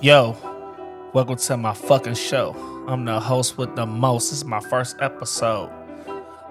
Yo, 0.00 0.36
welcome 1.12 1.36
to 1.36 1.56
my 1.56 1.74
fucking 1.74 2.14
show. 2.14 2.54
I'm 2.86 3.04
the 3.04 3.18
host 3.18 3.58
with 3.58 3.74
the 3.74 3.84
most. 3.84 4.30
This 4.30 4.38
is 4.38 4.44
my 4.44 4.60
first 4.60 4.96
episode. 5.00 5.68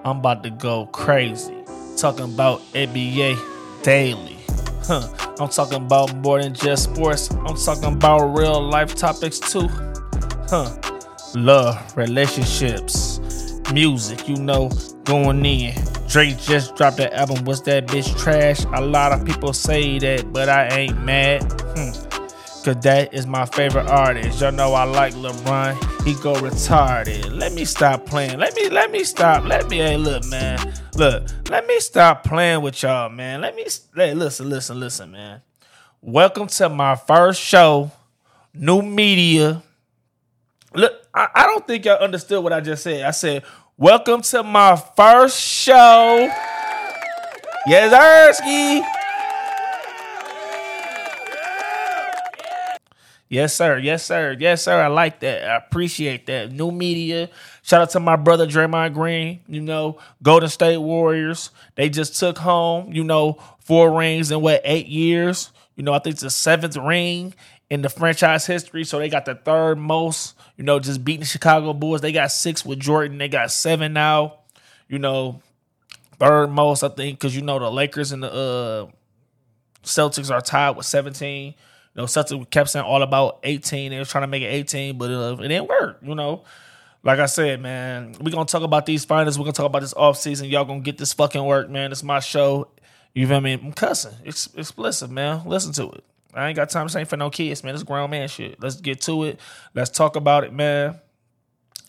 I'm 0.04 0.18
about 0.18 0.42
to 0.42 0.50
go 0.50 0.84
crazy. 0.86 1.54
Talking 1.96 2.26
about 2.34 2.60
NBA 2.74 3.82
daily. 3.82 4.36
Huh. 4.82 5.08
I'm 5.40 5.48
talking 5.48 5.82
about 5.82 6.14
more 6.16 6.42
than 6.42 6.52
just 6.52 6.84
sports. 6.84 7.30
I'm 7.30 7.56
talking 7.56 7.94
about 7.94 8.36
real 8.36 8.60
life 8.60 8.94
topics 8.94 9.38
too. 9.38 9.68
Huh. 10.50 10.76
Love, 11.34 11.96
relationships, 11.96 13.20
music, 13.72 14.28
you 14.28 14.36
know, 14.36 14.70
going 15.04 15.44
in. 15.46 15.74
Drake 16.08 16.38
just 16.38 16.74
dropped 16.74 16.96
that 16.96 17.12
album. 17.12 17.44
Was 17.44 17.62
that 17.62 17.86
bitch 17.86 18.18
trash? 18.18 18.64
A 18.72 18.80
lot 18.80 19.12
of 19.12 19.26
people 19.26 19.52
say 19.52 19.98
that, 19.98 20.32
but 20.32 20.48
I 20.48 20.68
ain't 20.68 21.04
mad. 21.04 21.42
Hmm. 21.76 21.90
Cause 22.64 22.76
that 22.82 23.12
is 23.12 23.26
my 23.26 23.44
favorite 23.44 23.86
artist. 23.86 24.40
Y'all 24.40 24.50
know 24.50 24.72
I 24.72 24.84
like 24.84 25.14
LeBron. 25.14 26.04
He 26.04 26.14
go 26.14 26.34
retarded. 26.34 27.30
Let 27.38 27.52
me 27.52 27.64
stop 27.66 28.06
playing. 28.06 28.38
Let 28.38 28.54
me 28.56 28.70
let 28.70 28.90
me 28.90 29.04
stop. 29.04 29.44
Let 29.44 29.68
me 29.68 29.78
hey 29.78 29.98
look, 29.98 30.24
man. 30.26 30.72
Look, 30.96 31.28
let 31.50 31.66
me 31.66 31.78
stop 31.78 32.24
playing 32.24 32.62
with 32.62 32.82
y'all, 32.82 33.10
man. 33.10 33.42
Let 33.42 33.54
me 33.54 33.66
hey, 33.94 34.14
listen, 34.14 34.48
listen, 34.48 34.80
listen, 34.80 35.12
man. 35.12 35.42
Welcome 36.00 36.46
to 36.48 36.68
my 36.70 36.96
first 36.96 37.40
show. 37.40 37.90
New 38.54 38.80
media. 38.80 39.62
Look, 40.74 41.06
I, 41.14 41.28
I 41.34 41.42
don't 41.44 41.66
think 41.66 41.84
y'all 41.84 42.02
understood 42.02 42.42
what 42.42 42.52
I 42.52 42.60
just 42.60 42.82
said. 42.82 43.04
I 43.04 43.12
said, 43.12 43.44
welcome 43.78 44.20
to 44.20 44.42
my 44.42 44.74
first 44.96 45.40
show. 45.40 46.28
Yes, 47.66 47.94
Ersky. 47.94 48.84
Yes, 53.28 53.54
sir. 53.54 53.78
Yes, 53.78 54.04
sir. 54.04 54.36
Yes, 54.38 54.62
sir. 54.62 54.80
I 54.80 54.88
like 54.88 55.20
that. 55.20 55.48
I 55.48 55.56
appreciate 55.56 56.26
that. 56.26 56.50
New 56.50 56.72
media. 56.72 57.28
Shout 57.62 57.82
out 57.82 57.90
to 57.90 58.00
my 58.00 58.16
brother 58.16 58.46
Draymond 58.46 58.94
Green. 58.94 59.40
You 59.46 59.60
know, 59.60 59.98
Golden 60.22 60.48
State 60.48 60.78
Warriors. 60.78 61.50
They 61.76 61.88
just 61.88 62.18
took 62.18 62.38
home, 62.38 62.92
you 62.92 63.04
know, 63.04 63.38
four 63.60 63.96
rings 63.96 64.30
in 64.30 64.40
what, 64.40 64.62
eight 64.64 64.86
years? 64.86 65.52
You 65.76 65.84
know, 65.84 65.92
I 65.92 66.00
think 66.00 66.14
it's 66.14 66.22
the 66.22 66.30
seventh 66.30 66.76
ring 66.76 67.34
in 67.70 67.82
the 67.82 67.88
franchise 67.88 68.46
history. 68.46 68.84
So 68.84 68.98
they 68.98 69.08
got 69.08 69.24
the 69.24 69.34
third 69.34 69.78
most, 69.78 70.36
you 70.56 70.64
know, 70.64 70.78
just 70.78 71.04
beating 71.04 71.20
the 71.20 71.26
Chicago 71.26 71.72
Bulls. 71.72 72.00
They 72.00 72.12
got 72.12 72.32
six 72.32 72.64
with 72.64 72.78
Jordan. 72.78 73.18
They 73.18 73.28
got 73.28 73.50
seven 73.50 73.92
now. 73.92 74.38
You 74.88 74.98
know, 74.98 75.42
third 76.18 76.48
most, 76.48 76.82
I 76.82 76.88
think, 76.88 77.18
because 77.18 77.36
you 77.36 77.42
know 77.42 77.58
the 77.58 77.70
Lakers 77.70 78.12
and 78.12 78.22
the 78.22 78.32
uh, 78.32 78.86
Celtics 79.84 80.30
are 80.30 80.40
tied 80.40 80.76
with 80.76 80.86
17. 80.86 81.46
You 81.48 81.54
know, 81.94 82.04
Celtics 82.04 82.50
kept 82.50 82.70
saying 82.70 82.86
all 82.86 83.02
about 83.02 83.40
18. 83.42 83.90
They 83.90 83.98
was 83.98 84.08
trying 84.08 84.22
to 84.22 84.28
make 84.28 84.42
it 84.42 84.46
18, 84.46 84.96
but 84.96 85.10
uh, 85.10 85.36
it 85.42 85.48
didn't 85.48 85.68
work, 85.68 85.98
you 86.02 86.14
know. 86.14 86.44
Like 87.02 87.20
I 87.20 87.26
said, 87.26 87.60
man, 87.60 88.14
we're 88.20 88.32
gonna 88.32 88.44
talk 88.44 88.62
about 88.62 88.86
these 88.86 89.04
finals. 89.04 89.38
We're 89.38 89.44
gonna 89.44 89.52
talk 89.52 89.66
about 89.66 89.82
this 89.82 89.94
offseason. 89.94 90.50
Y'all 90.50 90.64
gonna 90.64 90.80
get 90.80 90.98
this 90.98 91.12
fucking 91.12 91.44
work, 91.44 91.70
man. 91.70 91.92
It's 91.92 92.02
my 92.02 92.20
show. 92.20 92.68
You 93.14 93.26
feel 93.26 93.40
me? 93.40 93.52
I'm 93.52 93.72
cussing. 93.72 94.14
It's 94.24 94.48
explicit, 94.54 95.10
man. 95.10 95.42
Listen 95.46 95.72
to 95.74 95.90
it. 95.90 96.04
I 96.38 96.48
ain't 96.48 96.56
got 96.56 96.70
time 96.70 96.86
to 96.86 96.92
say 96.92 97.04
for 97.04 97.16
no 97.16 97.30
kids, 97.30 97.64
man. 97.64 97.74
It's 97.74 97.82
grown 97.82 98.10
man 98.10 98.28
shit. 98.28 98.60
Let's 98.62 98.76
get 98.80 99.00
to 99.02 99.24
it. 99.24 99.40
Let's 99.74 99.90
talk 99.90 100.16
about 100.16 100.44
it, 100.44 100.52
man. 100.52 100.98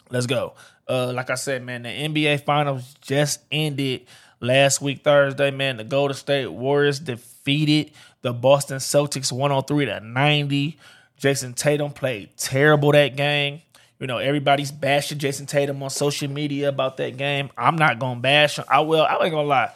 Let's 0.09 0.25
go. 0.25 0.53
Uh, 0.87 1.13
like 1.13 1.29
I 1.29 1.35
said, 1.35 1.63
man, 1.63 1.83
the 1.83 1.89
NBA 1.89 2.45
finals 2.45 2.95
just 3.01 3.41
ended 3.51 4.07
last 4.39 4.81
week 4.81 5.03
Thursday, 5.03 5.51
man. 5.51 5.77
The 5.77 5.83
Golden 5.83 6.15
State 6.15 6.47
Warriors 6.47 6.99
defeated 6.99 7.91
the 8.21 8.33
Boston 8.33 8.77
Celtics 8.77 9.31
103 9.31 9.85
to 9.85 9.99
90. 9.99 10.77
Jayson 11.19 11.53
Tatum 11.53 11.91
played 11.91 12.29
terrible 12.37 12.91
that 12.93 13.15
game. 13.15 13.61
You 13.99 14.07
know, 14.07 14.17
everybody's 14.17 14.71
bashing 14.71 15.17
Jayson 15.17 15.45
Tatum 15.45 15.83
on 15.83 15.89
social 15.89 16.29
media 16.29 16.69
about 16.69 16.97
that 16.97 17.17
game. 17.17 17.49
I'm 17.57 17.75
not 17.75 17.99
gonna 17.99 18.19
bash 18.19 18.57
him. 18.57 18.65
I 18.69 18.79
will. 18.79 19.03
I 19.03 19.17
ain't 19.21 19.31
gonna 19.31 19.43
lie. 19.43 19.71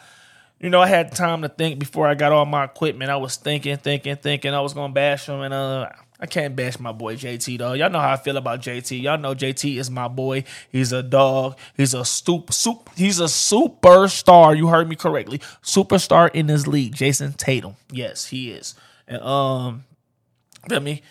You 0.60 0.70
know, 0.70 0.80
I 0.80 0.86
had 0.86 1.12
time 1.12 1.42
to 1.42 1.48
think 1.48 1.78
before 1.78 2.06
I 2.06 2.14
got 2.14 2.32
all 2.32 2.46
my 2.46 2.64
equipment. 2.64 3.10
I 3.10 3.16
was 3.16 3.36
thinking, 3.36 3.76
thinking, 3.76 4.16
thinking 4.16 4.54
I 4.54 4.60
was 4.60 4.72
gonna 4.72 4.92
bash 4.92 5.28
him, 5.28 5.40
and 5.40 5.52
uh, 5.52 5.90
I 6.20 6.26
can't 6.26 6.56
bash 6.56 6.78
my 6.78 6.92
boy 6.92 7.16
JT 7.16 7.58
though. 7.58 7.72
Y'all 7.74 7.90
know 7.90 8.00
how 8.00 8.12
I 8.12 8.16
feel 8.16 8.36
about 8.36 8.60
JT. 8.60 9.02
Y'all 9.02 9.18
know 9.18 9.34
JT 9.34 9.76
is 9.78 9.90
my 9.90 10.08
boy. 10.08 10.44
He's 10.70 10.92
a 10.92 11.02
dog. 11.02 11.58
He's 11.76 11.92
a 11.92 12.04
stoop, 12.04 12.52
soup. 12.52 12.88
He's 12.96 13.20
a 13.20 13.24
superstar. 13.24 14.56
You 14.56 14.68
heard 14.68 14.88
me 14.88 14.96
correctly. 14.96 15.38
Superstar 15.62 16.30
in 16.32 16.46
this 16.46 16.66
league. 16.66 16.94
Jayson 16.94 17.36
Tatum. 17.36 17.76
Yes, 17.90 18.26
he 18.26 18.52
is. 18.52 18.74
And 19.08 19.20
um, 19.22 19.84
feel 20.68 20.80
me? 20.80 21.02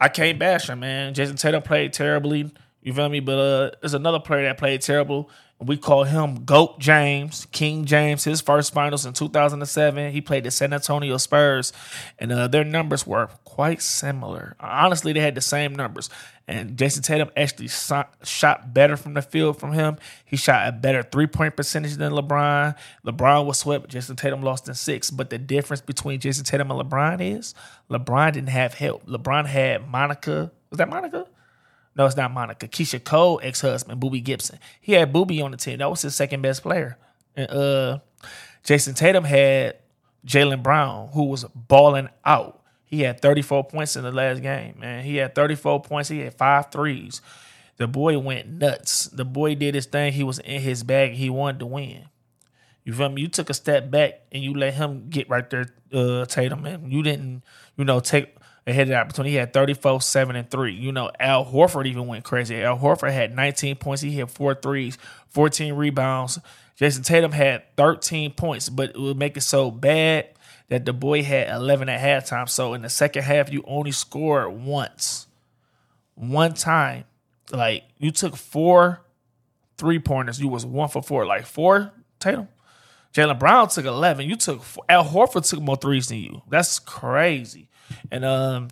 I 0.00 0.08
can't 0.08 0.38
bash 0.38 0.68
him, 0.70 0.80
man. 0.80 1.14
Jayson 1.14 1.36
Tatum 1.36 1.62
played 1.62 1.92
terribly. 1.92 2.50
You 2.80 2.94
feel 2.94 3.08
me? 3.08 3.20
But 3.20 3.38
uh, 3.38 3.70
there's 3.80 3.94
another 3.94 4.20
player 4.20 4.44
that 4.44 4.56
played 4.56 4.82
terrible. 4.82 5.30
We 5.60 5.76
call 5.76 6.04
him 6.04 6.44
Goat 6.44 6.78
James, 6.78 7.46
King 7.52 7.84
James. 7.84 8.24
His 8.24 8.40
first 8.40 8.74
finals 8.74 9.06
in 9.06 9.12
2007, 9.12 10.12
he 10.12 10.20
played 10.20 10.44
the 10.44 10.50
San 10.50 10.72
Antonio 10.72 11.16
Spurs, 11.16 11.72
and 12.18 12.32
uh, 12.32 12.48
their 12.48 12.64
numbers 12.64 13.06
were 13.06 13.28
quite 13.44 13.80
similar. 13.80 14.56
Honestly, 14.58 15.12
they 15.12 15.20
had 15.20 15.36
the 15.36 15.40
same 15.40 15.74
numbers. 15.74 16.10
And 16.46 16.76
Jayson 16.76 17.02
Tatum 17.02 17.30
actually 17.36 17.68
shot 17.68 18.74
better 18.74 18.96
from 18.96 19.14
the 19.14 19.22
field 19.22 19.58
from 19.58 19.72
him. 19.72 19.96
He 20.24 20.36
shot 20.36 20.68
a 20.68 20.72
better 20.72 21.02
three 21.02 21.26
point 21.26 21.56
percentage 21.56 21.94
than 21.94 22.12
LeBron. 22.12 22.74
LeBron 23.06 23.46
was 23.46 23.58
swept. 23.58 23.88
Jayson 23.88 24.16
Tatum 24.16 24.42
lost 24.42 24.68
in 24.68 24.74
six. 24.74 25.10
But 25.10 25.30
the 25.30 25.38
difference 25.38 25.80
between 25.80 26.20
Jayson 26.20 26.44
Tatum 26.44 26.70
and 26.70 26.80
LeBron 26.80 27.36
is 27.36 27.54
LeBron 27.90 28.32
didn't 28.34 28.50
have 28.50 28.74
help. 28.74 29.06
LeBron 29.06 29.46
had 29.46 29.88
Monica. 29.88 30.52
Was 30.70 30.78
that 30.78 30.90
Monica? 30.90 31.26
No, 31.96 32.06
it's 32.06 32.16
not 32.16 32.32
Monica. 32.32 32.66
Keyshia 32.66 33.02
Cole, 33.02 33.40
ex 33.42 33.60
husband, 33.60 34.00
Boobie 34.00 34.22
Gibson. 34.22 34.58
He 34.80 34.92
had 34.92 35.12
Boobie 35.12 35.42
on 35.44 35.52
the 35.52 35.56
team. 35.56 35.78
That 35.78 35.90
was 35.90 36.02
his 36.02 36.14
second 36.14 36.42
best 36.42 36.62
player. 36.62 36.98
And 37.36 37.50
uh, 37.50 37.98
Jayson 38.64 38.94
Tatum 38.94 39.24
had 39.24 39.78
Jaylen 40.26 40.62
Brown, 40.62 41.10
who 41.12 41.24
was 41.24 41.44
balling 41.54 42.08
out. 42.24 42.62
He 42.84 43.02
had 43.02 43.20
34 43.20 43.64
points 43.64 43.96
in 43.96 44.02
the 44.04 44.12
last 44.12 44.42
game, 44.42 44.76
man. 44.78 45.04
He 45.04 45.16
had 45.16 45.34
34 45.34 45.82
points. 45.82 46.08
He 46.08 46.20
had 46.20 46.34
five 46.34 46.70
threes. 46.70 47.20
The 47.76 47.86
boy 47.88 48.18
went 48.18 48.48
nuts. 48.48 49.06
The 49.06 49.24
boy 49.24 49.54
did 49.56 49.74
his 49.74 49.86
thing. 49.86 50.12
He 50.12 50.22
was 50.22 50.38
in 50.38 50.60
his 50.60 50.82
bag. 50.84 51.12
He 51.12 51.28
wanted 51.28 51.58
to 51.60 51.66
win. 51.66 52.04
You 52.84 52.92
feel 52.92 53.08
me? 53.08 53.22
You 53.22 53.28
took 53.28 53.50
a 53.50 53.54
step 53.54 53.90
back 53.90 54.20
and 54.30 54.42
you 54.42 54.54
let 54.54 54.74
him 54.74 55.08
get 55.08 55.28
right 55.28 55.48
there, 55.48 55.66
uh, 55.92 56.26
Tatum, 56.26 56.66
and 56.66 56.92
You 56.92 57.02
didn't, 57.02 57.42
you 57.76 57.84
know, 57.84 57.98
take 58.00 58.36
ahead 58.66 58.82
of 58.82 58.88
the 58.88 58.96
opportunity. 58.96 59.32
He 59.32 59.36
had 59.36 59.52
34, 59.52 60.00
7, 60.00 60.36
and 60.36 60.50
3. 60.50 60.72
You 60.72 60.92
know, 60.92 61.10
Al 61.20 61.44
Horford 61.44 61.86
even 61.86 62.06
went 62.06 62.24
crazy. 62.24 62.62
Al 62.62 62.78
Horford 62.78 63.12
had 63.12 63.34
19 63.34 63.76
points. 63.76 64.02
He 64.02 64.10
hit 64.10 64.30
four 64.30 64.54
threes, 64.54 64.98
14 65.28 65.74
rebounds. 65.74 66.38
Jayson 66.78 67.04
Tatum 67.04 67.32
had 67.32 67.62
13 67.76 68.32
points, 68.32 68.68
but 68.68 68.90
it 68.90 68.98
would 68.98 69.18
make 69.18 69.36
it 69.36 69.42
so 69.42 69.70
bad 69.70 70.28
that 70.68 70.84
the 70.84 70.92
boy 70.92 71.22
had 71.22 71.48
11 71.48 71.88
at 71.88 72.00
halftime. 72.00 72.48
So 72.48 72.74
in 72.74 72.82
the 72.82 72.88
second 72.88 73.22
half, 73.22 73.52
you 73.52 73.62
only 73.66 73.92
scored 73.92 74.52
once. 74.52 75.26
One 76.14 76.54
time. 76.54 77.04
Like, 77.52 77.84
you 77.98 78.10
took 78.10 78.36
four 78.36 79.00
three 79.76 79.98
pointers. 79.98 80.40
You 80.40 80.48
was 80.48 80.64
one 80.64 80.88
for 80.88 81.02
four. 81.02 81.26
Like, 81.26 81.46
four, 81.46 81.92
Tatum? 82.18 82.48
Jaylen 83.12 83.38
Brown 83.38 83.68
took 83.68 83.84
11. 83.84 84.28
You 84.28 84.36
took, 84.36 84.62
four. 84.62 84.84
Al 84.88 85.04
Horford 85.04 85.48
took 85.48 85.60
more 85.60 85.76
threes 85.76 86.08
than 86.08 86.18
you. 86.18 86.42
That's 86.48 86.78
crazy. 86.78 87.68
And 88.10 88.24
um, 88.24 88.68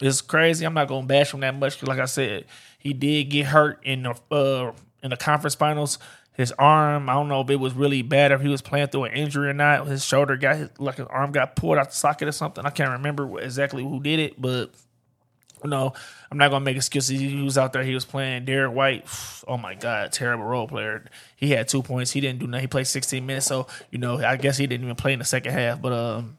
it's 0.00 0.20
crazy. 0.20 0.64
I'm 0.64 0.74
not 0.74 0.88
gonna 0.88 1.06
bash 1.06 1.32
him 1.32 1.40
that 1.40 1.54
much. 1.54 1.82
Like 1.82 1.98
I 1.98 2.06
said, 2.06 2.46
he 2.78 2.92
did 2.92 3.24
get 3.24 3.46
hurt 3.46 3.80
in 3.84 4.02
the 4.02 4.34
uh, 4.34 4.72
in 5.02 5.10
the 5.10 5.16
conference 5.16 5.54
finals. 5.54 5.98
His 6.34 6.50
arm, 6.52 7.10
I 7.10 7.12
don't 7.12 7.28
know 7.28 7.42
if 7.42 7.50
it 7.50 7.56
was 7.56 7.74
really 7.74 8.00
bad, 8.00 8.32
if 8.32 8.40
he 8.40 8.48
was 8.48 8.62
playing 8.62 8.86
through 8.86 9.04
an 9.04 9.12
injury 9.12 9.50
or 9.50 9.52
not. 9.52 9.86
His 9.86 10.02
shoulder 10.02 10.36
got 10.38 10.56
his, 10.56 10.70
like 10.78 10.96
his 10.96 11.06
arm 11.08 11.30
got 11.30 11.56
pulled 11.56 11.76
out 11.76 11.90
the 11.90 11.96
socket 11.96 12.26
or 12.26 12.32
something. 12.32 12.64
I 12.64 12.70
can't 12.70 12.90
remember 12.90 13.38
exactly 13.38 13.82
who 13.82 14.00
did 14.00 14.18
it, 14.18 14.40
but 14.40 14.70
you 15.62 15.70
know, 15.70 15.92
I'm 16.30 16.38
not 16.38 16.50
gonna 16.50 16.64
make 16.64 16.76
excuses. 16.76 17.20
He 17.20 17.42
was 17.42 17.58
out 17.58 17.72
there. 17.72 17.84
He 17.84 17.94
was 17.94 18.04
playing 18.04 18.46
Derrick 18.46 18.74
White. 18.74 19.06
Oh 19.46 19.56
my 19.56 19.74
God, 19.74 20.10
terrible 20.12 20.44
role 20.44 20.66
player. 20.66 21.04
He 21.36 21.50
had 21.50 21.68
two 21.68 21.82
points. 21.82 22.10
He 22.10 22.20
didn't 22.20 22.38
do 22.38 22.46
nothing. 22.46 22.62
He 22.62 22.66
played 22.66 22.86
16 22.86 23.24
minutes, 23.24 23.46
so 23.46 23.66
you 23.90 23.98
know, 23.98 24.18
I 24.18 24.36
guess 24.36 24.56
he 24.56 24.66
didn't 24.66 24.84
even 24.84 24.96
play 24.96 25.12
in 25.12 25.18
the 25.18 25.24
second 25.24 25.52
half. 25.52 25.80
But 25.80 25.92
um, 25.92 26.38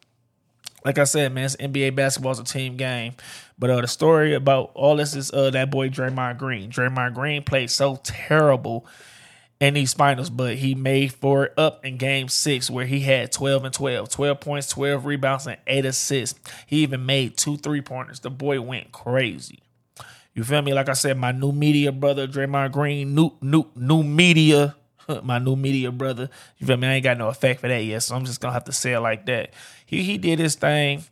like 0.86 0.98
I 0.98 1.04
said, 1.06 1.34
man, 1.34 1.46
it's 1.46 1.56
NBA 1.56 1.96
basketball 1.96 2.32
is 2.32 2.40
a 2.40 2.44
team 2.44 2.78
game. 2.78 3.14
But 3.58 3.70
uh, 3.70 3.82
the 3.82 3.88
story 3.88 4.34
about 4.34 4.72
all 4.74 4.96
this 4.96 5.16
is 5.16 5.32
uh, 5.32 5.50
that 5.52 5.72
boy 5.72 5.90
Draymond 5.90 6.38
Green. 6.38 6.70
Draymond 6.70 7.14
Green 7.14 7.44
played 7.44 7.70
so 7.70 8.00
terrible 8.04 8.86
in 9.60 9.76
these 9.76 9.94
finals, 9.94 10.30
but 10.30 10.56
he 10.56 10.76
made 10.76 11.14
for 11.14 11.46
it 11.46 11.54
up 11.58 11.86
in 11.86 11.98
game 11.98 12.28
six 12.28 12.70
where 12.70 12.86
he 12.86 13.00
had 13.02 13.32
12 13.32 13.64
and 13.66 13.74
12, 13.74 14.10
12 14.10 14.40
points, 14.42 14.68
12 14.68 15.06
rebounds, 15.06 15.48
and 15.48 15.58
eight 15.68 15.86
assists. 15.86 16.40
He 16.66 16.78
even 16.78 17.06
made 17.06 17.38
two 17.38 17.58
three 17.58 17.82
pointers. 17.82 18.20
The 18.20 18.30
boy 18.30 18.60
went 18.60 18.92
crazy. 18.92 19.60
You 20.34 20.44
feel 20.44 20.62
me? 20.64 20.74
Like 20.74 20.90
I 20.90 20.94
said, 20.94 21.18
my 21.18 21.32
new 21.32 21.52
media 21.52 21.92
brother, 21.92 22.28
Draymond 22.28 22.72
Green, 22.72 23.16
new 23.16 23.32
new 23.42 23.66
new 23.76 24.04
media. 24.04 24.76
my 25.24 25.40
new 25.40 25.56
media 25.56 25.92
brother. 25.92 26.30
You 26.58 26.68
feel 26.68 26.78
me? 26.78 26.88
I 26.88 26.94
ain't 26.94 27.04
got 27.04 27.18
no 27.18 27.28
effect 27.28 27.60
for 27.60 27.68
that 27.68 27.84
yet, 27.84 28.04
so 28.04 28.16
I'm 28.16 28.26
just 28.26 28.42
gonna 28.42 28.54
have 28.54 28.66
to 28.66 28.72
say 28.72 28.94
it 28.94 29.00
like 29.00 29.26
that. 29.28 29.54
He 29.94 30.04
he 30.04 30.18
did 30.18 30.40
his 30.40 30.56
thing. 30.56 31.04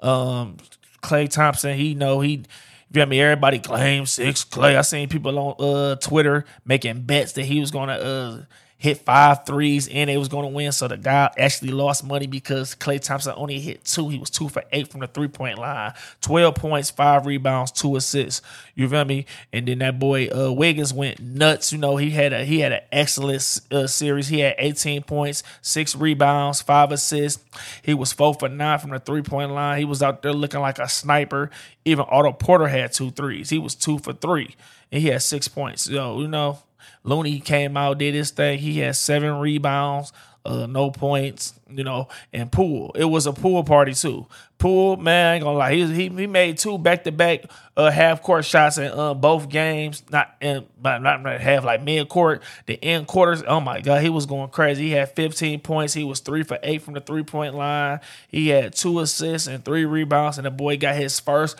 Um, 0.00 0.56
Klay 1.02 1.28
Thompson, 1.30 1.76
he 1.76 1.94
know 1.94 2.20
he. 2.20 2.30
You 2.30 2.44
feel 2.92 3.06
me? 3.06 3.20
Everybody 3.20 3.58
claims 3.58 4.12
six 4.12 4.44
Klay. 4.44 4.76
I 4.76 4.82
seen 4.82 5.08
people 5.08 5.38
on 5.38 5.54
uh 5.58 5.96
Twitter 5.96 6.44
making 6.64 7.02
bets 7.02 7.32
that 7.32 7.44
he 7.44 7.60
was 7.60 7.70
gonna 7.70 7.92
uh 7.92 8.42
hit 8.78 8.98
five 8.98 9.44
threes 9.44 9.88
and 9.88 10.08
they 10.08 10.16
was 10.16 10.28
going 10.28 10.48
to 10.48 10.54
win. 10.54 10.70
So 10.70 10.86
the 10.86 10.96
guy 10.96 11.30
actually 11.36 11.72
lost 11.72 12.04
money 12.04 12.28
because 12.28 12.76
Klay 12.76 13.00
Thompson 13.00 13.34
only 13.36 13.58
hit 13.58 13.84
two. 13.84 14.08
He 14.08 14.18
was 14.18 14.30
two 14.30 14.48
for 14.48 14.62
eight 14.72 14.88
from 14.88 15.00
the 15.00 15.08
three 15.08 15.26
point 15.26 15.58
line, 15.58 15.92
12 16.20 16.54
points, 16.54 16.88
five 16.88 17.26
rebounds, 17.26 17.72
two 17.72 17.96
assists. 17.96 18.40
You 18.76 18.88
feel 18.88 19.04
me? 19.04 19.26
And 19.52 19.66
then 19.66 19.80
that 19.80 19.98
boy 19.98 20.28
uh, 20.28 20.52
Wiggins 20.52 20.94
went 20.94 21.20
nuts. 21.20 21.72
You 21.72 21.78
know, 21.78 21.96
he 21.96 22.10
had 22.10 22.32
a 22.32 22.44
he 22.44 22.60
had 22.60 22.72
an 22.72 22.82
excellent 22.92 23.60
uh, 23.72 23.88
series. 23.88 24.28
He 24.28 24.40
had 24.40 24.54
18 24.58 25.02
points, 25.02 25.42
six 25.60 25.96
rebounds, 25.96 26.62
five 26.62 26.92
assists. 26.92 27.44
He 27.82 27.94
was 27.94 28.12
four 28.12 28.34
for 28.34 28.48
nine 28.48 28.78
from 28.78 28.90
the 28.90 29.00
three 29.00 29.22
point 29.22 29.50
line. 29.50 29.78
He 29.78 29.84
was 29.84 30.02
out 30.04 30.22
there 30.22 30.32
looking 30.32 30.60
like 30.60 30.78
a 30.78 30.88
sniper. 30.88 31.50
Even 31.84 32.04
Otto 32.08 32.32
Porter 32.32 32.68
had 32.68 32.92
two 32.92 33.10
threes. 33.10 33.50
He 33.50 33.58
was 33.58 33.74
two 33.74 33.98
for 33.98 34.12
three. 34.12 34.54
And 34.92 35.02
he 35.02 35.08
had 35.08 35.22
six 35.22 35.48
points. 35.48 35.82
So, 35.82 36.20
you 36.20 36.28
know, 36.28 36.60
Looney 37.04 37.40
came 37.40 37.76
out, 37.76 37.98
did 37.98 38.14
his 38.14 38.30
thing. 38.30 38.58
He 38.58 38.78
had 38.78 38.96
seven 38.96 39.38
rebounds, 39.38 40.12
uh, 40.44 40.66
no 40.66 40.90
points, 40.90 41.54
you 41.68 41.84
know, 41.84 42.08
and 42.32 42.50
Poole. 42.50 42.92
It 42.94 43.04
was 43.04 43.26
a 43.26 43.32
pool 43.32 43.64
party 43.64 43.94
too. 43.94 44.26
Poole, 44.58 44.96
man, 44.96 45.26
I 45.26 45.34
ain't 45.34 45.44
gonna 45.44 45.58
lie. 45.58 45.74
He 45.74 45.86
he, 45.86 46.08
he 46.08 46.26
made 46.26 46.58
two 46.58 46.78
back 46.78 47.04
to 47.04 47.12
back 47.12 47.44
uh 47.76 47.90
half 47.90 48.22
court 48.22 48.44
shots 48.44 48.78
in 48.78 48.90
uh, 48.90 49.14
both 49.14 49.48
games. 49.48 50.02
Not 50.10 50.34
in 50.40 50.66
but 50.80 50.98
not 50.98 51.24
half 51.40 51.64
like 51.64 51.82
mid 51.82 52.08
court. 52.08 52.42
The 52.66 52.82
end 52.82 53.06
quarters, 53.06 53.42
oh 53.46 53.60
my 53.60 53.80
god, 53.80 54.02
he 54.02 54.08
was 54.08 54.26
going 54.26 54.48
crazy. 54.48 54.84
He 54.84 54.90
had 54.92 55.14
15 55.14 55.60
points. 55.60 55.94
He 55.94 56.02
was 56.02 56.20
three 56.20 56.42
for 56.42 56.58
eight 56.62 56.82
from 56.82 56.94
the 56.94 57.00
three 57.00 57.22
point 57.22 57.54
line. 57.54 58.00
He 58.26 58.48
had 58.48 58.74
two 58.74 59.00
assists 59.00 59.46
and 59.46 59.64
three 59.64 59.84
rebounds, 59.84 60.38
and 60.38 60.46
the 60.46 60.50
boy 60.50 60.76
got 60.76 60.96
his 60.96 61.20
first 61.20 61.56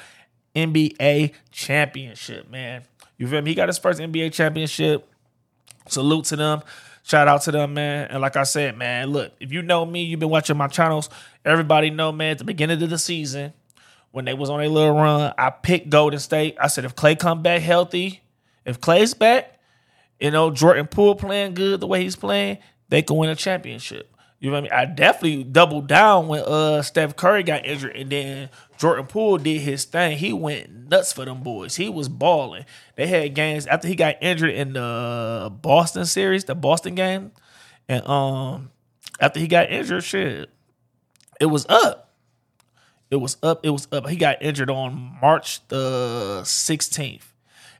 NBA 0.57 1.33
championship, 1.51 2.51
man. 2.51 2.83
You 3.17 3.29
feel 3.29 3.43
me? 3.43 3.51
He 3.51 3.55
got 3.55 3.69
his 3.69 3.79
first 3.79 4.01
NBA 4.01 4.33
championship. 4.33 5.09
Salute 5.89 6.27
to 6.27 6.37
them. 6.37 6.63
Shout 7.03 7.27
out 7.27 7.43
to 7.43 7.53
them, 7.53 7.75
man. 7.75 8.09
And 8.11 8.21
like 8.21 8.37
I 8.37 8.43
said, 8.43 8.77
man, 8.77 9.09
look, 9.09 9.33
if 9.41 9.51
you 9.51 9.63
know 9.63 9.87
me, 9.87 10.03
you've 10.03 10.21
been 10.21 10.29
watching 10.29 10.57
my 10.57 10.69
channels, 10.69 11.09
everybody 11.45 11.91
know, 11.91 12.13
man, 12.13 12.33
at 12.33 12.39
the 12.39 12.45
beginning 12.45 12.83
of 12.83 12.91
the 12.91 12.99
season, 12.99 13.55
when 14.11 14.25
they 14.25 14.35
was 14.35 14.51
on 14.51 14.61
a 14.61 14.69
little 14.69 14.95
run, 14.95 15.33
I 15.39 15.51
picked 15.51 15.91
Golden 15.91 16.19
State. 16.19 16.57
I 16.61 16.67
said 16.67 16.85
if 16.85 16.95
Klay 16.95 17.19
come 17.19 17.43
back 17.43 17.63
healthy, 17.63 18.21
if 18.65 18.81
Klay's 18.81 19.15
back, 19.15 19.59
you 20.21 20.31
know, 20.31 20.51
Jordan 20.51 20.87
Poole 20.87 21.15
playing 21.15 21.55
good 21.55 21.81
the 21.81 21.87
way 21.87 22.03
he's 22.03 22.17
playing, 22.17 22.59
they 22.89 23.03
can 23.03 23.17
win 23.17 23.31
a 23.31 23.37
championship. 23.37 24.15
You 24.41 24.51
know 24.51 24.61
what 24.61 24.73
I 24.73 24.85
mean? 24.85 24.91
I 24.91 24.95
definitely 24.95 25.45
doubled 25.45 25.89
down 25.89 26.29
when 26.29 26.43
uh 26.43 26.83
Steph 26.83 27.17
Curry 27.17 27.43
got 27.43 27.67
injured 27.67 27.97
and 27.97 28.11
then 28.11 28.51
Jordan 28.79 29.07
Poole 29.07 29.39
did 29.39 29.61
his 29.63 29.85
thing. 29.85 30.17
He 30.17 30.33
went 30.33 30.89
nuts 30.89 31.13
for 31.13 31.25
them 31.25 31.43
boys. 31.43 31.77
He 31.77 31.89
was 31.89 32.09
balling. 32.09 32.65
They 32.95 33.09
had 33.09 33.35
games 33.35 33.67
after 33.67 33.89
he 33.89 33.97
got 33.97 34.17
injured 34.23 34.51
in 34.55 34.75
the 34.75 35.53
Boston 35.61 36.07
series, 36.07 36.45
the 36.45 36.55
Boston 36.55 36.95
game. 36.95 37.33
And 37.89 38.07
um 38.07 38.71
after 39.21 39.41
he 39.41 39.49
got 39.49 39.71
injured, 39.71 40.05
shit, 40.05 40.51
it 41.41 41.47
was 41.47 41.67
up. 41.69 42.15
It 43.11 43.17
was 43.17 43.39
up. 43.43 43.65
It 43.65 43.71
was 43.71 43.89
up. 43.91 44.09
He 44.09 44.17
got 44.17 44.41
injured 44.43 44.71
on 44.71 45.19
March 45.21 45.67
the 45.69 46.43
16th. 46.45 47.28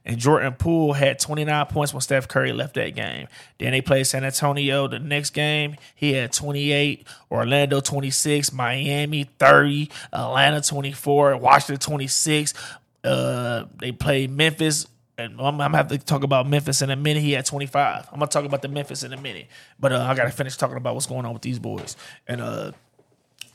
And 0.09 0.17
Jordan 0.17 0.53
Poole 0.53 0.93
had 0.93 1.19
29 1.19 1.67
points 1.67 1.93
when 1.93 2.01
Steph 2.01 2.27
Curry 2.27 2.51
left 2.51 2.73
that 2.73 2.95
game. 2.95 3.27
Then 3.59 3.73
they 3.73 3.81
played 3.81 4.07
San 4.07 4.25
Antonio 4.25 4.87
the 4.87 4.97
next 4.97 5.35
game. 5.35 5.75
He 5.93 6.13
had 6.13 6.33
28, 6.33 7.05
Orlando 7.29 7.79
26, 7.79 8.51
Miami 8.51 9.25
30, 9.37 9.91
Atlanta 10.11 10.61
24, 10.61 11.37
Washington 11.37 11.77
26. 11.77 12.55
Uh, 13.03 13.65
they 13.79 13.91
played 13.91 14.31
Memphis. 14.31 14.87
And 15.19 15.39
I'm, 15.39 15.45
I'm, 15.45 15.57
gonna 15.57 15.77
have 15.77 15.89
to 15.89 15.99
talk 15.99 16.23
about 16.23 16.49
Memphis 16.49 16.81
in 16.81 16.89
a 16.89 16.95
minute. 16.95 17.21
He 17.21 17.33
had 17.33 17.45
25. 17.45 18.07
I'm 18.11 18.17
gonna 18.17 18.31
talk 18.31 18.45
about 18.45 18.63
the 18.63 18.67
Memphis 18.67 19.03
in 19.03 19.13
a 19.13 19.21
minute, 19.21 19.45
but 19.79 19.91
uh, 19.91 20.07
I 20.09 20.15
gotta 20.15 20.31
finish 20.31 20.57
talking 20.57 20.77
about 20.77 20.95
what's 20.95 21.05
going 21.05 21.27
on 21.27 21.33
with 21.33 21.43
these 21.43 21.59
boys. 21.59 21.95
And 22.27 22.41
uh, 22.41 22.71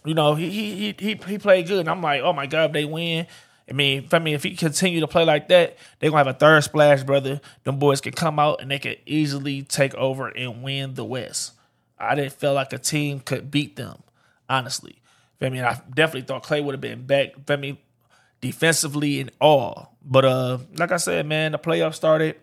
you 0.05 0.15
know, 0.15 0.37
he 0.37 0.51
he 0.51 0.95
he 0.97 1.15
he 1.27 1.39
played 1.39 1.67
good. 1.67 1.81
And 1.81 1.89
I'm 1.89 2.01
like, 2.01 2.21
oh 2.23 2.33
my 2.33 2.47
god, 2.47 2.73
they 2.73 2.85
win, 2.85 3.27
I 3.69 3.73
mean, 3.73 4.05
if, 4.05 4.13
I 4.13 4.19
mean, 4.19 4.35
if 4.35 4.43
he 4.43 4.57
continue 4.57 5.01
to 5.01 5.09
play 5.09 5.25
like 5.25 5.49
that, 5.49 5.79
they're 5.99 6.11
gonna 6.11 6.25
have 6.25 6.35
a 6.35 6.39
third 6.39 6.65
splash, 6.65 7.03
brother. 7.03 7.41
Them 7.65 7.79
boys 7.79 8.01
can 8.01 8.13
come 8.13 8.39
out 8.39 8.61
and 8.61 8.71
they 8.71 8.79
can 8.79 8.97
easily 9.07 9.63
take 9.63 9.95
over 9.95 10.29
and 10.29 10.63
win 10.63 10.95
the 10.95 11.05
West. 11.05 11.53
I 11.99 12.15
didn't 12.15 12.35
feel 12.35 12.53
like 12.53 12.73
a 12.73 12.79
team 12.79 13.21
could 13.21 13.51
beat 13.51 13.77
them, 13.77 14.03
honestly. 14.49 14.97
I 15.41 15.49
mean, 15.49 15.63
I 15.63 15.81
definitely 15.95 16.23
thought 16.23 16.43
Clay 16.43 16.61
would 16.61 16.75
have 16.75 16.81
been 16.81 17.07
back. 17.07 17.33
I 17.49 17.57
mean, 17.57 17.79
defensively 18.41 19.21
and 19.21 19.31
all. 19.41 19.97
But 20.05 20.25
uh, 20.25 20.59
like 20.77 20.93
I 20.93 20.99
said, 20.99 21.27
man, 21.27 21.53
the 21.53 21.59
playoffs 21.59 21.95
started. 21.95 22.37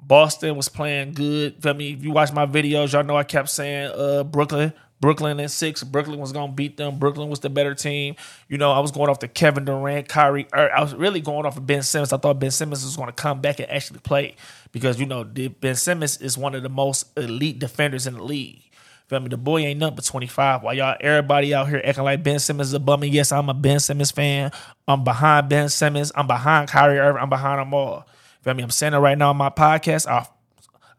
Boston 0.00 0.56
was 0.56 0.68
playing 0.68 1.12
good. 1.12 1.66
I 1.66 1.72
mean, 1.72 1.98
if 1.98 2.04
you 2.04 2.12
watch 2.12 2.32
my 2.32 2.46
videos, 2.46 2.92
y'all 2.92 3.04
know 3.04 3.16
I 3.16 3.24
kept 3.24 3.48
saying 3.48 3.90
uh 3.94 4.24
Brooklyn 4.24 4.72
Brooklyn 5.00 5.38
in 5.38 5.48
six. 5.48 5.82
Brooklyn 5.84 6.18
was 6.18 6.32
gonna 6.32 6.52
beat 6.52 6.76
them. 6.76 6.98
Brooklyn 6.98 7.28
was 7.28 7.40
the 7.40 7.50
better 7.50 7.74
team. 7.74 8.16
You 8.48 8.58
know, 8.58 8.72
I 8.72 8.78
was 8.78 8.90
going 8.90 9.10
off 9.10 9.20
the 9.20 9.28
Kevin 9.28 9.64
Durant, 9.64 10.08
Kyrie. 10.08 10.46
Er-, 10.54 10.70
I 10.74 10.80
was 10.80 10.94
really 10.94 11.20
going 11.20 11.44
off 11.46 11.56
of 11.56 11.66
Ben 11.66 11.82
Simmons. 11.82 12.12
I 12.12 12.16
thought 12.16 12.38
Ben 12.38 12.50
Simmons 12.50 12.84
was 12.84 12.96
gonna 12.96 13.12
come 13.12 13.40
back 13.40 13.58
and 13.60 13.70
actually 13.70 14.00
play 14.00 14.36
because 14.72 14.98
you 14.98 15.06
know 15.06 15.24
Ben 15.24 15.74
Simmons 15.74 16.18
is 16.20 16.38
one 16.38 16.54
of 16.54 16.62
the 16.62 16.68
most 16.68 17.06
elite 17.18 17.58
defenders 17.58 18.06
in 18.06 18.14
the 18.14 18.22
league. 18.22 18.62
Feel 19.08 19.20
me? 19.20 19.28
The 19.28 19.36
boy 19.36 19.58
ain't 19.60 19.80
nothing 19.80 19.96
but 19.96 20.04
25. 20.06 20.62
While 20.62 20.74
y'all, 20.74 20.96
everybody 20.98 21.54
out 21.54 21.68
here 21.68 21.82
acting 21.84 22.04
like 22.04 22.22
Ben 22.22 22.38
Simmons 22.38 22.68
is 22.68 22.74
a 22.74 22.80
bummy. 22.80 23.08
Yes, 23.08 23.32
I'm 23.32 23.50
a 23.50 23.54
Ben 23.54 23.78
Simmons 23.78 24.10
fan. 24.10 24.50
I'm 24.88 25.04
behind 25.04 25.50
Ben 25.50 25.68
Simmons. 25.68 26.10
I'm 26.14 26.26
behind 26.26 26.70
Kyrie 26.70 26.98
Irving. 26.98 27.20
I'm 27.20 27.28
behind 27.28 27.60
them 27.60 27.74
all. 27.74 28.06
Feel 28.42 28.54
me? 28.54 28.62
I'm 28.62 28.70
saying 28.70 28.94
it 28.94 28.98
right 28.98 29.18
now 29.18 29.30
on 29.30 29.36
my 29.36 29.50
podcast. 29.50 30.06
I, 30.06 30.26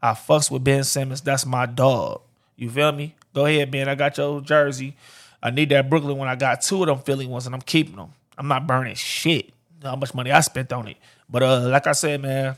I 0.00 0.12
fucks 0.12 0.50
with 0.50 0.62
Ben 0.62 0.84
Simmons. 0.84 1.20
That's 1.20 1.44
my 1.44 1.66
dog. 1.66 2.20
You 2.56 2.70
feel 2.70 2.92
me? 2.92 3.16
Go 3.36 3.44
ahead, 3.44 3.70
man. 3.70 3.86
I 3.86 3.94
got 3.94 4.16
your 4.16 4.40
jersey. 4.40 4.96
I 5.42 5.50
need 5.50 5.68
that 5.68 5.90
Brooklyn 5.90 6.16
one. 6.16 6.26
I 6.26 6.36
got 6.36 6.62
two 6.62 6.82
of 6.82 6.86
them 6.86 7.00
Philly 7.00 7.26
ones, 7.26 7.44
and 7.44 7.54
I'm 7.54 7.60
keeping 7.60 7.96
them. 7.96 8.14
I'm 8.38 8.48
not 8.48 8.66
burning 8.66 8.94
shit. 8.94 9.52
how 9.82 9.94
much 9.94 10.14
money 10.14 10.32
I 10.32 10.40
spent 10.40 10.72
on 10.72 10.88
it. 10.88 10.96
But 11.28 11.42
uh, 11.42 11.68
like 11.68 11.86
I 11.86 11.92
said, 11.92 12.22
man, 12.22 12.56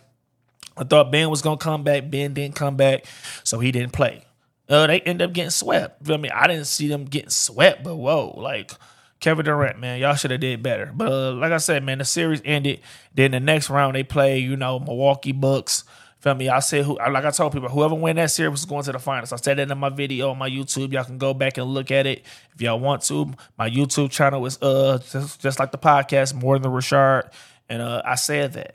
I 0.76 0.84
thought 0.84 1.10
Ben 1.10 1.30
was 1.30 1.42
gonna 1.42 1.56
come 1.56 1.82
back. 1.82 2.08
Ben 2.08 2.32
didn't 2.32 2.54
come 2.54 2.76
back, 2.76 3.06
so 3.42 3.58
he 3.58 3.72
didn't 3.72 3.92
play. 3.92 4.22
Uh, 4.68 4.86
they 4.86 5.00
end 5.00 5.20
up 5.20 5.32
getting 5.32 5.50
swept. 5.50 6.08
I 6.08 6.16
mean, 6.16 6.30
I 6.32 6.46
didn't 6.46 6.66
see 6.66 6.86
them 6.86 7.06
getting 7.06 7.30
swept, 7.30 7.82
but 7.82 7.96
whoa, 7.96 8.34
like 8.36 8.70
Kevin 9.18 9.46
Durant, 9.46 9.80
man, 9.80 9.98
y'all 9.98 10.14
should 10.14 10.30
have 10.30 10.38
did 10.38 10.62
better. 10.62 10.92
But 10.94 11.10
uh, 11.10 11.32
like 11.32 11.50
I 11.50 11.58
said, 11.58 11.82
man, 11.82 11.98
the 11.98 12.04
series 12.04 12.40
ended. 12.44 12.82
Then 13.16 13.32
the 13.32 13.40
next 13.40 13.68
round 13.68 13.96
they 13.96 14.04
play, 14.04 14.38
you 14.38 14.54
know, 14.56 14.78
Milwaukee 14.78 15.32
Bucks 15.32 15.82
Feel 16.20 16.34
me? 16.34 16.48
I 16.48 16.58
said 16.58 16.84
who 16.84 16.96
like 16.96 17.24
I 17.24 17.30
told 17.30 17.52
people, 17.52 17.68
whoever 17.68 17.94
win 17.94 18.16
that 18.16 18.30
series 18.30 18.58
is 18.58 18.64
going 18.64 18.82
to 18.84 18.92
the 18.92 18.98
finals. 18.98 19.32
I 19.32 19.36
said 19.36 19.58
that 19.58 19.70
in 19.70 19.78
my 19.78 19.88
video 19.88 20.30
on 20.30 20.38
my 20.38 20.50
YouTube. 20.50 20.92
Y'all 20.92 21.04
can 21.04 21.18
go 21.18 21.32
back 21.32 21.58
and 21.58 21.66
look 21.66 21.92
at 21.92 22.06
it 22.06 22.24
if 22.54 22.60
y'all 22.60 22.80
want 22.80 23.02
to. 23.02 23.32
My 23.56 23.70
YouTube 23.70 24.10
channel 24.10 24.44
is 24.44 24.60
uh 24.60 24.98
just, 25.10 25.40
just 25.40 25.60
like 25.60 25.70
the 25.70 25.78
podcast, 25.78 26.34
more 26.34 26.58
than 26.58 26.72
Richard. 26.72 27.30
And 27.68 27.80
uh 27.80 28.02
I 28.04 28.16
said 28.16 28.54
that. 28.54 28.74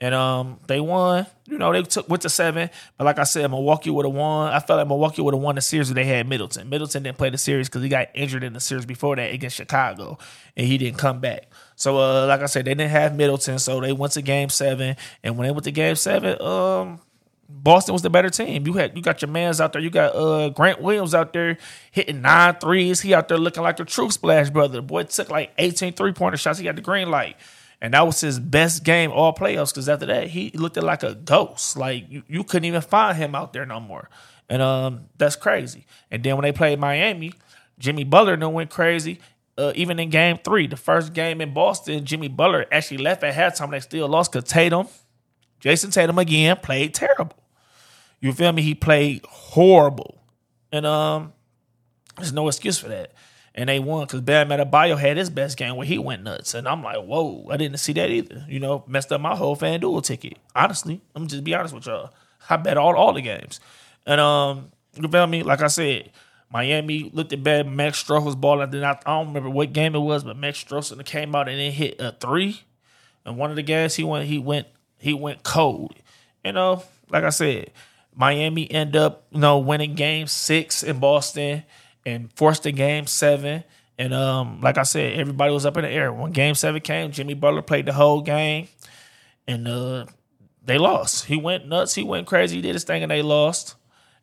And 0.00 0.16
um, 0.16 0.58
they 0.66 0.80
won. 0.80 1.26
You 1.46 1.58
know, 1.58 1.72
they 1.72 1.82
took 1.82 2.08
went 2.08 2.22
to 2.22 2.28
seven. 2.28 2.70
But 2.98 3.04
like 3.04 3.20
I 3.20 3.22
said, 3.22 3.48
Milwaukee 3.48 3.88
would 3.90 4.04
have 4.04 4.12
won. 4.12 4.52
I 4.52 4.58
felt 4.58 4.78
like 4.78 4.88
Milwaukee 4.88 5.22
would 5.22 5.32
have 5.32 5.40
won 5.40 5.54
the 5.54 5.60
series 5.60 5.90
if 5.90 5.94
they 5.94 6.02
had 6.02 6.28
Middleton. 6.28 6.68
Middleton 6.68 7.04
didn't 7.04 7.18
play 7.18 7.30
the 7.30 7.38
series 7.38 7.68
because 7.68 7.84
he 7.84 7.88
got 7.88 8.08
injured 8.12 8.42
in 8.42 8.52
the 8.52 8.58
series 8.58 8.84
before 8.84 9.14
that 9.14 9.32
against 9.32 9.54
Chicago, 9.54 10.18
and 10.56 10.66
he 10.66 10.76
didn't 10.76 10.98
come 10.98 11.20
back. 11.20 11.52
So, 11.82 11.98
uh, 11.98 12.26
like 12.28 12.40
I 12.40 12.46
said, 12.46 12.64
they 12.64 12.74
didn't 12.74 12.92
have 12.92 13.16
Middleton, 13.16 13.58
so 13.58 13.80
they 13.80 13.92
went 13.92 14.12
to 14.12 14.22
Game 14.22 14.50
Seven. 14.50 14.94
And 15.24 15.36
when 15.36 15.48
they 15.48 15.50
went 15.50 15.64
to 15.64 15.72
Game 15.72 15.96
Seven, 15.96 16.40
um, 16.40 17.00
Boston 17.48 17.92
was 17.92 18.02
the 18.02 18.08
better 18.08 18.30
team. 18.30 18.64
You 18.64 18.74
had 18.74 18.96
you 18.96 19.02
got 19.02 19.20
your 19.20 19.32
mans 19.32 19.60
out 19.60 19.72
there. 19.72 19.82
You 19.82 19.90
got 19.90 20.14
uh 20.14 20.50
Grant 20.50 20.80
Williams 20.80 21.12
out 21.12 21.32
there 21.32 21.58
hitting 21.90 22.22
nine 22.22 22.54
threes. 22.54 23.00
He 23.00 23.12
out 23.12 23.26
there 23.26 23.36
looking 23.36 23.64
like 23.64 23.78
the 23.78 23.84
true 23.84 24.12
splash 24.12 24.48
brother. 24.48 24.74
The 24.74 24.82
boy 24.82 25.02
took 25.02 25.28
like 25.28 25.52
18 25.58 25.94
three 25.94 26.12
pointer 26.12 26.36
shots. 26.36 26.58
He 26.58 26.64
got 26.64 26.76
the 26.76 26.82
green 26.82 27.10
light. 27.10 27.36
And 27.80 27.94
that 27.94 28.06
was 28.06 28.20
his 28.20 28.38
best 28.38 28.84
game 28.84 29.10
all 29.10 29.34
playoffs 29.34 29.70
because 29.70 29.88
after 29.88 30.06
that, 30.06 30.28
he 30.28 30.52
looked 30.54 30.76
like 30.76 31.02
a 31.02 31.16
ghost. 31.16 31.76
Like 31.76 32.08
you, 32.08 32.22
you 32.28 32.44
couldn't 32.44 32.66
even 32.66 32.80
find 32.80 33.18
him 33.18 33.34
out 33.34 33.52
there 33.52 33.66
no 33.66 33.80
more. 33.80 34.08
And 34.48 34.62
um, 34.62 35.06
that's 35.18 35.34
crazy. 35.34 35.84
And 36.12 36.22
then 36.22 36.36
when 36.36 36.44
they 36.44 36.52
played 36.52 36.78
Miami, 36.78 37.32
Jimmy 37.80 38.04
Butler 38.04 38.36
no 38.36 38.50
went 38.50 38.70
crazy. 38.70 39.18
Uh, 39.58 39.72
even 39.74 39.98
in 39.98 40.08
game 40.08 40.38
three, 40.42 40.66
the 40.66 40.76
first 40.76 41.12
game 41.12 41.40
in 41.40 41.52
Boston, 41.52 42.04
Jimmy 42.04 42.28
Butler 42.28 42.66
actually 42.72 42.98
left 42.98 43.22
at 43.22 43.34
halftime. 43.34 43.70
They 43.70 43.80
still 43.80 44.08
lost 44.08 44.32
because 44.32 44.48
Tatum, 44.48 44.88
Jayson 45.60 45.90
Tatum 45.90 46.18
again, 46.18 46.56
played 46.56 46.94
terrible. 46.94 47.36
You 48.20 48.32
feel 48.32 48.52
me? 48.52 48.62
He 48.62 48.74
played 48.74 49.24
horrible. 49.26 50.22
And 50.70 50.86
um, 50.86 51.34
there's 52.16 52.32
no 52.32 52.48
excuse 52.48 52.78
for 52.78 52.88
that 52.88 53.12
and 53.54 53.68
they 53.68 53.78
won 53.78 54.06
because 54.06 54.22
Bam 54.22 54.48
Adebayo 54.48 54.98
had 54.98 55.16
his 55.16 55.30
best 55.30 55.56
game 55.56 55.76
where 55.76 55.86
he 55.86 55.98
went 55.98 56.22
nuts, 56.22 56.54
and 56.54 56.66
I'm 56.66 56.82
like, 56.82 56.98
whoa, 57.04 57.46
I 57.50 57.56
didn't 57.56 57.78
see 57.78 57.92
that 57.94 58.10
either. 58.10 58.44
You 58.48 58.60
know, 58.60 58.84
messed 58.86 59.12
up 59.12 59.20
my 59.20 59.36
whole 59.36 59.56
FanDuel 59.56 60.02
ticket. 60.04 60.38
Honestly, 60.54 61.00
I'm 61.14 61.26
just 61.26 61.44
be 61.44 61.54
honest 61.54 61.74
with 61.74 61.86
y'all. 61.86 62.10
I 62.48 62.56
bet 62.56 62.76
all 62.76 62.96
all 62.96 63.12
the 63.12 63.20
games. 63.20 63.60
And 64.06 64.20
um, 64.20 64.72
you 64.94 65.08
feel 65.08 65.26
me? 65.26 65.42
Like 65.42 65.60
I 65.60 65.68
said, 65.68 66.10
Miami 66.52 67.10
looked 67.14 67.32
at 67.32 67.42
bad. 67.42 67.66
Max 67.66 68.04
Strus 68.04 68.24
was 68.24 68.36
balling. 68.36 68.70
Then 68.70 68.84
I, 68.84 68.90
I 69.06 69.18
don't 69.18 69.28
remember 69.28 69.48
what 69.48 69.72
game 69.72 69.94
it 69.94 70.00
was, 70.00 70.22
but 70.22 70.36
Max 70.36 70.62
Strus 70.62 71.04
came 71.06 71.34
out 71.34 71.48
and 71.48 71.58
then 71.58 71.72
hit 71.72 71.98
a 71.98 72.12
three. 72.12 72.62
And 73.24 73.38
one 73.38 73.50
of 73.50 73.56
the 73.56 73.62
guys 73.62 73.96
he 73.96 74.04
went 74.04 74.26
he 74.26 74.38
went 74.38 74.66
he 74.98 75.14
went 75.14 75.42
cold. 75.42 75.94
You 76.44 76.52
know, 76.52 76.82
like 77.08 77.24
I 77.24 77.30
said, 77.30 77.70
Miami 78.14 78.70
end 78.70 78.96
up 78.96 79.24
you 79.30 79.40
know 79.40 79.58
winning 79.58 79.94
game 79.94 80.26
six 80.26 80.82
in 80.82 80.98
Boston 80.98 81.64
and 82.04 82.30
forced 82.34 82.64
the 82.64 82.72
game 82.72 83.06
seven. 83.06 83.64
And 83.96 84.12
um, 84.12 84.60
like 84.60 84.76
I 84.76 84.82
said, 84.82 85.18
everybody 85.18 85.52
was 85.52 85.64
up 85.64 85.76
in 85.78 85.84
the 85.84 85.90
air. 85.90 86.12
When 86.12 86.32
game 86.32 86.54
seven 86.54 86.80
came, 86.82 87.12
Jimmy 87.12 87.34
Butler 87.34 87.62
played 87.62 87.86
the 87.86 87.92
whole 87.94 88.20
game. 88.20 88.68
And 89.46 89.66
uh 89.66 90.06
they 90.64 90.76
lost. 90.76 91.24
He 91.24 91.36
went 91.36 91.66
nuts, 91.66 91.94
he 91.94 92.04
went 92.04 92.26
crazy, 92.26 92.56
he 92.56 92.62
did 92.62 92.74
his 92.74 92.84
thing 92.84 93.02
and 93.02 93.10
they 93.10 93.22
lost 93.22 93.76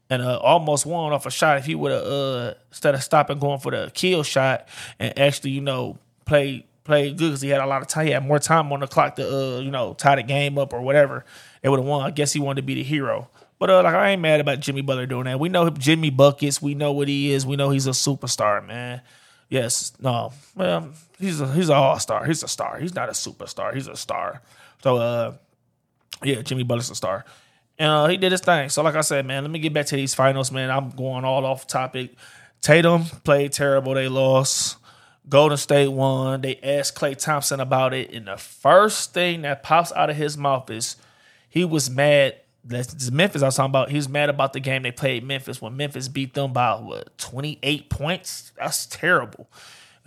and 0.09 0.21
uh, 0.21 0.37
almost 0.39 0.85
won 0.85 1.13
off 1.13 1.25
a 1.25 1.31
shot. 1.31 1.57
If 1.57 1.65
he 1.65 1.75
would 1.75 1.91
have 1.91 2.03
uh, 2.03 2.53
instead 2.69 2.95
of 2.95 3.03
stopping 3.03 3.39
going 3.39 3.59
for 3.59 3.71
the 3.71 3.91
kill 3.93 4.23
shot 4.23 4.67
and 4.99 5.17
actually 5.17 5.51
you 5.51 5.61
know 5.61 5.97
play 6.25 6.65
played 6.83 7.17
good 7.17 7.27
because 7.27 7.41
he 7.41 7.49
had 7.49 7.61
a 7.61 7.65
lot 7.67 7.81
of 7.81 7.87
time. 7.87 8.07
He 8.07 8.11
had 8.11 8.25
more 8.25 8.39
time 8.39 8.71
on 8.73 8.79
the 8.79 8.87
clock 8.87 9.15
to 9.17 9.57
uh, 9.57 9.59
you 9.59 9.71
know 9.71 9.93
tie 9.93 10.15
the 10.15 10.23
game 10.23 10.57
up 10.57 10.73
or 10.73 10.81
whatever. 10.81 11.25
They 11.61 11.69
would 11.69 11.79
have 11.79 11.87
won. 11.87 12.05
I 12.05 12.11
guess 12.11 12.33
he 12.33 12.39
wanted 12.39 12.61
to 12.61 12.65
be 12.65 12.75
the 12.75 12.83
hero. 12.83 13.29
But 13.59 13.69
uh, 13.69 13.83
like 13.83 13.93
I 13.93 14.09
ain't 14.11 14.21
mad 14.21 14.39
about 14.39 14.59
Jimmy 14.61 14.81
Butler 14.81 15.05
doing 15.05 15.25
that. 15.25 15.39
We 15.39 15.49
know 15.49 15.69
Jimmy 15.69 16.09
buckets. 16.09 16.61
We 16.61 16.73
know 16.75 16.91
what 16.93 17.07
he 17.07 17.31
is. 17.31 17.45
We 17.45 17.57
know 17.57 17.69
he's 17.69 17.87
a 17.87 17.91
superstar, 17.91 18.65
man. 18.65 19.01
Yes, 19.49 19.93
no, 19.99 20.31
well, 20.55 20.89
he's 21.19 21.41
a 21.41 21.51
he's 21.53 21.69
an 21.69 21.75
all 21.75 21.99
star. 21.99 22.25
He's 22.25 22.43
a 22.43 22.47
star. 22.47 22.79
He's 22.79 22.95
not 22.95 23.09
a 23.09 23.13
superstar. 23.13 23.73
He's 23.73 23.87
a 23.87 23.95
star. 23.95 24.41
So 24.83 24.97
uh, 24.97 25.33
yeah, 26.23 26.41
Jimmy 26.41 26.63
Butler's 26.63 26.89
a 26.89 26.95
star. 26.95 27.25
And 27.79 27.89
uh, 27.89 28.07
he 28.07 28.17
did 28.17 28.33
his 28.33 28.41
thing. 28.41 28.67
So, 28.69 28.83
like 28.83 28.95
I 28.95 29.01
said, 29.01 29.25
man, 29.25 29.43
let 29.43 29.51
me 29.51 29.57
get 29.57 29.73
back 29.73 29.85
to 29.87 29.95
these 29.95 30.13
finals, 30.13 30.51
man. 30.51 30.69
I'm 30.69 30.89
going 30.89 31.23
all 31.23 31.45
off 31.45 31.65
topic. 31.65 32.13
Tatum 32.61 33.05
played 33.23 33.53
terrible. 33.53 33.93
They 33.93 34.09
lost. 34.09 34.77
Golden 35.29 35.57
State 35.57 35.87
won. 35.87 36.41
They 36.41 36.59
asked 36.61 36.97
Klay 36.97 37.15
Thompson 37.15 37.61
about 37.61 37.93
it. 37.93 38.11
And 38.11 38.27
the 38.27 38.35
first 38.35 39.13
thing 39.13 39.43
that 39.43 39.63
pops 39.63 39.93
out 39.93 40.09
of 40.09 40.17
his 40.17 40.37
mouth 40.37 40.69
is 40.69 40.97
he 41.47 41.63
was 41.63 41.89
mad. 41.89 42.35
That's 42.65 43.09
Memphis 43.09 43.41
I 43.41 43.45
was 43.45 43.55
talking 43.55 43.69
about. 43.69 43.89
He 43.89 43.95
was 43.95 44.09
mad 44.09 44.29
about 44.29 44.51
the 44.51 44.59
game 44.59 44.83
they 44.83 44.91
played 44.91 45.23
Memphis 45.23 45.61
when 45.61 45.77
Memphis 45.77 46.09
beat 46.09 46.33
them 46.33 46.51
by 46.51 46.73
what, 46.73 47.17
28 47.17 47.89
points? 47.89 48.51
That's 48.57 48.85
terrible. 48.87 49.47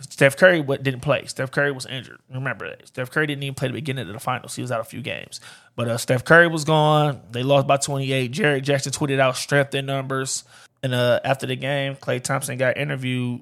Steph 0.09 0.37
Curry 0.37 0.61
didn't 0.61 1.01
play. 1.01 1.25
Steph 1.25 1.51
Curry 1.51 1.71
was 1.71 1.85
injured. 1.85 2.19
Remember 2.33 2.69
that. 2.69 2.87
Steph 2.87 3.11
Curry 3.11 3.27
didn't 3.27 3.43
even 3.43 3.55
play 3.55 3.67
the 3.67 3.73
beginning 3.73 4.07
of 4.07 4.13
the 4.13 4.19
finals. 4.19 4.55
He 4.55 4.61
was 4.61 4.71
out 4.71 4.81
a 4.81 4.83
few 4.83 5.01
games. 5.01 5.39
But 5.75 5.87
uh, 5.87 5.97
Steph 5.97 6.23
Curry 6.23 6.47
was 6.47 6.63
gone. 6.63 7.21
They 7.31 7.43
lost 7.43 7.67
by 7.67 7.77
28. 7.77 8.31
Jaren 8.31 8.61
Jackson 8.61 8.91
tweeted 8.91 9.19
out 9.19 9.37
strength 9.37 9.73
in 9.73 9.85
numbers. 9.85 10.43
And 10.81 10.93
uh, 10.93 11.19
after 11.23 11.45
the 11.47 11.55
game, 11.55 11.95
Klay 11.95 12.21
Thompson 12.21 12.57
got 12.57 12.77
interviewed. 12.77 13.41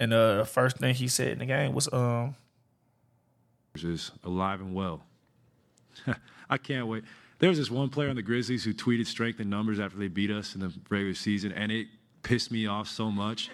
And 0.00 0.12
uh, 0.12 0.38
the 0.38 0.44
first 0.44 0.78
thing 0.78 0.94
he 0.94 1.08
said 1.08 1.28
in 1.28 1.38
the 1.40 1.46
game 1.46 1.72
was, 1.72 1.92
um, 1.92 2.36
is 3.74 4.12
alive 4.24 4.60
and 4.60 4.74
well. 4.74 5.02
I 6.50 6.58
can't 6.58 6.86
wait. 6.86 7.04
There 7.38 7.48
was 7.48 7.58
this 7.58 7.70
one 7.70 7.88
player 7.88 8.08
on 8.08 8.16
the 8.16 8.22
Grizzlies 8.22 8.64
who 8.64 8.74
tweeted 8.74 9.06
strength 9.06 9.40
in 9.40 9.48
numbers 9.48 9.78
after 9.78 9.98
they 9.98 10.08
beat 10.08 10.30
us 10.30 10.54
in 10.54 10.60
the 10.60 10.72
regular 10.88 11.14
season, 11.14 11.52
and 11.52 11.70
it 11.70 11.86
pissed 12.22 12.50
me 12.50 12.66
off 12.66 12.88
so 12.88 13.10
much. 13.10 13.50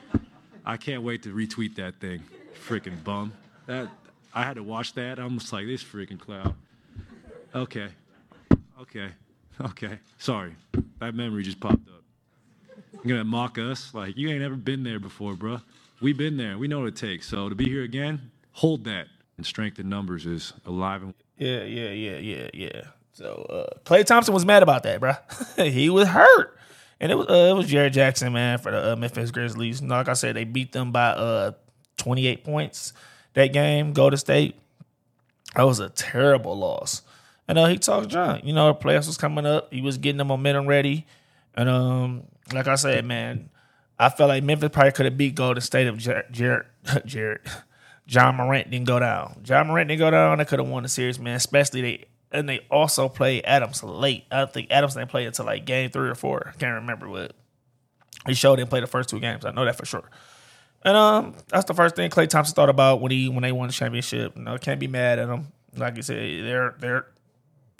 I 0.64 0.76
can't 0.76 1.02
wait 1.02 1.22
to 1.24 1.34
retweet 1.34 1.76
that 1.76 2.00
thing. 2.00 2.22
Freaking 2.66 3.02
bum. 3.04 3.32
That 3.66 3.88
I 4.34 4.42
had 4.44 4.56
to 4.56 4.62
watch 4.62 4.94
that. 4.94 5.18
I'm 5.18 5.38
just 5.38 5.52
like 5.52 5.66
this 5.66 5.84
freaking 5.84 6.18
clown. 6.18 6.54
Okay. 7.54 7.88
Okay. 8.80 9.08
Okay. 9.60 9.98
Sorry. 10.18 10.54
That 11.00 11.14
memory 11.14 11.42
just 11.42 11.60
popped 11.60 11.88
up. 11.88 12.02
You're 13.04 13.16
gonna 13.18 13.24
mock 13.24 13.58
us? 13.58 13.92
Like 13.94 14.16
you 14.16 14.28
ain't 14.30 14.42
ever 14.42 14.56
been 14.56 14.82
there 14.82 14.98
before, 14.98 15.34
bro. 15.34 15.60
We've 16.00 16.16
been 16.16 16.36
there. 16.36 16.58
We 16.58 16.68
know 16.68 16.80
what 16.80 16.88
it 16.88 16.96
takes. 16.96 17.28
So 17.28 17.48
to 17.48 17.54
be 17.54 17.64
here 17.66 17.82
again, 17.82 18.30
hold 18.52 18.84
that. 18.84 19.06
And 19.36 19.44
strength 19.44 19.78
in 19.78 19.88
numbers 19.88 20.26
is 20.26 20.52
alive 20.64 21.02
and 21.02 21.14
Yeah, 21.38 21.64
yeah, 21.64 21.90
yeah, 21.90 22.16
yeah, 22.18 22.48
yeah. 22.54 22.82
So 23.12 23.46
uh 23.50 23.78
Klay 23.84 24.04
Thompson 24.04 24.32
was 24.34 24.44
mad 24.46 24.62
about 24.62 24.82
that, 24.84 25.00
bro. 25.00 25.12
he 25.56 25.90
was 25.90 26.08
hurt. 26.08 26.58
And 27.04 27.12
it 27.12 27.16
was 27.16 27.28
uh, 27.28 27.50
it 27.50 27.54
was 27.54 27.70
Jaren 27.70 27.92
Jackson, 27.92 28.32
man, 28.32 28.56
for 28.56 28.72
the 28.72 28.92
uh, 28.92 28.96
Memphis 28.96 29.30
Grizzlies. 29.30 29.82
Like 29.82 30.08
I 30.08 30.14
said, 30.14 30.36
they 30.36 30.44
beat 30.44 30.72
them 30.72 30.90
by 30.90 31.08
uh 31.08 31.52
28 31.98 32.44
points 32.44 32.94
that 33.34 33.52
game. 33.52 33.92
Go 33.92 34.08
to 34.08 34.16
State. 34.16 34.54
That 35.54 35.64
was 35.64 35.80
a 35.80 35.90
terrible 35.90 36.56
loss. 36.56 37.02
And 37.46 37.58
uh, 37.58 37.66
he 37.66 37.76
talked 37.76 38.08
junk. 38.08 38.46
You 38.46 38.54
know, 38.54 38.68
the 38.68 38.78
playoffs 38.78 39.06
was 39.06 39.18
coming 39.18 39.44
up. 39.44 39.70
He 39.70 39.82
was 39.82 39.98
getting 39.98 40.16
the 40.16 40.24
momentum 40.24 40.66
ready. 40.66 41.06
And 41.54 41.68
um, 41.68 42.22
like 42.54 42.68
I 42.68 42.76
said, 42.76 43.04
man, 43.04 43.50
I 43.98 44.08
felt 44.08 44.28
like 44.28 44.42
Memphis 44.42 44.70
probably 44.72 44.92
could 44.92 45.04
have 45.04 45.18
beat 45.18 45.34
Golden 45.34 45.60
State 45.60 45.86
if 45.86 45.96
Jared, 45.98 46.32
Jared, 46.32 46.64
Jared, 47.04 47.40
Ja 48.06 48.32
Morant 48.32 48.70
didn't 48.70 48.86
go 48.86 48.98
down. 48.98 49.42
Ja 49.44 49.62
Morant 49.62 49.88
didn't 49.88 50.00
go 50.00 50.10
down. 50.10 50.38
They 50.38 50.46
could 50.46 50.58
have 50.58 50.68
won 50.68 50.84
the 50.84 50.88
series, 50.88 51.18
man. 51.18 51.36
Especially 51.36 51.82
they 51.82 52.04
and 52.34 52.48
they 52.48 52.60
also 52.70 53.08
played 53.08 53.44
Adams 53.46 53.82
late. 53.82 54.24
I 54.30 54.44
think 54.46 54.70
Adams 54.70 54.94
didn't 54.94 55.10
play 55.10 55.24
until 55.24 55.46
like 55.46 55.64
game 55.64 55.90
three 55.90 56.08
or 56.10 56.16
four. 56.16 56.52
I 56.54 56.58
can't 56.58 56.74
remember 56.74 57.08
what. 57.08 57.32
He 58.26 58.34
showed 58.34 58.56
didn't 58.56 58.70
play 58.70 58.80
the 58.80 58.86
first 58.86 59.08
two 59.08 59.20
games. 59.20 59.44
I 59.44 59.52
know 59.52 59.64
that 59.64 59.76
for 59.76 59.86
sure. 59.86 60.10
And 60.82 60.96
um, 60.96 61.34
that's 61.48 61.64
the 61.64 61.74
first 61.74 61.96
thing 61.96 62.10
Klay 62.10 62.28
Thompson 62.28 62.54
thought 62.54 62.68
about 62.68 63.00
when 63.00 63.12
he 63.12 63.28
when 63.28 63.42
they 63.42 63.52
won 63.52 63.68
the 63.68 63.72
championship. 63.72 64.36
You 64.36 64.42
know, 64.42 64.58
can't 64.58 64.80
be 64.80 64.88
mad 64.88 65.18
at 65.18 65.28
them. 65.28 65.52
Like 65.76 65.96
you 65.96 66.02
said, 66.02 66.44
they're 66.44 66.74
they're 66.78 67.06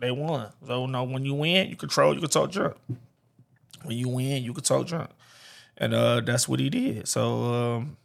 they 0.01 0.11
won. 0.13 0.51
So 0.67 0.87
you 0.87 0.91
know, 0.91 1.03
when 1.05 1.25
you 1.25 1.35
win, 1.35 1.69
you 1.69 1.77
control, 1.77 2.15
you 2.15 2.21
can 2.21 2.31
talk 2.31 2.51
junk. 2.51 2.77
When 3.83 3.97
you 3.99 4.09
win, 4.09 4.45
you 4.45 4.55
can 4.55 4.65
talk 4.65 4.87
junk. 4.87 5.11
And 5.77 5.93
uh, 5.93 6.21
that's 6.21 6.49
what 6.49 6.61
he 6.61 6.71
did. 6.71 7.09
So 7.09 7.53
um, 7.53 7.97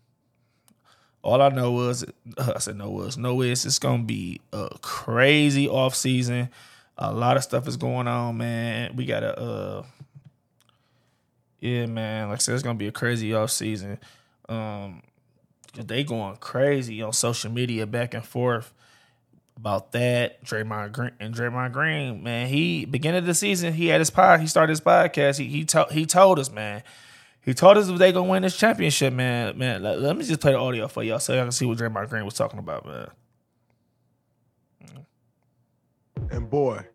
all 1.21 1.41
I 1.41 1.49
know 1.49 1.71
was 1.71 2.05
I 2.38 2.59
said 2.59 2.77
no 2.77 2.89
was 2.89 3.17
no 3.17 3.41
is 3.41 3.65
it's 3.65 3.79
gonna 3.79 4.03
be 4.03 4.41
a 4.53 4.69
crazy 4.81 5.67
off 5.67 5.95
season. 5.95 6.49
A 6.97 7.13
lot 7.13 7.38
of 7.38 7.43
stuff 7.43 7.67
is 7.67 7.77
going 7.77 8.07
on, 8.07 8.38
man. 8.38 8.95
We 8.95 9.05
gotta 9.05 9.38
uh 9.39 9.83
yeah, 11.59 11.88
man. 11.88 12.29
Like 12.29 12.38
I 12.38 12.39
said, 12.39 12.53
it's 12.55 12.63
gonna 12.63 12.77
be 12.77 12.88
a 12.88 12.91
crazy 12.91 13.33
off 13.33 13.51
season. 13.51 13.99
Um 14.47 15.03
they 15.75 16.03
going 16.03 16.35
crazy 16.38 17.01
on 17.01 17.13
social 17.13 17.51
media 17.51 17.85
back 17.85 18.13
and 18.13 18.25
forth 18.25 18.73
about 19.55 19.91
that. 19.91 20.43
Draymond 20.43 20.93
Green 20.93 21.11
and 21.19 21.33
Draymond 21.33 21.73
Green, 21.73 22.23
man. 22.23 22.47
He 22.47 22.85
beginning 22.85 23.19
of 23.19 23.25
the 23.25 23.33
season, 23.33 23.73
he 23.73 23.88
had 23.88 23.99
his 24.01 24.09
pod, 24.09 24.39
he 24.39 24.47
started 24.47 24.71
his 24.71 24.81
podcast. 24.81 25.38
He 25.38 25.45
he 25.45 25.65
told 25.65 25.91
he 25.91 26.05
told 26.05 26.39
us, 26.39 26.49
man 26.49 26.83
he 27.41 27.53
told 27.53 27.77
us 27.77 27.89
if 27.89 27.98
they 27.98 28.12
gonna 28.12 28.29
win 28.29 28.43
this 28.43 28.58
championship, 28.58 29.13
man. 29.13 29.58
Man, 29.58 29.81
let, 29.81 30.00
let 30.00 30.17
me 30.17 30.24
just 30.24 30.41
play 30.41 30.51
the 30.51 30.60
audio 30.60 30.88
for 30.88 31.03
y'all 31.03 31.19
so 31.19 31.34
y'all 31.34 31.43
can 31.43 31.51
see 31.51 31.65
what 31.65 31.77
Draymond 31.77 32.10
Green 32.10 32.25
was 32.25 32.34
talking 32.34 32.60
about, 32.60 32.86
man. 32.86 33.08
And 36.31 36.50
boy, 36.50 36.86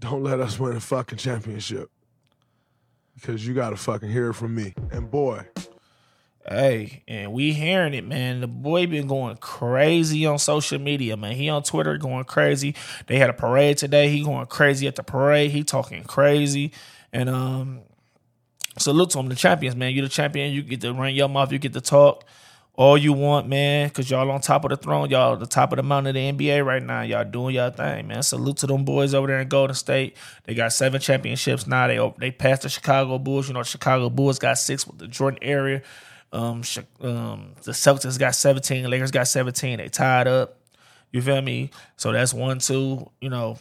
don't 0.00 0.22
let 0.22 0.40
us 0.40 0.58
win 0.58 0.76
a 0.76 0.80
fucking 0.80 1.18
championship. 1.18 1.90
Because 3.14 3.46
you 3.46 3.54
gotta 3.54 3.76
fucking 3.76 4.10
hear 4.10 4.30
it 4.30 4.34
from 4.34 4.54
me. 4.54 4.74
And 4.90 5.10
boy. 5.10 5.46
Hey, 6.48 7.02
and 7.06 7.32
we 7.32 7.52
hearing 7.52 7.92
it, 7.92 8.06
man. 8.06 8.40
The 8.40 8.46
boy 8.46 8.86
been 8.86 9.06
going 9.06 9.36
crazy 9.36 10.24
on 10.24 10.38
social 10.38 10.78
media, 10.78 11.16
man. 11.16 11.34
He 11.34 11.48
on 11.48 11.62
Twitter 11.62 11.98
going 11.98 12.24
crazy. 12.24 12.74
They 13.06 13.18
had 13.18 13.28
a 13.28 13.34
parade 13.34 13.76
today. 13.76 14.08
He 14.08 14.24
going 14.24 14.46
crazy 14.46 14.86
at 14.86 14.96
the 14.96 15.02
parade. 15.02 15.50
He 15.50 15.62
talking 15.62 16.04
crazy. 16.04 16.72
And 17.12 17.28
um, 17.28 17.80
salute 18.78 19.10
to 19.10 19.18
them, 19.18 19.28
the 19.28 19.34
champions, 19.34 19.76
man. 19.76 19.94
You 19.94 20.02
the 20.02 20.08
champion. 20.08 20.52
You 20.52 20.62
get 20.62 20.80
to 20.82 20.92
run 20.92 21.14
your 21.14 21.28
mouth. 21.28 21.52
You 21.52 21.58
get 21.58 21.72
to 21.74 21.80
talk 21.80 22.24
all 22.78 22.96
you 22.96 23.12
want, 23.12 23.48
man, 23.48 23.88
because 23.88 24.08
y'all 24.08 24.30
on 24.30 24.40
top 24.40 24.64
of 24.64 24.70
the 24.70 24.76
throne. 24.76 25.10
Y'all 25.10 25.36
the 25.36 25.46
top 25.46 25.72
of 25.72 25.78
the 25.78 25.82
mountain 25.82 26.16
of 26.16 26.38
the 26.38 26.46
NBA 26.46 26.64
right 26.64 26.80
now. 26.80 27.02
Y'all 27.02 27.24
doing 27.24 27.56
y'all 27.56 27.70
thing, 27.70 28.06
man. 28.06 28.22
Salute 28.22 28.58
to 28.58 28.68
them 28.68 28.84
boys 28.84 29.14
over 29.14 29.26
there 29.26 29.40
in 29.40 29.48
Golden 29.48 29.74
State. 29.74 30.16
They 30.44 30.54
got 30.54 30.72
seven 30.72 31.00
championships 31.00 31.66
now. 31.66 31.88
They 31.88 32.14
they 32.18 32.30
passed 32.30 32.62
the 32.62 32.68
Chicago 32.68 33.18
Bulls. 33.18 33.48
You 33.48 33.54
know, 33.54 33.64
Chicago 33.64 34.08
Bulls 34.08 34.38
got 34.38 34.58
six 34.58 34.86
with 34.86 34.98
the 34.98 35.08
Jordan 35.08 35.40
area. 35.42 35.82
Um, 36.32 36.62
um, 37.00 37.54
the 37.64 37.72
Celtics 37.72 38.16
got 38.16 38.36
17. 38.36 38.88
Lakers 38.88 39.10
got 39.10 39.26
17. 39.26 39.78
They 39.78 39.88
tied 39.88 40.28
up. 40.28 40.58
You 41.10 41.20
feel 41.20 41.42
me? 41.42 41.70
So 41.96 42.12
that's 42.12 42.32
one, 42.32 42.60
two. 42.60 43.10
You 43.20 43.30
know, 43.30 43.58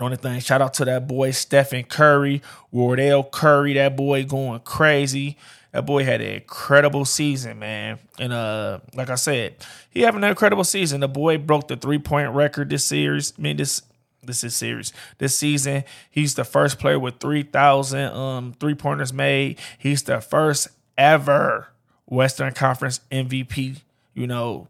the 0.00 0.04
only 0.06 0.16
thing, 0.16 0.40
shout 0.40 0.62
out 0.62 0.72
to 0.74 0.86
that 0.86 1.06
boy 1.06 1.30
Stephen 1.30 1.84
Curry, 1.84 2.40
Wardell 2.70 3.22
Curry, 3.22 3.74
that 3.74 3.96
boy 3.96 4.24
going 4.24 4.60
crazy. 4.60 5.36
That 5.72 5.84
boy 5.84 6.04
had 6.04 6.22
an 6.22 6.32
incredible 6.32 7.04
season, 7.04 7.58
man. 7.58 7.98
And 8.18 8.32
uh, 8.32 8.80
like 8.94 9.10
I 9.10 9.16
said, 9.16 9.56
he 9.90 10.00
having 10.00 10.24
an 10.24 10.30
incredible 10.30 10.64
season. 10.64 11.00
The 11.00 11.08
boy 11.08 11.36
broke 11.36 11.68
the 11.68 11.76
three 11.76 11.98
point 11.98 12.30
record 12.30 12.70
this 12.70 12.86
series. 12.86 13.34
I 13.38 13.42
mean, 13.42 13.58
this 13.58 13.82
this 14.22 14.42
is 14.42 14.54
series. 14.54 14.94
This 15.18 15.36
season, 15.36 15.84
he's 16.10 16.34
the 16.34 16.44
first 16.44 16.78
player 16.78 16.98
with 16.98 17.20
3,000 17.20 18.12
um, 18.12 18.54
three 18.58 18.74
pointers 18.74 19.12
made. 19.12 19.58
He's 19.78 20.02
the 20.02 20.22
first 20.22 20.68
ever 20.96 21.68
Western 22.06 22.54
Conference 22.54 23.00
MVP. 23.12 23.82
You 24.14 24.26
know, 24.26 24.66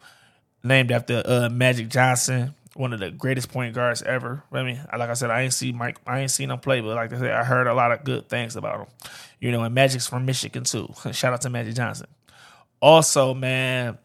named 0.64 0.90
after 0.90 1.22
uh, 1.24 1.48
Magic 1.50 1.88
Johnson. 1.88 2.54
One 2.74 2.92
of 2.92 3.00
the 3.00 3.10
greatest 3.10 3.50
point 3.50 3.74
guards 3.74 4.02
ever. 4.02 4.44
I 4.52 4.62
mean, 4.62 4.80
like 4.96 5.10
I 5.10 5.14
said, 5.14 5.30
I 5.30 5.42
ain't 5.42 5.52
see 5.52 5.72
Mike, 5.72 5.98
I 6.06 6.20
ain't 6.20 6.30
seen 6.30 6.50
him 6.50 6.58
play, 6.58 6.80
but 6.80 6.94
like 6.94 7.12
I 7.12 7.18
said, 7.18 7.30
I 7.32 7.44
heard 7.44 7.66
a 7.66 7.74
lot 7.74 7.92
of 7.92 8.04
good 8.04 8.28
things 8.28 8.56
about 8.56 8.80
him. 8.80 8.86
You 9.40 9.52
know, 9.52 9.62
and 9.62 9.74
Magic's 9.74 10.06
from 10.06 10.24
Michigan 10.26 10.64
too. 10.64 10.92
Shout 11.12 11.32
out 11.32 11.40
to 11.42 11.50
Magic 11.50 11.74
Johnson. 11.74 12.06
Also, 12.80 13.34
man, 13.34 13.98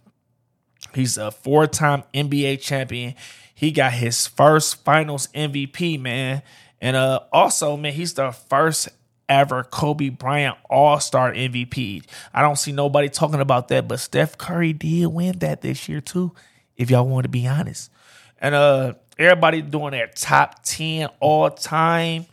he's 0.93 1.17
a 1.17 1.31
four-time 1.31 2.03
NBA 2.13 2.61
champion. 2.61 3.15
He 3.53 3.71
got 3.71 3.93
his 3.93 4.27
first 4.27 4.83
Finals 4.83 5.27
MVP, 5.33 5.99
man, 5.99 6.41
and 6.81 6.95
uh, 6.97 7.21
also, 7.31 7.77
man, 7.77 7.93
he's 7.93 8.13
the 8.13 8.31
first 8.31 8.89
ever 9.29 9.63
Kobe 9.63 10.09
Bryant 10.09 10.57
All 10.69 10.99
Star 10.99 11.31
MVP. 11.31 12.03
I 12.33 12.41
don't 12.41 12.57
see 12.57 12.71
nobody 12.71 13.09
talking 13.09 13.39
about 13.39 13.69
that, 13.69 13.87
but 13.87 13.99
Steph 13.99 14.37
Curry 14.37 14.73
did 14.73 15.07
win 15.07 15.39
that 15.39 15.61
this 15.61 15.87
year 15.87 16.01
too. 16.01 16.33
If 16.75 16.89
y'all 16.89 17.07
want 17.07 17.23
to 17.23 17.29
be 17.29 17.47
honest, 17.47 17.89
and 18.39 18.55
uh, 18.55 18.93
everybody 19.17 19.61
doing 19.61 19.91
their 19.91 20.07
top 20.07 20.63
ten 20.63 21.09
all 21.19 21.49
time. 21.49 22.25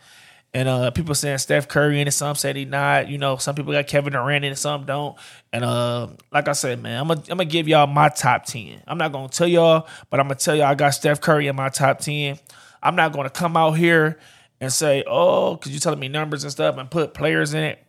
And 0.54 0.68
uh, 0.68 0.90
people 0.90 1.14
saying 1.14 1.38
Steph 1.38 1.66
Curry 1.66 1.99
in 1.99 2.06
it, 2.06 2.11
some 2.11 2.35
said 2.37 2.56
he 2.56 2.66
not. 2.66 3.09
You 3.09 3.16
know, 3.16 3.37
some 3.37 3.54
people 3.54 3.73
got 3.73 3.87
Kevin 3.87 4.12
Durant 4.12 4.44
in 4.44 4.52
it, 4.52 4.56
some 4.56 4.85
don't. 4.85 5.16
And 5.50 5.64
uh, 5.64 6.09
like 6.30 6.47
I 6.47 6.52
said, 6.52 6.82
man, 6.82 7.00
I'm 7.00 7.09
gonna 7.09 7.23
I'm 7.30 7.38
give 7.49 7.68
y'all 7.68 7.87
my 7.87 8.11
top 8.11 8.44
ten. 8.44 8.82
I'm 8.87 8.99
not 8.99 9.12
gonna 9.12 9.28
tell 9.28 9.49
y'all, 9.49 9.88
but 10.11 10.21
I'm 10.21 10.26
gonna 10.28 10.35
tell 10.38 10.54
y'all 10.54 10.66
I 10.66 10.75
got 10.75 10.90
Steph 10.90 11.23
Curry 11.23 11.47
in 11.47 11.56
my 11.56 11.71
top 11.71 12.00
ten. 12.00 12.38
I'm 12.82 12.97
not 12.97 13.12
gonna 13.12 13.30
come 13.30 13.56
out 13.56 13.73
here 13.73 14.18
and 14.61 14.71
say, 14.71 15.04
oh, 15.06 15.54
because 15.54 15.73
you're 15.73 15.80
telling 15.80 16.00
me 16.00 16.09
numbers 16.09 16.44
and 16.44 16.52
stuff, 16.52 16.76
and 16.76 16.90
put 16.90 17.14
players 17.14 17.54
in 17.54 17.62
it 17.62 17.82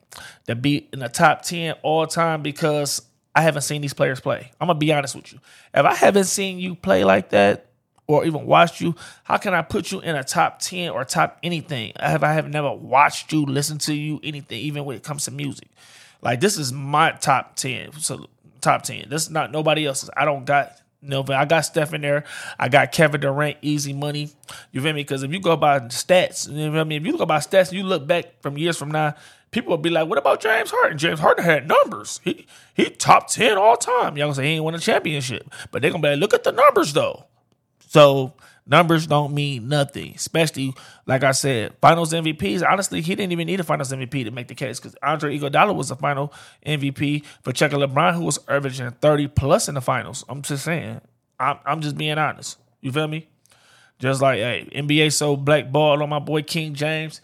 that 0.46 0.62
be 0.62 0.88
in 0.93 1.00
the 1.00 1.10
top 1.10 1.41
ten 1.41 1.75
all 1.84 2.08
time 2.08 2.43
because 2.43 3.01
I 3.36 3.41
haven't 3.41 3.63
seen 3.63 3.82
these 3.82 3.93
players 3.93 4.22
play. 4.22 4.51
I'm 4.62 4.67
gonna 4.67 4.79
be 4.79 4.93
honest 4.93 5.15
with 5.15 5.34
you. 5.34 5.39
If 5.74 5.86
I 5.86 5.96
haven't 5.96 6.25
seen 6.25 6.60
you 6.60 6.75
play 6.75 7.03
like 7.03 7.32
that, 7.32 7.65
or 8.07 8.25
even 8.25 8.45
watched 8.45 8.81
you, 8.81 8.95
how 9.24 9.38
can 9.38 9.53
I 9.53 9.62
put 9.62 9.91
you 9.91 10.00
in 10.01 10.15
a 10.15 10.24
top 10.24 10.60
10 10.60 10.89
or 10.89 11.05
top 11.05 11.39
anything? 11.43 11.93
I 11.98 12.10
have 12.10 12.24
I 12.24 12.33
have 12.33 12.50
never 12.50 12.72
watched 12.72 13.31
you, 13.31 13.45
listened 13.45 13.81
to 13.81 13.93
you, 13.93 14.19
anything, 14.24 14.60
even 14.60 14.86
when 14.86 14.98
it 14.98 15.03
comes 15.03 15.25
to 15.25 15.31
music. 15.31 15.69
Like 16.22 16.39
this 16.39 16.57
is 16.57 16.72
my 16.74 17.12
top 17.12 17.55
10. 17.55 17.93
So 18.00 18.27
top 18.62 18.83
10. 18.83 19.10
This 19.10 19.24
is 19.24 19.29
not 19.29 19.51
nobody 19.51 19.86
else's. 19.86 20.10
I 20.15 20.25
don't 20.25 20.45
got 20.45 20.79
no, 21.03 21.22
but 21.22 21.36
I 21.36 21.43
got 21.43 21.62
Steph 21.62 21.93
in 21.93 22.01
there. 22.01 22.24
I 22.57 22.69
got 22.69 22.93
Kevin 22.93 23.19
Durant, 23.19 23.57
easy 23.62 23.91
money. 23.91 24.29
You 24.72 24.81
feel 24.81 24.93
me? 24.93 25.01
Because 25.01 25.22
if 25.24 25.31
you 25.31 25.41
go 25.41 25.57
by 25.57 25.79
stats, 25.81 26.50
you 26.50 26.55
know 26.55 26.72
what 26.72 26.79
I 26.79 26.83
mean? 26.86 27.01
If 27.01 27.07
you 27.07 27.17
go 27.17 27.25
by 27.25 27.39
stats, 27.39 27.69
and 27.69 27.77
you 27.77 27.83
look 27.83 28.07
back 28.07 28.41
from 28.41 28.57
years 28.57 28.77
from 28.77 28.89
now, 28.89 29.15
people 29.51 29.72
will 29.72 29.77
be 29.77 29.89
like, 29.89 30.07
"What 30.07 30.17
about 30.17 30.39
James 30.39 30.72
Harden? 30.72 30.98
James 30.98 31.19
Harden 31.19 31.43
had 31.43 31.67
numbers. 31.67 32.22
He 32.24 32.48
he 32.74 32.89
top 32.89 33.27
ten 33.27 33.57
all 33.57 33.75
time. 33.75 34.17
Y'all 34.17 34.27
gonna 34.27 34.36
say 34.36 34.45
he 34.45 34.50
ain't 34.51 34.63
won 34.63 34.75
a 34.75 34.79
championship, 34.79 35.50
but 35.72 35.81
they 35.81 35.89
gonna 35.89 36.01
be 36.01 36.10
like, 36.10 36.19
look 36.19 36.33
at 36.33 36.45
the 36.45 36.53
numbers 36.53 36.93
though. 36.93 37.25
So 37.94 38.34
numbers 38.66 39.06
don't 39.06 39.34
mean 39.36 39.68
nothing, 39.68 40.14
especially 40.16 40.74
like 41.06 41.24
I 41.24 41.32
said, 41.32 41.76
Finals 41.80 42.12
MVPs. 42.12 42.68
Honestly, 42.68 43.02
he 43.02 43.14
didn't 43.14 43.32
even 43.32 43.46
need 43.46 43.60
a 43.60 43.64
Finals 43.64 43.92
MVP 43.92 44.24
to 44.26 44.32
make 44.32 44.48
the 44.48 44.56
case 44.56 44.80
because 44.80 44.96
Andre 45.04 45.38
Iguodala 45.38 45.76
was 45.76 45.90
the 45.90 45.96
Final 45.96 46.34
MVP 46.66 47.24
for 47.44 47.52
checking 47.52 47.78
LeBron, 47.80 48.16
who 48.16 48.24
was 48.24 48.40
averaging 48.48 48.90
thirty 49.02 49.28
plus 49.28 49.70
in 49.70 49.76
the 49.76 49.82
Finals. 49.82 50.26
I'm 50.28 50.42
just 50.42 50.64
saying. 50.66 51.02
I'm, 51.40 51.60
I'm 51.66 51.82
just 51.82 51.96
being 51.96 52.18
honest. 52.18 52.58
You 52.82 52.92
feel 52.92 53.08
me? 53.08 53.28
Just 54.00 54.22
like 54.22 54.40
hey, 54.40 54.68
NBA 54.74 55.14
so 55.14 55.36
blackballed 55.36 56.02
on 56.02 56.10
my 56.10 56.20
boy 56.20 56.42
King 56.42 56.74
James. 56.74 57.22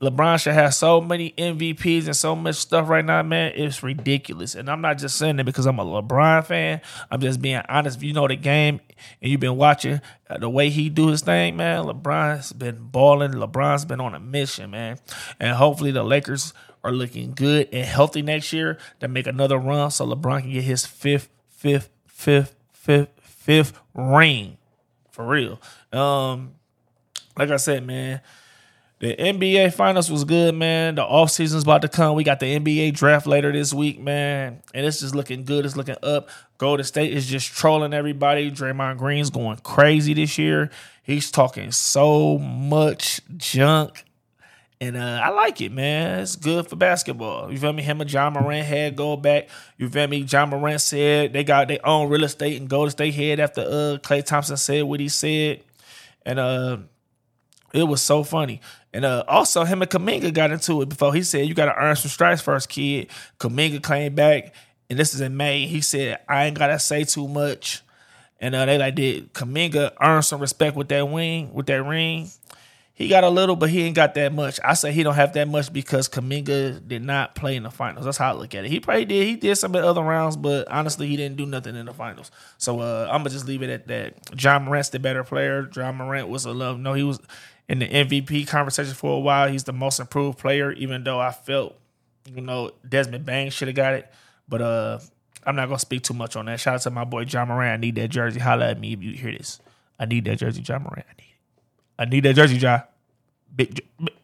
LeBron 0.00 0.40
should 0.40 0.54
have 0.54 0.74
so 0.74 1.00
many 1.00 1.32
MVPs 1.32 2.06
and 2.06 2.16
so 2.16 2.36
much 2.36 2.56
stuff 2.56 2.88
right 2.88 3.04
now, 3.04 3.22
man. 3.22 3.52
It's 3.54 3.82
ridiculous. 3.82 4.54
And 4.54 4.68
I'm 4.68 4.80
not 4.80 4.98
just 4.98 5.16
saying 5.16 5.38
it 5.38 5.44
because 5.44 5.66
I'm 5.66 5.78
a 5.78 5.84
LeBron 5.84 6.44
fan. 6.44 6.80
I'm 7.10 7.20
just 7.20 7.40
being 7.40 7.62
honest. 7.68 7.96
If 7.96 8.02
you 8.02 8.12
know 8.12 8.28
the 8.28 8.36
game 8.36 8.80
and 9.22 9.30
you've 9.30 9.40
been 9.40 9.56
watching 9.56 10.00
uh, 10.28 10.38
the 10.38 10.50
way 10.50 10.68
he 10.68 10.88
do 10.88 11.08
his 11.08 11.22
thing, 11.22 11.56
man, 11.56 11.84
LeBron's 11.84 12.52
been 12.52 12.76
balling. 12.78 13.32
LeBron's 13.32 13.84
been 13.84 14.00
on 14.00 14.14
a 14.14 14.20
mission, 14.20 14.70
man. 14.70 14.98
And 15.40 15.56
hopefully 15.56 15.92
the 15.92 16.04
Lakers 16.04 16.52
are 16.84 16.92
looking 16.92 17.32
good 17.32 17.68
and 17.72 17.86
healthy 17.86 18.22
next 18.22 18.52
year 18.52 18.78
to 19.00 19.08
make 19.08 19.26
another 19.26 19.58
run 19.58 19.90
so 19.90 20.06
LeBron 20.06 20.42
can 20.42 20.52
get 20.52 20.64
his 20.64 20.84
fifth, 20.84 21.30
fifth, 21.48 21.88
fifth, 22.06 22.54
fifth, 22.72 23.10
fifth 23.20 23.78
ring. 23.94 24.58
For 25.10 25.26
real. 25.26 25.60
Um, 25.92 26.54
like 27.38 27.50
I 27.50 27.56
said, 27.56 27.86
man 27.86 28.20
the 28.98 29.14
NBA 29.14 29.74
finals 29.74 30.10
was 30.10 30.24
good, 30.24 30.54
man. 30.54 30.94
The 30.94 31.04
off 31.04 31.30
season's 31.30 31.64
about 31.64 31.82
to 31.82 31.88
come. 31.88 32.16
We 32.16 32.24
got 32.24 32.40
the 32.40 32.58
NBA 32.58 32.94
draft 32.94 33.26
later 33.26 33.52
this 33.52 33.74
week, 33.74 34.00
man. 34.00 34.62
And 34.72 34.86
it's 34.86 35.00
just 35.00 35.14
looking 35.14 35.44
good. 35.44 35.66
It's 35.66 35.76
looking 35.76 35.96
up. 36.02 36.30
Golden 36.56 36.84
State 36.84 37.12
is 37.12 37.26
just 37.26 37.52
trolling 37.52 37.92
everybody. 37.92 38.50
Draymond 38.50 38.96
Green's 38.96 39.28
going 39.28 39.58
crazy 39.58 40.14
this 40.14 40.38
year. 40.38 40.70
He's 41.02 41.30
talking 41.30 41.72
so 41.72 42.38
much 42.38 43.20
junk. 43.36 44.02
And 44.80 44.96
uh, 44.96 45.20
I 45.22 45.28
like 45.28 45.60
it, 45.60 45.72
man. 45.72 46.20
It's 46.20 46.36
good 46.36 46.66
for 46.66 46.76
basketball. 46.76 47.52
You 47.52 47.58
feel 47.58 47.72
me? 47.72 47.82
Him 47.82 48.00
and 48.00 48.10
Ja 48.10 48.30
Morant 48.30 48.66
had 48.66 48.96
go 48.96 49.16
back. 49.16 49.48
You 49.76 49.90
feel 49.90 50.06
me? 50.06 50.18
Ja 50.18 50.46
Morant 50.46 50.80
said 50.80 51.34
they 51.34 51.44
got 51.44 51.68
their 51.68 51.84
own 51.86 52.08
real 52.10 52.24
estate 52.24 52.60
and 52.60 52.68
Golden 52.68 52.90
State 52.90 53.14
head 53.14 53.40
after 53.40 53.60
uh 53.62 53.98
Klay 54.02 54.24
Thompson 54.24 54.56
said 54.56 54.84
what 54.84 55.00
he 55.00 55.08
said. 55.08 55.62
And 56.26 56.38
uh 56.38 56.78
it 57.72 57.84
was 57.84 58.02
so 58.02 58.22
funny. 58.22 58.60
And 58.96 59.04
uh, 59.04 59.24
also, 59.28 59.64
him 59.64 59.82
and 59.82 59.90
Kuminga 59.90 60.32
got 60.32 60.52
into 60.52 60.80
it 60.80 60.88
before. 60.88 61.12
He 61.12 61.22
said, 61.22 61.46
You 61.46 61.52
got 61.52 61.66
to 61.66 61.76
earn 61.76 61.96
some 61.96 62.08
stripes 62.08 62.40
first, 62.40 62.70
kid. 62.70 63.08
Kuminga 63.38 63.82
came 63.82 64.14
back, 64.14 64.54
and 64.88 64.98
this 64.98 65.12
is 65.12 65.20
in 65.20 65.36
May. 65.36 65.66
He 65.66 65.82
said, 65.82 66.20
I 66.26 66.46
ain't 66.46 66.58
got 66.58 66.68
to 66.68 66.78
say 66.78 67.04
too 67.04 67.28
much. 67.28 67.82
And 68.40 68.54
uh, 68.54 68.64
they 68.64 68.78
like, 68.78 68.94
Did 68.94 69.34
Kuminga 69.34 69.92
earn 70.00 70.22
some 70.22 70.40
respect 70.40 70.76
with 70.76 70.88
that 70.88 71.10
wing, 71.10 71.52
with 71.52 71.66
that 71.66 71.82
ring? 71.82 72.30
He 72.94 73.08
got 73.08 73.22
a 73.22 73.28
little, 73.28 73.54
but 73.54 73.68
he 73.68 73.82
ain't 73.82 73.94
got 73.94 74.14
that 74.14 74.32
much. 74.32 74.58
I 74.64 74.72
say 74.72 74.92
he 74.92 75.02
don't 75.02 75.16
have 75.16 75.34
that 75.34 75.46
much 75.46 75.70
because 75.70 76.08
Kuminga 76.08 76.88
did 76.88 77.02
not 77.02 77.34
play 77.34 77.54
in 77.54 77.64
the 77.64 77.70
finals. 77.70 78.06
That's 78.06 78.16
how 78.16 78.30
I 78.30 78.34
look 78.34 78.54
at 78.54 78.64
it. 78.64 78.70
He 78.70 78.80
probably 78.80 79.04
did. 79.04 79.26
He 79.26 79.36
did 79.36 79.56
some 79.56 79.74
of 79.74 79.82
the 79.82 79.86
other 79.86 80.00
rounds, 80.00 80.38
but 80.38 80.66
honestly, 80.68 81.06
he 81.06 81.18
didn't 81.18 81.36
do 81.36 81.44
nothing 81.44 81.76
in 81.76 81.84
the 81.84 81.92
finals. 81.92 82.30
So 82.56 82.80
uh, 82.80 83.06
I'm 83.12 83.18
gonna 83.18 83.28
just 83.28 83.46
leave 83.46 83.62
it 83.62 83.68
at 83.68 83.88
that. 83.88 84.42
Ja 84.42 84.58
Morant's 84.58 84.88
the 84.88 84.98
better 84.98 85.22
player. 85.22 85.68
Ja 85.76 85.92
Morant 85.92 86.28
was 86.28 86.46
a 86.46 86.52
love. 86.52 86.78
No, 86.78 86.94
he 86.94 87.02
was 87.02 87.20
in 87.68 87.78
the 87.80 87.88
MVP 87.88 88.46
conversation 88.46 88.94
for 88.94 89.16
a 89.16 89.20
while. 89.20 89.48
He's 89.48 89.64
the 89.64 89.72
most 89.72 89.98
improved 90.00 90.38
player, 90.38 90.72
even 90.72 91.04
though 91.04 91.18
I 91.18 91.32
felt, 91.32 91.76
you 92.32 92.40
know, 92.40 92.72
Desmond 92.88 93.24
Bane 93.24 93.50
should 93.50 93.68
have 93.68 93.74
got 93.74 93.94
it. 93.94 94.12
But 94.48 94.62
uh, 94.62 94.98
I'm 95.44 95.56
not 95.56 95.66
gonna 95.66 95.78
speak 95.78 96.02
too 96.02 96.14
much 96.14 96.36
on 96.36 96.46
that. 96.46 96.60
Shout 96.60 96.74
out 96.74 96.80
to 96.82 96.90
my 96.90 97.04
boy 97.04 97.24
John 97.24 97.48
Moran. 97.48 97.72
I 97.72 97.76
need 97.76 97.94
that 97.96 98.08
jersey. 98.08 98.40
Holla 98.40 98.70
at 98.70 98.80
me 98.80 98.92
if 98.92 99.02
you 99.02 99.12
hear 99.12 99.32
this. 99.32 99.60
I 99.98 100.04
need 100.04 100.24
that 100.26 100.38
jersey, 100.38 100.62
John 100.62 100.82
Moran. 100.82 101.04
I 101.08 101.12
need 101.12 101.28
it. 101.30 101.62
I 101.98 102.04
need 102.04 102.24
that 102.24 102.34
jersey, 102.34 102.56
Ja. 102.56 102.80
Big, 103.54 103.74
big 103.74 104.14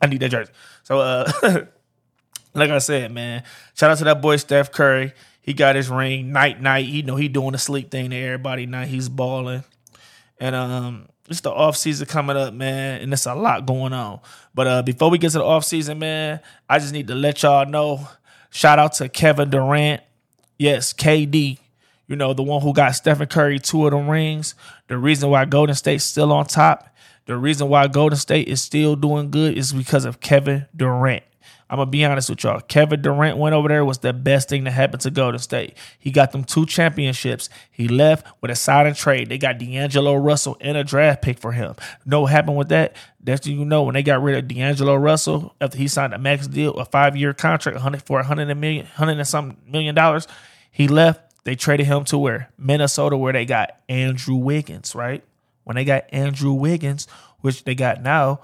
I 0.00 0.06
need 0.06 0.20
that 0.20 0.30
jersey. 0.30 0.52
So 0.84 1.00
uh 1.00 1.30
like 2.54 2.70
I 2.70 2.78
said, 2.78 3.12
man, 3.12 3.42
shout 3.74 3.90
out 3.90 3.98
to 3.98 4.04
that 4.04 4.22
boy 4.22 4.36
Steph 4.36 4.72
Curry. 4.72 5.12
He 5.42 5.52
got 5.52 5.76
his 5.76 5.88
ring 5.88 6.32
night 6.32 6.60
night. 6.60 6.86
You 6.86 7.02
know 7.02 7.16
he 7.16 7.28
doing 7.28 7.52
the 7.52 7.58
sleep 7.58 7.90
thing 7.90 8.10
to 8.10 8.16
everybody 8.16 8.66
night. 8.66 8.88
He's 8.88 9.08
balling. 9.08 9.64
And 10.38 10.54
um 10.54 11.08
it's 11.28 11.40
the 11.40 11.50
off 11.50 11.76
season 11.76 12.06
coming 12.06 12.36
up, 12.36 12.54
man, 12.54 13.00
and 13.02 13.12
it's 13.12 13.26
a 13.26 13.34
lot 13.34 13.66
going 13.66 13.92
on. 13.92 14.20
But 14.54 14.66
uh, 14.66 14.82
before 14.82 15.10
we 15.10 15.18
get 15.18 15.32
to 15.32 15.38
the 15.38 15.44
off 15.44 15.64
season, 15.64 15.98
man, 15.98 16.40
I 16.68 16.78
just 16.78 16.92
need 16.92 17.08
to 17.08 17.14
let 17.14 17.42
y'all 17.42 17.66
know. 17.66 18.08
Shout 18.50 18.78
out 18.78 18.94
to 18.94 19.08
Kevin 19.08 19.50
Durant. 19.50 20.02
Yes, 20.58 20.92
KD. 20.92 21.58
You 22.06 22.16
know, 22.16 22.32
the 22.32 22.42
one 22.42 22.62
who 22.62 22.72
got 22.72 22.94
Stephen 22.94 23.26
Curry 23.26 23.58
two 23.58 23.84
of 23.86 23.92
the 23.92 23.98
rings. 23.98 24.54
The 24.88 24.96
reason 24.96 25.28
why 25.28 25.44
Golden 25.44 25.74
State's 25.74 26.04
still 26.04 26.32
on 26.32 26.46
top. 26.46 26.88
The 27.26 27.36
reason 27.36 27.68
why 27.68 27.86
Golden 27.88 28.18
State 28.18 28.48
is 28.48 28.62
still 28.62 28.96
doing 28.96 29.30
good 29.30 29.58
is 29.58 29.74
because 29.74 30.06
of 30.06 30.20
Kevin 30.20 30.66
Durant. 30.74 31.22
I'm 31.70 31.78
gonna 31.78 31.90
be 31.90 32.04
honest 32.04 32.30
with 32.30 32.42
y'all. 32.44 32.60
Kevin 32.60 33.02
Durant 33.02 33.36
went 33.36 33.54
over 33.54 33.68
there 33.68 33.84
was 33.84 33.98
the 33.98 34.12
best 34.12 34.48
thing 34.48 34.64
that 34.64 34.70
happened 34.70 35.02
to 35.02 35.10
Golden 35.10 35.38
State. 35.38 35.76
He 35.98 36.10
got 36.10 36.32
them 36.32 36.44
two 36.44 36.64
championships. 36.66 37.50
He 37.70 37.88
left 37.88 38.26
with 38.40 38.50
a 38.50 38.56
sign 38.56 38.86
and 38.86 38.96
trade. 38.96 39.28
They 39.28 39.38
got 39.38 39.58
D'Angelo 39.58 40.14
Russell 40.14 40.56
and 40.60 40.76
a 40.76 40.84
draft 40.84 41.22
pick 41.22 41.38
for 41.38 41.52
him. 41.52 41.74
know 42.06 42.22
what 42.22 42.32
happened 42.32 42.56
with 42.56 42.68
that? 42.70 42.96
That's 43.20 43.46
you 43.46 43.64
know 43.64 43.82
when 43.82 43.94
they 43.94 44.02
got 44.02 44.22
rid 44.22 44.36
of 44.36 44.48
D'Angelo 44.48 44.94
Russell 44.94 45.54
after 45.60 45.76
he 45.76 45.88
signed 45.88 46.14
a 46.14 46.18
max 46.18 46.46
deal, 46.46 46.74
a 46.74 46.84
five 46.84 47.16
year 47.16 47.34
contract, 47.34 47.78
hundred 47.78 48.02
for 48.02 48.20
a 48.20 48.24
hundred 48.24 48.48
and 48.48 48.60
million, 48.60 48.86
hundred 48.86 49.18
and 49.18 49.28
some 49.28 49.58
million 49.66 49.94
dollars. 49.94 50.26
He 50.70 50.88
left. 50.88 51.22
They 51.44 51.54
traded 51.54 51.86
him 51.86 52.04
to 52.04 52.18
where 52.18 52.50
Minnesota, 52.58 53.16
where 53.16 53.32
they 53.32 53.46
got 53.46 53.76
Andrew 53.88 54.36
Wiggins. 54.36 54.94
Right 54.94 55.22
when 55.68 55.76
they 55.76 55.84
got 55.84 56.04
Andrew 56.12 56.52
Wiggins, 56.54 57.06
which 57.42 57.64
they 57.64 57.74
got 57.74 58.02
now, 58.02 58.40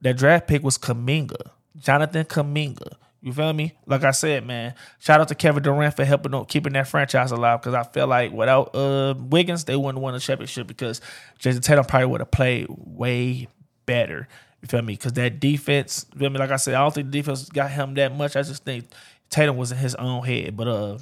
that 0.00 0.16
draft 0.16 0.46
pick 0.46 0.62
was 0.62 0.78
Kuminga. 0.78 1.50
Jonathan 1.76 2.24
Kuminga. 2.24 2.94
You 3.20 3.32
feel 3.32 3.52
me? 3.52 3.74
Like 3.86 4.04
I 4.04 4.12
said, 4.12 4.46
man. 4.46 4.74
Shout 5.00 5.20
out 5.20 5.28
to 5.28 5.34
Kevin 5.34 5.62
Durant 5.62 5.96
for 5.96 6.04
helping 6.04 6.34
on 6.34 6.46
keeping 6.46 6.72
that 6.74 6.86
franchise 6.86 7.32
alive. 7.32 7.60
Because 7.60 7.74
I 7.74 7.82
feel 7.82 8.06
like 8.06 8.32
without 8.32 8.74
uh, 8.74 9.14
Wiggins, 9.18 9.64
they 9.64 9.74
wouldn't 9.74 10.02
win 10.02 10.14
a 10.14 10.20
championship. 10.20 10.68
Because 10.68 11.00
Jayson 11.38 11.62
Tatum 11.62 11.84
probably 11.84 12.06
would 12.06 12.20
have 12.20 12.30
played 12.30 12.66
way 12.68 13.48
better. 13.86 14.28
You 14.62 14.68
feel 14.68 14.82
me? 14.82 14.94
Because 14.94 15.14
that 15.14 15.40
defense, 15.40 16.06
you 16.12 16.20
feel 16.20 16.30
me? 16.30 16.38
Like 16.38 16.50
I 16.50 16.56
said, 16.56 16.74
I 16.74 16.82
don't 16.82 16.94
think 16.94 17.10
the 17.10 17.18
defense 17.18 17.48
got 17.48 17.72
him 17.72 17.94
that 17.94 18.16
much. 18.16 18.36
I 18.36 18.42
just 18.42 18.64
think 18.64 18.86
Tatum 19.30 19.56
was 19.56 19.72
in 19.72 19.78
his 19.78 19.96
own 19.96 20.24
head. 20.24 20.56
But 20.56 20.68
uh, 20.68 20.98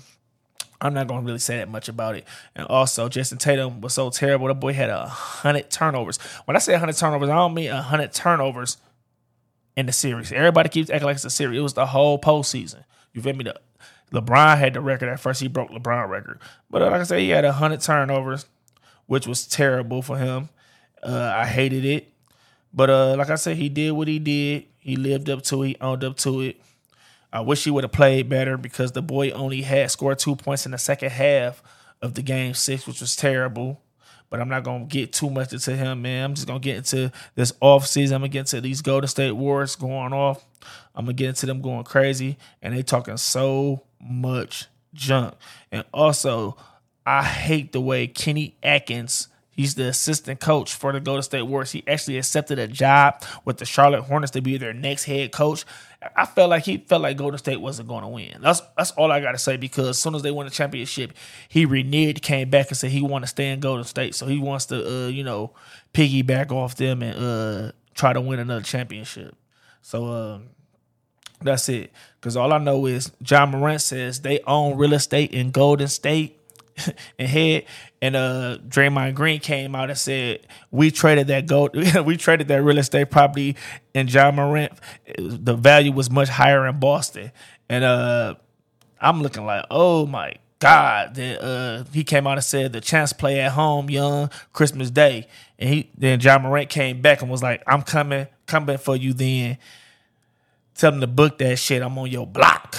I'm 0.80 0.94
not 0.94 1.08
gonna 1.08 1.22
really 1.22 1.38
say 1.38 1.58
that 1.58 1.68
much 1.68 1.88
about 1.88 2.16
it. 2.16 2.24
And 2.54 2.66
also, 2.66 3.08
Jayson 3.10 3.38
Tatum 3.38 3.82
was 3.82 3.92
so 3.92 4.08
terrible. 4.08 4.48
The 4.48 4.54
boy 4.54 4.72
had 4.72 4.88
a 4.88 5.06
hundred 5.06 5.70
turnovers. 5.70 6.18
When 6.46 6.56
I 6.56 6.60
say 6.60 6.74
hundred 6.74 6.96
turnovers, 6.96 7.28
I 7.28 7.34
don't 7.34 7.54
mean 7.54 7.70
a 7.70 7.82
hundred 7.82 8.12
turnovers 8.12 8.78
in 9.76 9.86
the 9.86 9.92
series. 9.92 10.32
Everybody 10.32 10.68
keeps 10.68 10.90
acting 10.90 11.06
like 11.06 11.16
it's 11.16 11.24
a 11.24 11.30
series. 11.30 11.58
It 11.58 11.62
was 11.62 11.74
the 11.74 11.86
whole 11.86 12.18
postseason. 12.18 12.84
You 13.12 13.22
feel 13.22 13.34
me? 13.34 13.44
The 13.44 13.60
LeBron 14.12 14.58
had 14.58 14.74
the 14.74 14.80
record 14.80 15.08
at 15.08 15.20
first. 15.20 15.40
He 15.40 15.48
broke 15.48 15.70
LeBron 15.70 16.08
record, 16.08 16.40
but 16.70 16.82
uh, 16.82 16.86
like 16.90 17.00
I 17.00 17.04
said, 17.04 17.20
he 17.20 17.30
had 17.30 17.44
hundred 17.44 17.80
turnovers, 17.80 18.46
which 19.06 19.26
was 19.26 19.46
terrible 19.46 20.02
for 20.02 20.16
him. 20.16 20.48
Uh, 21.02 21.32
I 21.36 21.46
hated 21.46 21.84
it, 21.84 22.12
but 22.72 22.90
uh, 22.90 23.16
like 23.16 23.30
I 23.30 23.34
said, 23.34 23.56
he 23.56 23.68
did 23.68 23.92
what 23.92 24.08
he 24.08 24.18
did. 24.18 24.66
He 24.78 24.96
lived 24.96 25.28
up 25.28 25.42
to 25.42 25.62
it. 25.62 25.68
He 25.68 25.76
owned 25.80 26.04
up 26.04 26.16
to 26.18 26.40
it. 26.40 26.60
I 27.32 27.40
wish 27.40 27.64
he 27.64 27.70
would 27.70 27.84
have 27.84 27.92
played 27.92 28.28
better 28.28 28.56
because 28.56 28.92
the 28.92 29.02
boy 29.02 29.30
only 29.30 29.62
had 29.62 29.90
scored 29.90 30.18
two 30.18 30.36
points 30.36 30.64
in 30.64 30.72
the 30.72 30.78
second 30.78 31.10
half 31.10 31.62
of 32.00 32.14
the 32.14 32.22
game 32.22 32.54
six, 32.54 32.86
which 32.86 33.00
was 33.00 33.16
terrible. 33.16 33.82
But 34.28 34.40
I'm 34.40 34.48
not 34.48 34.64
gonna 34.64 34.84
get 34.84 35.12
too 35.12 35.30
much 35.30 35.52
into 35.52 35.76
him, 35.76 36.02
man. 36.02 36.24
I'm 36.24 36.34
just 36.34 36.46
gonna 36.46 36.60
get 36.60 36.76
into 36.76 37.12
this 37.34 37.52
off 37.60 37.86
season. 37.86 38.16
I'm 38.16 38.20
gonna 38.22 38.28
get 38.28 38.40
into 38.40 38.60
these 38.60 38.82
Golden 38.82 39.08
State 39.08 39.32
Wars 39.32 39.76
going 39.76 40.12
off. 40.12 40.44
I'm 40.94 41.04
gonna 41.04 41.14
get 41.14 41.28
into 41.28 41.46
them 41.46 41.60
going 41.60 41.84
crazy, 41.84 42.38
and 42.62 42.76
they 42.76 42.82
talking 42.82 43.16
so 43.16 43.82
much 44.00 44.66
junk. 44.94 45.34
And 45.70 45.84
also, 45.92 46.56
I 47.04 47.22
hate 47.22 47.72
the 47.72 47.80
way 47.80 48.06
Kenny 48.06 48.56
Atkins 48.62 49.28
He's 49.56 49.74
the 49.74 49.88
assistant 49.88 50.38
coach 50.38 50.74
for 50.74 50.92
the 50.92 51.00
Golden 51.00 51.22
State 51.22 51.42
Warriors. 51.42 51.72
He 51.72 51.82
actually 51.88 52.18
accepted 52.18 52.58
a 52.58 52.68
job 52.68 53.22
with 53.46 53.56
the 53.56 53.64
Charlotte 53.64 54.02
Hornets 54.02 54.32
to 54.32 54.42
be 54.42 54.58
their 54.58 54.74
next 54.74 55.04
head 55.04 55.32
coach. 55.32 55.64
I 56.14 56.26
felt 56.26 56.50
like 56.50 56.64
he 56.64 56.78
felt 56.78 57.02
like 57.02 57.16
Golden 57.16 57.38
State 57.38 57.60
wasn't 57.60 57.88
going 57.88 58.02
to 58.02 58.08
win. 58.08 58.38
That's 58.40 58.60
that's 58.76 58.90
all 58.92 59.10
I 59.10 59.20
got 59.20 59.32
to 59.32 59.38
say 59.38 59.56
because 59.56 59.88
as 59.88 59.98
soon 59.98 60.14
as 60.14 60.22
they 60.22 60.30
won 60.30 60.46
the 60.46 60.52
championship, 60.52 61.12
he 61.48 61.66
reneged, 61.66 62.22
came 62.22 62.50
back 62.50 62.68
and 62.68 62.76
said 62.76 62.90
he 62.90 63.02
want 63.02 63.24
to 63.24 63.28
stay 63.28 63.50
in 63.50 63.60
Golden 63.60 63.84
State. 63.84 64.14
So 64.14 64.26
he 64.26 64.38
wants 64.38 64.66
to, 64.66 65.06
uh, 65.06 65.08
you 65.08 65.24
know, 65.24 65.52
piggyback 65.94 66.52
off 66.52 66.76
them 66.76 67.02
and 67.02 67.18
uh, 67.18 67.72
try 67.94 68.12
to 68.12 68.20
win 68.20 68.38
another 68.38 68.62
championship. 68.62 69.34
So 69.80 70.06
uh, 70.06 70.38
that's 71.40 71.68
it. 71.68 71.92
Because 72.20 72.36
all 72.36 72.52
I 72.52 72.58
know 72.58 72.86
is 72.86 73.10
Ja 73.26 73.46
Morant 73.46 73.80
says 73.80 74.20
they 74.20 74.40
own 74.46 74.76
real 74.76 74.92
estate 74.92 75.32
in 75.32 75.50
Golden 75.50 75.88
State 75.88 76.38
and 77.18 77.28
head. 77.28 77.64
And 78.02 78.16
uh 78.16 78.58
Draymond 78.68 79.14
Green 79.14 79.40
came 79.40 79.74
out 79.74 79.90
and 79.90 79.98
said, 79.98 80.46
We 80.70 80.90
traded 80.90 81.28
that 81.28 81.46
gold, 81.46 81.74
we 82.04 82.16
traded 82.16 82.48
that 82.48 82.62
real 82.62 82.78
estate 82.78 83.10
property 83.10 83.56
in 83.94 84.08
Ja 84.08 84.30
Morant. 84.30 84.72
The 85.18 85.54
value 85.54 85.92
was 85.92 86.10
much 86.10 86.28
higher 86.28 86.66
in 86.66 86.78
Boston. 86.78 87.32
And 87.68 87.84
uh 87.84 88.34
I'm 89.00 89.22
looking 89.22 89.44
like, 89.44 89.64
oh 89.70 90.06
my 90.06 90.34
God. 90.58 91.14
Then 91.14 91.38
uh 91.38 91.84
he 91.92 92.04
came 92.04 92.26
out 92.26 92.38
and 92.38 92.44
said 92.44 92.72
the 92.72 92.80
chance 92.80 93.12
play 93.12 93.40
at 93.40 93.52
home, 93.52 93.90
young, 93.90 94.30
Christmas 94.52 94.90
Day. 94.90 95.26
And 95.58 95.70
he 95.70 95.90
then 95.96 96.20
Ja 96.20 96.38
Morant 96.38 96.68
came 96.68 97.00
back 97.00 97.22
and 97.22 97.30
was 97.30 97.42
like, 97.42 97.62
I'm 97.66 97.82
coming, 97.82 98.26
coming 98.46 98.78
for 98.78 98.96
you 98.96 99.12
then. 99.12 99.58
Tell 100.74 100.92
him 100.92 101.00
to 101.00 101.06
book 101.06 101.38
that 101.38 101.58
shit. 101.58 101.80
I'm 101.80 101.96
on 101.98 102.10
your 102.10 102.26
block. 102.26 102.76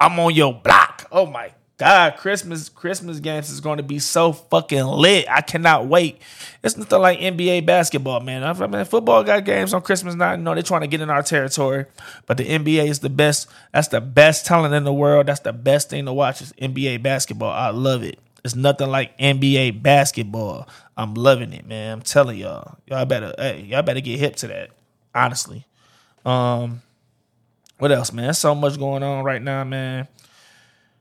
I'm 0.00 0.18
on 0.18 0.34
your 0.34 0.52
block. 0.52 1.06
Oh 1.12 1.26
my 1.26 1.52
God, 1.78 2.16
Christmas 2.16 2.68
Christmas 2.68 3.20
games 3.20 3.50
is 3.50 3.60
going 3.60 3.76
to 3.76 3.84
be 3.84 4.00
so 4.00 4.32
fucking 4.32 4.84
lit. 4.84 5.26
I 5.30 5.42
cannot 5.42 5.86
wait. 5.86 6.20
It's 6.64 6.76
nothing 6.76 7.00
like 7.00 7.20
NBA 7.20 7.66
basketball, 7.66 8.18
man. 8.18 8.42
I 8.42 8.66
mean, 8.66 8.84
football 8.84 9.22
got 9.22 9.44
games 9.44 9.72
on 9.72 9.82
Christmas 9.82 10.16
night. 10.16 10.38
You 10.38 10.42
know, 10.42 10.54
they're 10.54 10.64
trying 10.64 10.80
to 10.80 10.88
get 10.88 11.00
in 11.00 11.08
our 11.08 11.22
territory, 11.22 11.86
but 12.26 12.36
the 12.36 12.44
NBA 12.44 12.88
is 12.88 12.98
the 12.98 13.08
best. 13.08 13.48
That's 13.72 13.86
the 13.88 14.00
best 14.00 14.44
talent 14.44 14.74
in 14.74 14.82
the 14.82 14.92
world. 14.92 15.26
That's 15.26 15.38
the 15.38 15.52
best 15.52 15.88
thing 15.88 16.06
to 16.06 16.12
watch 16.12 16.42
is 16.42 16.52
NBA 16.54 17.00
basketball. 17.04 17.52
I 17.52 17.70
love 17.70 18.02
it. 18.02 18.18
It's 18.44 18.56
nothing 18.56 18.88
like 18.90 19.16
NBA 19.18 19.80
basketball. 19.80 20.68
I'm 20.96 21.14
loving 21.14 21.52
it, 21.52 21.64
man. 21.64 21.92
I'm 21.92 22.02
telling 22.02 22.38
y'all. 22.38 22.76
Y'all 22.86 23.04
better, 23.04 23.32
hey, 23.38 23.62
y'all 23.62 23.82
better 23.82 24.00
get 24.00 24.18
hip 24.18 24.34
to 24.36 24.48
that. 24.48 24.70
Honestly. 25.14 25.64
Um, 26.24 26.82
what 27.78 27.92
else, 27.92 28.12
man? 28.12 28.34
So 28.34 28.56
much 28.56 28.80
going 28.80 29.04
on 29.04 29.22
right 29.22 29.40
now, 29.40 29.62
man. 29.62 30.08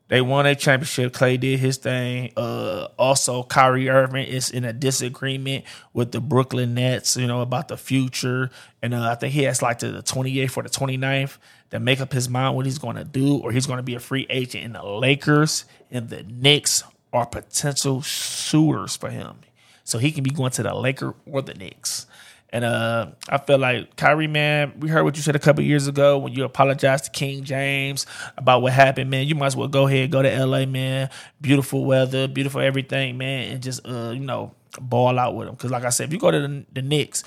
They 0.09 0.21
won 0.21 0.45
a 0.45 0.55
championship. 0.55 1.11
Klay 1.11 1.39
did 1.39 1.59
his 1.59 1.77
thing. 1.77 2.31
Uh, 2.37 2.87
also, 2.97 3.43
Kyrie 3.43 3.89
Irving 3.89 4.25
is 4.25 4.49
in 4.49 4.63
a 4.63 4.71
disagreement 4.71 5.65
with 5.93 6.13
the 6.13 6.21
Brooklyn 6.21 6.73
Nets, 6.75 7.17
you 7.17 7.27
know, 7.27 7.41
about 7.41 7.67
the 7.67 7.77
future. 7.77 8.49
And 8.81 8.93
uh, 8.93 9.09
I 9.11 9.15
think 9.15 9.33
he 9.33 9.43
has 9.43 9.61
like 9.61 9.79
the 9.79 10.01
28th 10.01 10.57
or 10.57 10.63
the 10.63 10.69
29th 10.69 11.37
to 11.71 11.79
make 11.79 11.99
up 11.99 12.13
his 12.13 12.29
mind 12.29 12.55
what 12.55 12.65
he's 12.65 12.77
going 12.77 12.95
to 12.95 13.03
do, 13.03 13.37
or 13.37 13.51
he's 13.51 13.67
going 13.67 13.77
to 13.77 13.83
be 13.83 13.95
a 13.95 13.99
free 13.99 14.25
agent. 14.29 14.63
And 14.63 14.75
the 14.75 14.83
Lakers 14.83 15.65
and 15.91 16.07
the 16.07 16.23
Knicks 16.23 16.83
are 17.11 17.25
potential 17.25 18.01
suitors 18.01 18.95
for 18.95 19.09
him. 19.09 19.39
So 19.83 19.97
he 19.97 20.11
can 20.11 20.23
be 20.23 20.29
going 20.29 20.51
to 20.51 20.63
the 20.63 20.73
Laker 20.73 21.15
or 21.25 21.41
the 21.41 21.53
Knicks. 21.53 22.07
And 22.49 22.63
uh, 22.63 23.07
I 23.27 23.39
feel 23.39 23.57
like 23.57 23.95
Kyrie, 23.97 24.27
man, 24.27 24.73
we 24.79 24.87
heard 24.87 25.03
what 25.03 25.17
you 25.17 25.21
said 25.21 25.35
a 25.35 25.39
couple 25.39 25.63
years 25.63 25.87
ago 25.87 26.17
when 26.17 26.31
you 26.33 26.45
apologized 26.45 27.05
to 27.05 27.11
King 27.11 27.43
James 27.43 28.05
about 28.37 28.61
what 28.61 28.71
happened, 28.71 29.09
man. 29.09 29.27
You 29.27 29.35
might 29.35 29.47
as 29.47 29.55
well 29.57 29.67
go 29.67 29.85
ahead, 29.85 30.11
go 30.11 30.21
to 30.21 30.45
LA, 30.45 30.65
man. 30.65 31.09
Beautiful 31.41 31.83
weather, 31.83 32.27
beautiful 32.27 32.61
everything, 32.61 33.17
man, 33.17 33.51
and 33.51 33.61
just 33.63 33.85
uh, 33.85 34.11
you 34.13 34.21
know, 34.21 34.53
ball 34.79 35.19
out 35.19 35.35
with 35.35 35.47
them. 35.47 35.55
Because 35.55 35.71
like 35.71 35.83
I 35.83 35.89
said, 35.89 36.07
if 36.07 36.13
you 36.13 36.19
go 36.19 36.31
to 36.31 36.39
the, 36.39 36.65
the 36.71 36.81
Knicks, 36.81 37.23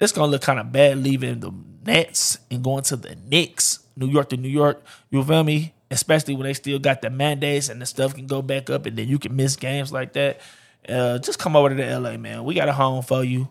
it's 0.00 0.12
gonna 0.12 0.30
look 0.30 0.42
kind 0.42 0.58
of 0.58 0.72
bad 0.72 0.98
leaving 0.98 1.38
the 1.38 1.52
Nets 1.84 2.38
and 2.50 2.62
going 2.62 2.82
to 2.84 2.96
the 2.96 3.14
Knicks, 3.14 3.78
New 3.96 4.08
York 4.08 4.28
to 4.30 4.36
New 4.36 4.48
York. 4.48 4.82
You 5.10 5.22
feel 5.22 5.44
me? 5.44 5.74
Especially 5.90 6.34
when 6.34 6.44
they 6.44 6.52
still 6.52 6.78
got 6.80 7.00
the 7.00 7.10
mandates 7.10 7.68
and 7.68 7.80
the 7.80 7.86
stuff 7.86 8.14
can 8.14 8.26
go 8.26 8.42
back 8.42 8.70
up, 8.70 8.86
and 8.86 8.98
then 8.98 9.06
you 9.06 9.20
can 9.20 9.36
miss 9.36 9.54
games 9.54 9.92
like 9.92 10.14
that. 10.14 10.40
Uh, 10.88 11.18
just 11.18 11.38
come 11.38 11.54
over 11.54 11.68
to 11.68 11.74
the 11.76 12.00
LA, 12.00 12.16
man. 12.16 12.42
We 12.42 12.54
got 12.54 12.68
a 12.68 12.72
home 12.72 13.02
for 13.02 13.22
you 13.22 13.48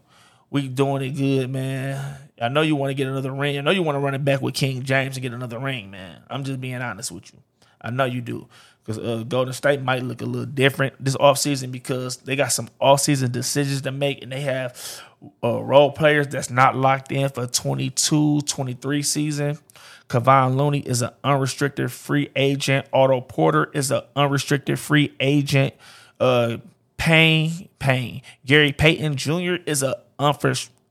we 0.50 0.68
doing 0.68 1.02
it 1.02 1.12
good, 1.12 1.50
man. 1.50 2.18
I 2.42 2.50
know 2.50 2.62
you 2.62 2.76
want 2.76 2.92
to 2.92 2.94
get 2.94 3.08
another 3.08 3.32
ring. 3.32 3.58
I 3.58 3.62
know 3.62 3.72
you 3.72 3.84
want 3.84 3.96
to 3.96 4.00
run 4.00 4.14
it 4.14 4.24
back 4.24 4.42
with 4.42 4.54
King 4.54 4.84
James 4.84 5.18
and 5.18 5.22
get 5.22 5.34
another 5.34 5.60
ring, 5.60 5.92
man. 5.92 6.22
I'm 6.30 6.44
just 6.44 6.62
being 6.62 6.82
honest 6.82 7.12
with 7.12 7.34
you. 7.34 7.40
I 7.82 7.90
know 7.90 8.06
you 8.06 8.22
do. 8.22 8.48
Because 8.84 9.04
uh, 9.04 9.24
Golden 9.24 9.54
State 9.54 9.82
might 9.82 10.04
look 10.04 10.22
a 10.22 10.26
little 10.26 10.46
different 10.46 10.94
this 11.04 11.18
offseason 11.18 11.72
because 11.74 12.18
they 12.18 12.38
got 12.38 12.54
some 12.54 12.70
offseason 12.82 13.34
decisions 13.34 13.82
to 13.82 13.92
make 13.92 14.24
and 14.24 14.32
they 14.32 14.42
have 14.42 15.02
uh, 15.44 15.62
role 15.62 15.92
players 15.92 16.30
that's 16.30 16.50
not 16.50 16.76
locked 16.76 17.12
in 17.12 17.28
for 17.28 17.48
22 17.48 18.42
23 18.42 19.02
season. 19.02 19.60
Kevon 20.08 20.56
Looney 20.56 20.80
is 20.80 21.02
an 21.02 21.10
unrestricted 21.22 21.92
free 21.92 22.30
agent. 22.38 22.88
Otto 22.94 23.20
Porter 23.20 23.70
is 23.74 23.92
an 23.92 24.04
unrestricted 24.16 24.80
free 24.80 25.14
agent. 25.20 25.74
Uh, 26.18 26.58
Payne, 26.96 27.68
Payne. 27.80 28.22
Gary 28.46 28.72
Payton 28.72 29.18
Jr. 29.18 29.56
is 29.66 29.84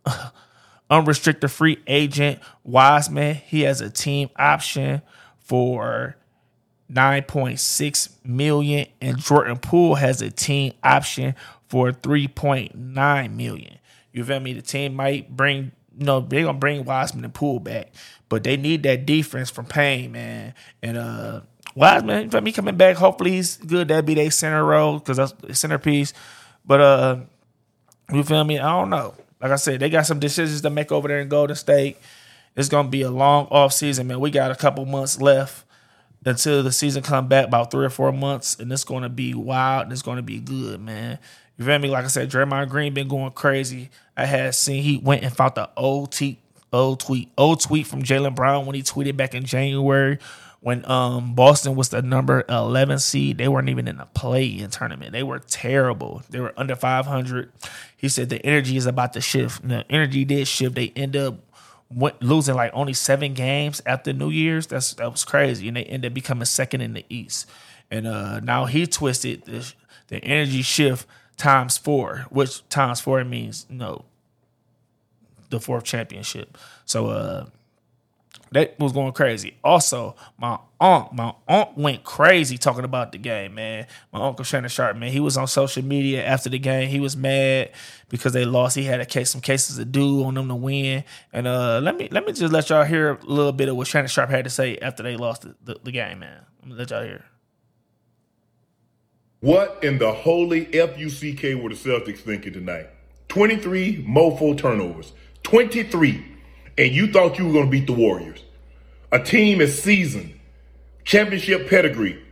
unrestricted 0.91 1.51
free 1.51 1.79
agent. 1.87 2.41
Wiseman, 2.65 3.37
he 3.37 3.63
has 3.63 3.81
a 3.81 3.91
team 3.91 4.31
option 4.37 5.03
for 5.39 6.17
9.6 6.91 8.25
million 8.25 8.87
and 9.01 9.19
Jordan 9.19 9.59
Poole 9.59 9.97
has 9.97 10.23
a 10.23 10.31
team 10.31 10.73
option 10.83 11.35
for 11.69 11.91
3.9 11.91 13.35
million. 13.35 13.79
You 14.13 14.25
feel 14.25 14.41
me? 14.41 14.53
The 14.53 14.63
team 14.63 14.95
might 14.95 15.37
bring 15.37 15.73
you 15.99 16.05
know, 16.05 16.21
they're 16.21 16.45
gonna 16.45 16.59
bring 16.59 16.85
Wiseman 16.85 17.25
and 17.25 17.33
Poole 17.33 17.59
back, 17.59 17.89
but 18.29 18.45
they 18.45 18.57
need 18.57 18.83
that 18.83 19.07
defense 19.07 19.51
from 19.51 19.65
Payne, 19.65 20.13
man. 20.13 20.55
And 20.83 20.97
uh 20.97 21.41
Wiseman, 21.75 22.31
for 22.31 22.41
me 22.41 22.53
coming 22.53 22.77
back, 22.77 22.97
hopefully 22.97 23.33
he's 23.33 23.57
good. 23.59 23.89
That'd 23.89 24.07
be 24.07 24.15
their 24.15 24.31
center 24.31 24.65
role 24.65 24.99
because 24.99 25.17
that's 25.17 25.33
the 25.33 25.55
centerpiece. 25.55 26.13
But 26.65 26.81
uh 26.81 27.17
you 28.13 28.23
feel 28.23 28.45
me? 28.45 28.59
I 28.59 28.71
don't 28.71 28.91
know. 28.91 29.15
Like 29.41 29.53
I 29.53 29.57
said, 29.57 29.81
they 29.81 29.91
got 29.91 30.07
some 30.07 30.19
decisions 30.19 30.63
to 30.63 30.71
make 30.71 30.91
over 30.91 31.09
there 31.09 31.21
in 31.21 31.29
Golden 31.29 31.57
State. 31.57 31.99
It's 32.57 32.69
gonna 32.69 32.89
be 32.89 33.03
a 33.03 33.11
long 33.11 33.47
off 33.51 33.73
season, 33.73 34.07
man. 34.07 34.21
We 34.21 34.31
got 34.31 34.51
a 34.51 34.55
couple 34.55 34.87
months 34.87 35.21
left 35.21 35.65
until 36.25 36.63
the 36.63 36.73
season 36.73 37.03
come 37.03 37.29
back, 37.29 37.47
about 37.47 37.71
three 37.71 37.85
or 37.85 37.91
four 37.91 38.13
months, 38.13 38.59
and 38.59 38.73
it's 38.73 38.85
gonna 38.85 39.09
be 39.09 39.35
wild 39.35 39.85
and 39.85 39.93
it's 39.93 40.03
gonna 40.03 40.23
be 40.23 40.39
good, 40.39 40.81
man. 40.81 41.19
You 41.59 41.65
feel 41.65 41.79
me? 41.79 41.89
Like 41.89 42.05
I 42.05 42.09
said, 42.09 42.31
Draymond 42.31 42.69
Green 42.69 42.95
been 42.95 43.09
going 43.09 43.31
crazy. 43.33 43.91
I 44.17 44.27
had 44.27 44.55
seen 44.55 44.83
he 44.83 44.99
went 44.99 45.23
and 45.23 45.35
found 45.35 45.55
the 45.55 45.69
old 45.77 46.13
tweet, 46.13 46.39
old 46.73 47.01
tweet, 47.01 47.31
old 47.37 47.61
tweet 47.61 47.87
from 47.87 48.03
Jaylen 48.03 48.35
Brown 48.35 48.67
when 48.67 48.75
he 48.75 48.83
tweeted 48.83 49.17
back 49.17 49.35
in 49.35 49.45
January 49.45 50.19
when 50.61 50.89
um, 50.91 51.35
Boston 51.35 51.77
was 51.77 51.91
the 51.91 52.03
number 52.03 52.45
11 52.49 52.99
seed, 52.99 53.39
they 53.39 53.49
weren't 53.49 53.69
even 53.69 53.87
in 53.87 54.01
a 54.01 54.07
play-in 54.07 54.71
tournament. 54.71 55.13
They 55.13 55.23
were 55.23 55.39
terrible. 55.39 56.23
They 56.31 56.41
were 56.41 56.53
under 56.57 56.75
500. 56.75 57.53
He 57.97 58.09
said 58.09 58.31
the 58.31 58.45
energy 58.45 58.77
is 58.77 58.87
about 58.87 59.13
to 59.13 59.21
shift. 59.21 59.63
And 59.63 59.71
the 59.71 59.85
energy 59.91 60.25
did 60.25 60.49
shift. 60.49 60.75
They 60.75 60.93
end 60.97 61.17
up 61.17 61.39
went, 61.91 62.21
losing 62.23 62.55
like 62.55 62.71
only 62.75 62.93
seven 62.93 63.35
games 63.35 63.83
after 63.87 64.13
New 64.13 64.31
Year's. 64.31 64.67
That's 64.67 64.95
that 64.95 65.11
was 65.11 65.25
crazy, 65.25 65.69
and 65.69 65.77
they 65.77 65.85
ended 65.85 66.11
up 66.11 66.15
becoming 66.15 66.45
second 66.45 66.81
in 66.81 66.95
the 66.95 67.05
East. 67.09 67.49
And 67.91 68.07
uh, 68.07 68.41
now 68.41 68.65
he 68.65 68.87
twisted 68.87 69.45
the, 69.45 69.73
the 70.09 70.17
energy 70.25 70.63
shift 70.63 71.07
times 71.37 71.79
four, 71.79 72.27
which 72.31 72.69
times 72.69 73.01
four 73.01 73.23
means 73.25 73.67
you 73.71 73.77
know 73.77 74.05
the 75.51 75.61
fourth 75.61 75.85
championship. 75.85 76.59
So 76.85 77.07
uh, 77.07 77.47
That 78.53 78.79
was 78.79 78.93
going 78.93 79.13
crazy. 79.13 79.57
Also, 79.65 80.15
my 80.39 80.59
aunt, 80.81 81.13
my 81.13 81.35
aunt 81.49 81.77
went 81.77 82.05
crazy 82.05 82.57
talking 82.57 82.85
about 82.85 83.11
the 83.11 83.19
game, 83.19 83.57
man. 83.57 83.87
My 84.13 84.21
uncle 84.21 84.45
Shannon 84.45 84.71
Sharpe, 84.71 84.97
man, 84.97 85.11
he 85.11 85.19
was 85.19 85.37
on 85.37 85.49
social 85.49 85.85
media 85.85 86.25
after 86.25 86.49
the 86.49 86.59
game. 86.59 86.89
He 86.89 87.01
was 87.01 87.17
mad 87.17 87.73
because 88.09 88.33
they 88.33 88.45
lost. 88.45 88.77
He 88.77 88.85
had 88.85 89.01
a 89.01 89.07
case, 89.07 89.31
some 89.31 89.41
cases 89.41 89.77
to 89.79 89.85
do 89.85 90.23
on 90.25 90.35
them 90.35 90.49
to 90.49 90.55
win. 90.55 91.03
And 91.33 91.47
uh, 91.49 91.81
let 91.83 91.97
me 91.97 92.09
let 92.13 92.25
me 92.25 92.33
just 92.33 92.53
let 92.53 92.71
y'all 92.71 92.85
hear 92.85 93.15
a 93.15 93.25
little 93.25 93.53
bit 93.53 93.69
of 93.69 93.77
what 93.77 93.89
Shannon 93.89 94.09
Sharpe 94.09 94.31
had 94.31 94.45
to 94.45 94.51
say 94.51 94.79
after 94.79 95.03
they 95.03 95.17
lost 95.17 95.43
the, 95.43 95.57
the, 95.65 95.81
the 95.83 95.93
game, 95.93 96.21
man. 96.21 96.43
Let 96.67 96.91
y'all 96.91 97.03
hear. 97.03 97.25
What 99.41 99.83
in 99.83 99.99
the 99.99 100.13
holy 100.13 100.73
F-U-C-K 100.73 101.55
were 101.57 101.69
the 101.69 101.75
Celtics 101.75 102.19
thinking 102.19 102.53
tonight? 102.53 102.89
23 103.29 104.05
mofo 104.05 104.57
turnovers. 104.57 105.13
23 105.43 106.36
and 106.79 106.93
you 106.93 107.11
thought 107.13 107.39
you 107.39 107.47
were 107.47 107.53
going 107.53 107.67
to 107.67 107.71
beat 107.71 107.87
the 107.87 107.93
Warriors, 107.93 108.43
a 109.13 109.19
team 109.19 109.61
is 109.61 109.83
seasoned, 109.83 110.39
championship 111.05 111.69
pedigree, 111.69 112.23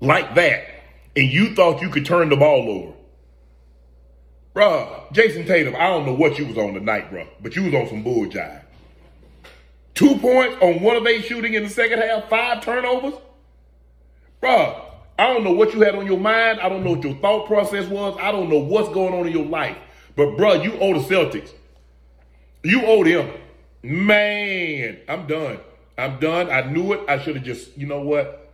like 0.00 0.34
that, 0.34 0.64
and 1.16 1.28
you 1.28 1.54
thought 1.54 1.82
you 1.82 1.90
could 1.90 2.06
turn 2.06 2.28
the 2.28 2.36
ball 2.36 2.70
over. 2.70 2.94
Bruh, 4.54 5.12
Jayson 5.12 5.46
Tatum, 5.46 5.76
I 5.76 5.88
don't 5.88 6.06
know 6.06 6.14
what 6.14 6.38
you 6.38 6.46
was 6.46 6.58
on 6.58 6.74
tonight, 6.74 7.10
bruh, 7.10 7.26
but 7.40 7.54
you 7.54 7.64
was 7.64 7.74
on 7.74 7.88
some 7.88 8.02
bull 8.02 8.26
jive. 8.26 8.62
Two 9.94 10.16
points 10.16 10.56
on 10.60 10.80
one 10.80 10.96
of 10.96 11.06
eight 11.06 11.24
shooting 11.24 11.54
in 11.54 11.64
the 11.64 11.68
second 11.68 12.00
half, 12.00 12.28
five 12.28 12.64
turnovers. 12.64 13.14
Bruh, 14.42 14.80
I 15.18 15.26
don't 15.26 15.44
know 15.44 15.52
what 15.52 15.74
you 15.74 15.82
had 15.82 15.94
on 15.94 16.06
your 16.06 16.18
mind. 16.18 16.60
I 16.60 16.68
don't 16.68 16.82
know 16.82 16.92
what 16.92 17.04
your 17.04 17.14
thought 17.16 17.46
process 17.46 17.86
was. 17.88 18.16
I 18.20 18.32
don't 18.32 18.48
know 18.48 18.58
what's 18.58 18.88
going 18.88 19.12
on 19.12 19.26
in 19.26 19.32
your 19.34 19.44
life. 19.44 19.76
But 20.16 20.36
bruh, 20.36 20.64
you 20.64 20.72
owe 20.80 20.98
the 20.98 21.06
Celtics. 21.06 21.50
You 22.64 22.84
owe 22.86 23.04
them. 23.04 23.30
Man, 23.82 24.98
I'm 25.08 25.26
done. 25.26 25.58
I'm 25.96 26.18
done. 26.18 26.50
I 26.50 26.70
knew 26.70 26.92
it. 26.92 27.00
I 27.08 27.18
should 27.18 27.36
have 27.36 27.44
just, 27.44 27.76
you 27.76 27.86
know 27.86 28.00
what? 28.00 28.52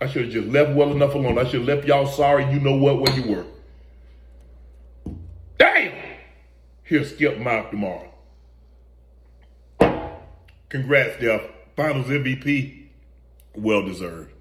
I 0.00 0.06
should 0.06 0.24
have 0.24 0.32
just 0.32 0.48
left 0.48 0.74
well 0.74 0.92
enough 0.92 1.14
alone. 1.14 1.38
I 1.38 1.44
should 1.44 1.60
have 1.60 1.68
left 1.68 1.86
y'all 1.86 2.06
sorry, 2.06 2.50
you 2.52 2.60
know 2.60 2.76
what, 2.76 3.00
where 3.00 3.18
you 3.18 3.30
were. 3.30 3.44
Damn! 5.58 5.92
He'll 6.84 7.04
skip 7.04 7.38
mouth 7.38 7.70
tomorrow. 7.70 8.10
Congrats, 10.70 11.16
Steph. 11.16 11.42
Finals 11.76 12.06
MVP. 12.06 12.86
Well 13.54 13.84
deserved. 13.84 14.32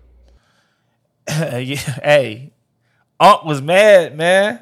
yeah, 1.30 1.75
hey, 2.04 2.54
Unc 3.19 3.43
was 3.43 3.62
mad, 3.62 4.15
man. 4.15 4.60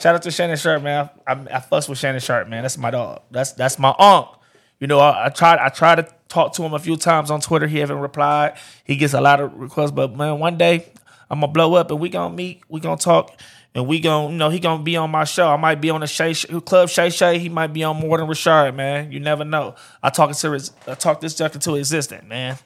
Shout 0.00 0.14
out 0.14 0.22
to 0.22 0.30
Shannon 0.30 0.56
Sharpe, 0.56 0.82
man. 0.82 1.10
I, 1.26 1.32
I, 1.32 1.46
I 1.56 1.60
fuss 1.60 1.88
with 1.88 1.98
Shannon 1.98 2.20
Sharpe, 2.20 2.48
man. 2.48 2.62
That's 2.62 2.78
my 2.78 2.90
dog. 2.90 3.22
That's 3.30 3.52
that's 3.52 3.78
my 3.78 3.94
uncle. 3.98 4.42
You 4.78 4.86
know, 4.86 5.00
I, 5.00 5.26
I 5.26 5.28
tried 5.30 5.58
I 5.58 5.70
tried 5.70 5.96
to 5.96 6.08
talk 6.28 6.52
to 6.54 6.62
him 6.62 6.72
a 6.72 6.78
few 6.78 6.96
times 6.96 7.30
on 7.30 7.40
Twitter. 7.40 7.66
He 7.66 7.78
haven't 7.78 7.98
replied. 7.98 8.58
He 8.84 8.96
gets 8.96 9.14
a 9.14 9.20
lot 9.20 9.40
of 9.40 9.52
requests, 9.54 9.90
but 9.90 10.14
man, 10.14 10.38
one 10.38 10.56
day 10.56 10.86
I'm 11.28 11.40
gonna 11.40 11.52
blow 11.52 11.74
up 11.74 11.90
and 11.90 11.98
we 11.98 12.08
gonna 12.08 12.34
meet. 12.34 12.62
We 12.68 12.80
gonna 12.80 12.96
talk. 12.96 13.38
And 13.74 13.86
we 13.86 14.00
gonna, 14.00 14.32
you 14.32 14.38
know, 14.38 14.48
he 14.48 14.60
gonna 14.60 14.82
be 14.82 14.96
on 14.96 15.10
my 15.10 15.24
show. 15.24 15.48
I 15.48 15.56
might 15.56 15.80
be 15.80 15.90
on 15.90 16.00
the 16.00 16.06
Shay, 16.06 16.32
Club 16.34 16.88
Shay 16.88 17.10
Shay. 17.10 17.38
He 17.38 17.48
might 17.48 17.72
be 17.72 17.84
on 17.84 17.96
more 17.96 18.16
than 18.16 18.26
Richard, 18.26 18.72
man. 18.72 19.12
You 19.12 19.20
never 19.20 19.44
know. 19.44 19.74
I 20.02 20.10
talk 20.10 20.34
to 20.34 20.70
I 20.86 20.94
talk 20.94 21.20
this 21.20 21.34
stuff 21.34 21.54
into 21.54 21.74
existence, 21.74 22.24
man. 22.26 22.56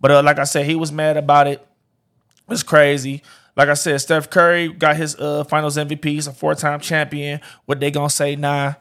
But 0.00 0.10
uh, 0.10 0.22
like 0.22 0.38
I 0.38 0.44
said, 0.44 0.64
he 0.64 0.74
was 0.74 0.90
mad 0.90 1.16
about 1.16 1.48
it. 1.48 1.66
It's 2.48 2.62
crazy. 2.62 3.22
Like 3.58 3.68
I 3.68 3.74
said, 3.74 4.00
Steph 4.00 4.30
Curry 4.30 4.68
got 4.68 4.96
his 4.96 5.16
uh, 5.16 5.42
Finals 5.42 5.76
MVP. 5.76 6.04
He's 6.04 6.28
a 6.28 6.32
four-time 6.32 6.78
champion. 6.78 7.40
What 7.66 7.80
they 7.80 7.90
gonna 7.90 8.08
say? 8.08 8.36
Nah. 8.36 8.74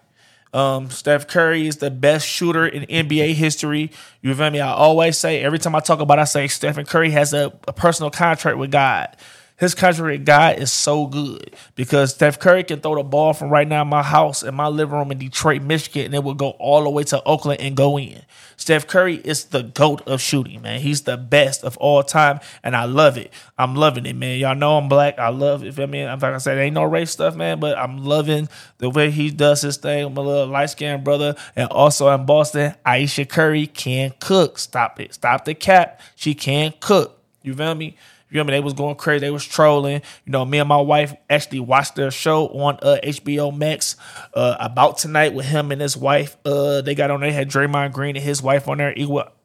Um, 0.54 0.92
Steph 0.92 1.28
Curry 1.28 1.68
is 1.68 1.78
the 1.78 1.90
best 1.90 2.28
shooter 2.28 2.66
in 2.66 2.84
NBA 2.84 3.34
history. 3.34 3.92
You 4.22 4.36
feel 4.36 4.52
me? 4.52 4.62
I 4.62 4.72
always 4.72 5.18
say 5.18 5.42
every 5.42 5.58
time 5.60 5.76
I 5.76 5.80
talk 5.80 6.00
about, 6.00 6.20
it, 6.20 6.22
I 6.22 6.26
say 6.26 6.48
Stephen 6.48 6.86
Curry 6.86 7.10
has 7.10 7.34
a, 7.34 7.52
a 7.68 7.74
personal 7.74 8.12
contract 8.12 8.60
with 8.60 8.72
God 8.72 9.18
his 9.58 9.74
contract 9.74 10.24
guy 10.24 10.54
is 10.54 10.72
so 10.72 11.08
good 11.08 11.56
because 11.76 12.14
Steph 12.14 12.40
Curry 12.40 12.64
can 12.64 12.80
throw 12.80 12.96
the 12.96 13.04
ball 13.04 13.34
from 13.34 13.50
right 13.50 13.68
now 13.68 13.82
in 13.82 13.88
my 13.88 14.04
house 14.04 14.44
in 14.44 14.54
my 14.54 14.68
living 14.68 14.96
room 14.96 15.12
in 15.12 15.18
Detroit, 15.18 15.64
Michigan, 15.64 16.06
and 16.06 16.14
it 16.14 16.24
will 16.24 16.36
go 16.36 16.52
all 16.52 16.84
the 16.84 16.90
way 16.92 17.04
to 17.06 17.24
Oakland 17.24 17.60
and 17.60 17.76
go 17.76 17.98
in. 17.98 18.22
Steph 18.56 18.88
Curry 18.88 19.16
is 19.16 19.46
the 19.46 19.64
GOAT 19.64 20.08
of 20.08 20.22
shooting, 20.22 20.62
man. 20.62 20.80
He's 20.80 21.04
the 21.04 21.18
best 21.18 21.64
of 21.64 21.76
all 21.78 22.04
time, 22.04 22.40
and 22.64 22.76
I 22.76 22.86
love 22.86 23.18
it. 23.18 23.32
I'm 23.58 23.76
loving 23.76 24.06
it, 24.06 24.16
man. 24.16 24.40
Y'all 24.40 24.56
know 24.56 24.78
I'm 24.78 24.90
black. 24.90 25.18
I 25.18 25.30
love 25.30 25.64
it. 25.64 25.80
I 25.80 25.86
mean, 25.88 26.08
I'm 26.08 26.20
like 26.20 26.34
I 26.34 26.38
said, 26.38 26.58
ain't 26.60 26.76
no 26.76 26.84
race 26.84 27.12
stuff, 27.12 27.36
man, 27.36 27.60
but 27.60 27.78
I'm 27.78 28.04
loving 28.04 28.50
the 28.78 28.90
way 28.92 29.10
he 29.10 29.32
does 29.32 29.62
his 29.62 29.78
thing. 29.78 30.06
I'm 30.06 30.16
little 30.16 30.48
light 30.48 30.70
skinned 30.70 31.04
brother. 31.04 31.36
And 31.56 31.70
also 31.70 32.10
in 32.14 32.26
Boston, 32.26 32.76
Ayesha 32.86 33.26
Curry 33.26 33.66
can 33.68 34.14
cook. 34.20 34.60
Stop 34.60 35.00
it. 35.00 35.16
Stop 35.16 35.46
the 35.46 35.56
cap. 35.56 36.02
She 36.16 36.36
can 36.36 36.74
cook. 36.80 37.20
You 37.42 37.56
feel 37.56 37.76
me? 37.76 37.96
You 38.30 38.38
know 38.38 38.42
I 38.42 38.44
mean? 38.44 38.52
They 38.52 38.60
was 38.60 38.74
going 38.74 38.96
crazy. 38.96 39.20
They 39.20 39.32
was 39.32 39.46
trolling. 39.46 40.02
You 40.26 40.32
know, 40.32 40.44
me 40.46 40.60
and 40.60 40.68
my 40.68 40.82
wife 40.82 41.16
actually 41.30 41.62
watched 41.62 41.96
their 41.96 42.12
show 42.12 42.48
on 42.48 42.78
uh, 42.82 42.98
HBO 43.04 43.56
Max 43.56 43.96
uh, 44.34 44.58
about 44.60 44.98
tonight 44.98 45.34
with 45.34 45.46
him 45.46 45.72
and 45.72 45.82
his 45.82 45.96
wife. 45.96 46.36
Uh, 46.46 46.82
they 46.82 46.94
got 46.94 47.10
on 47.10 47.22
there. 47.22 47.30
They 47.30 47.36
had 47.36 47.50
Draymond 47.50 47.94
Green 47.94 48.16
and 48.16 48.26
his 48.26 48.42
wife 48.42 48.68
on 48.68 48.80
there. 48.80 48.94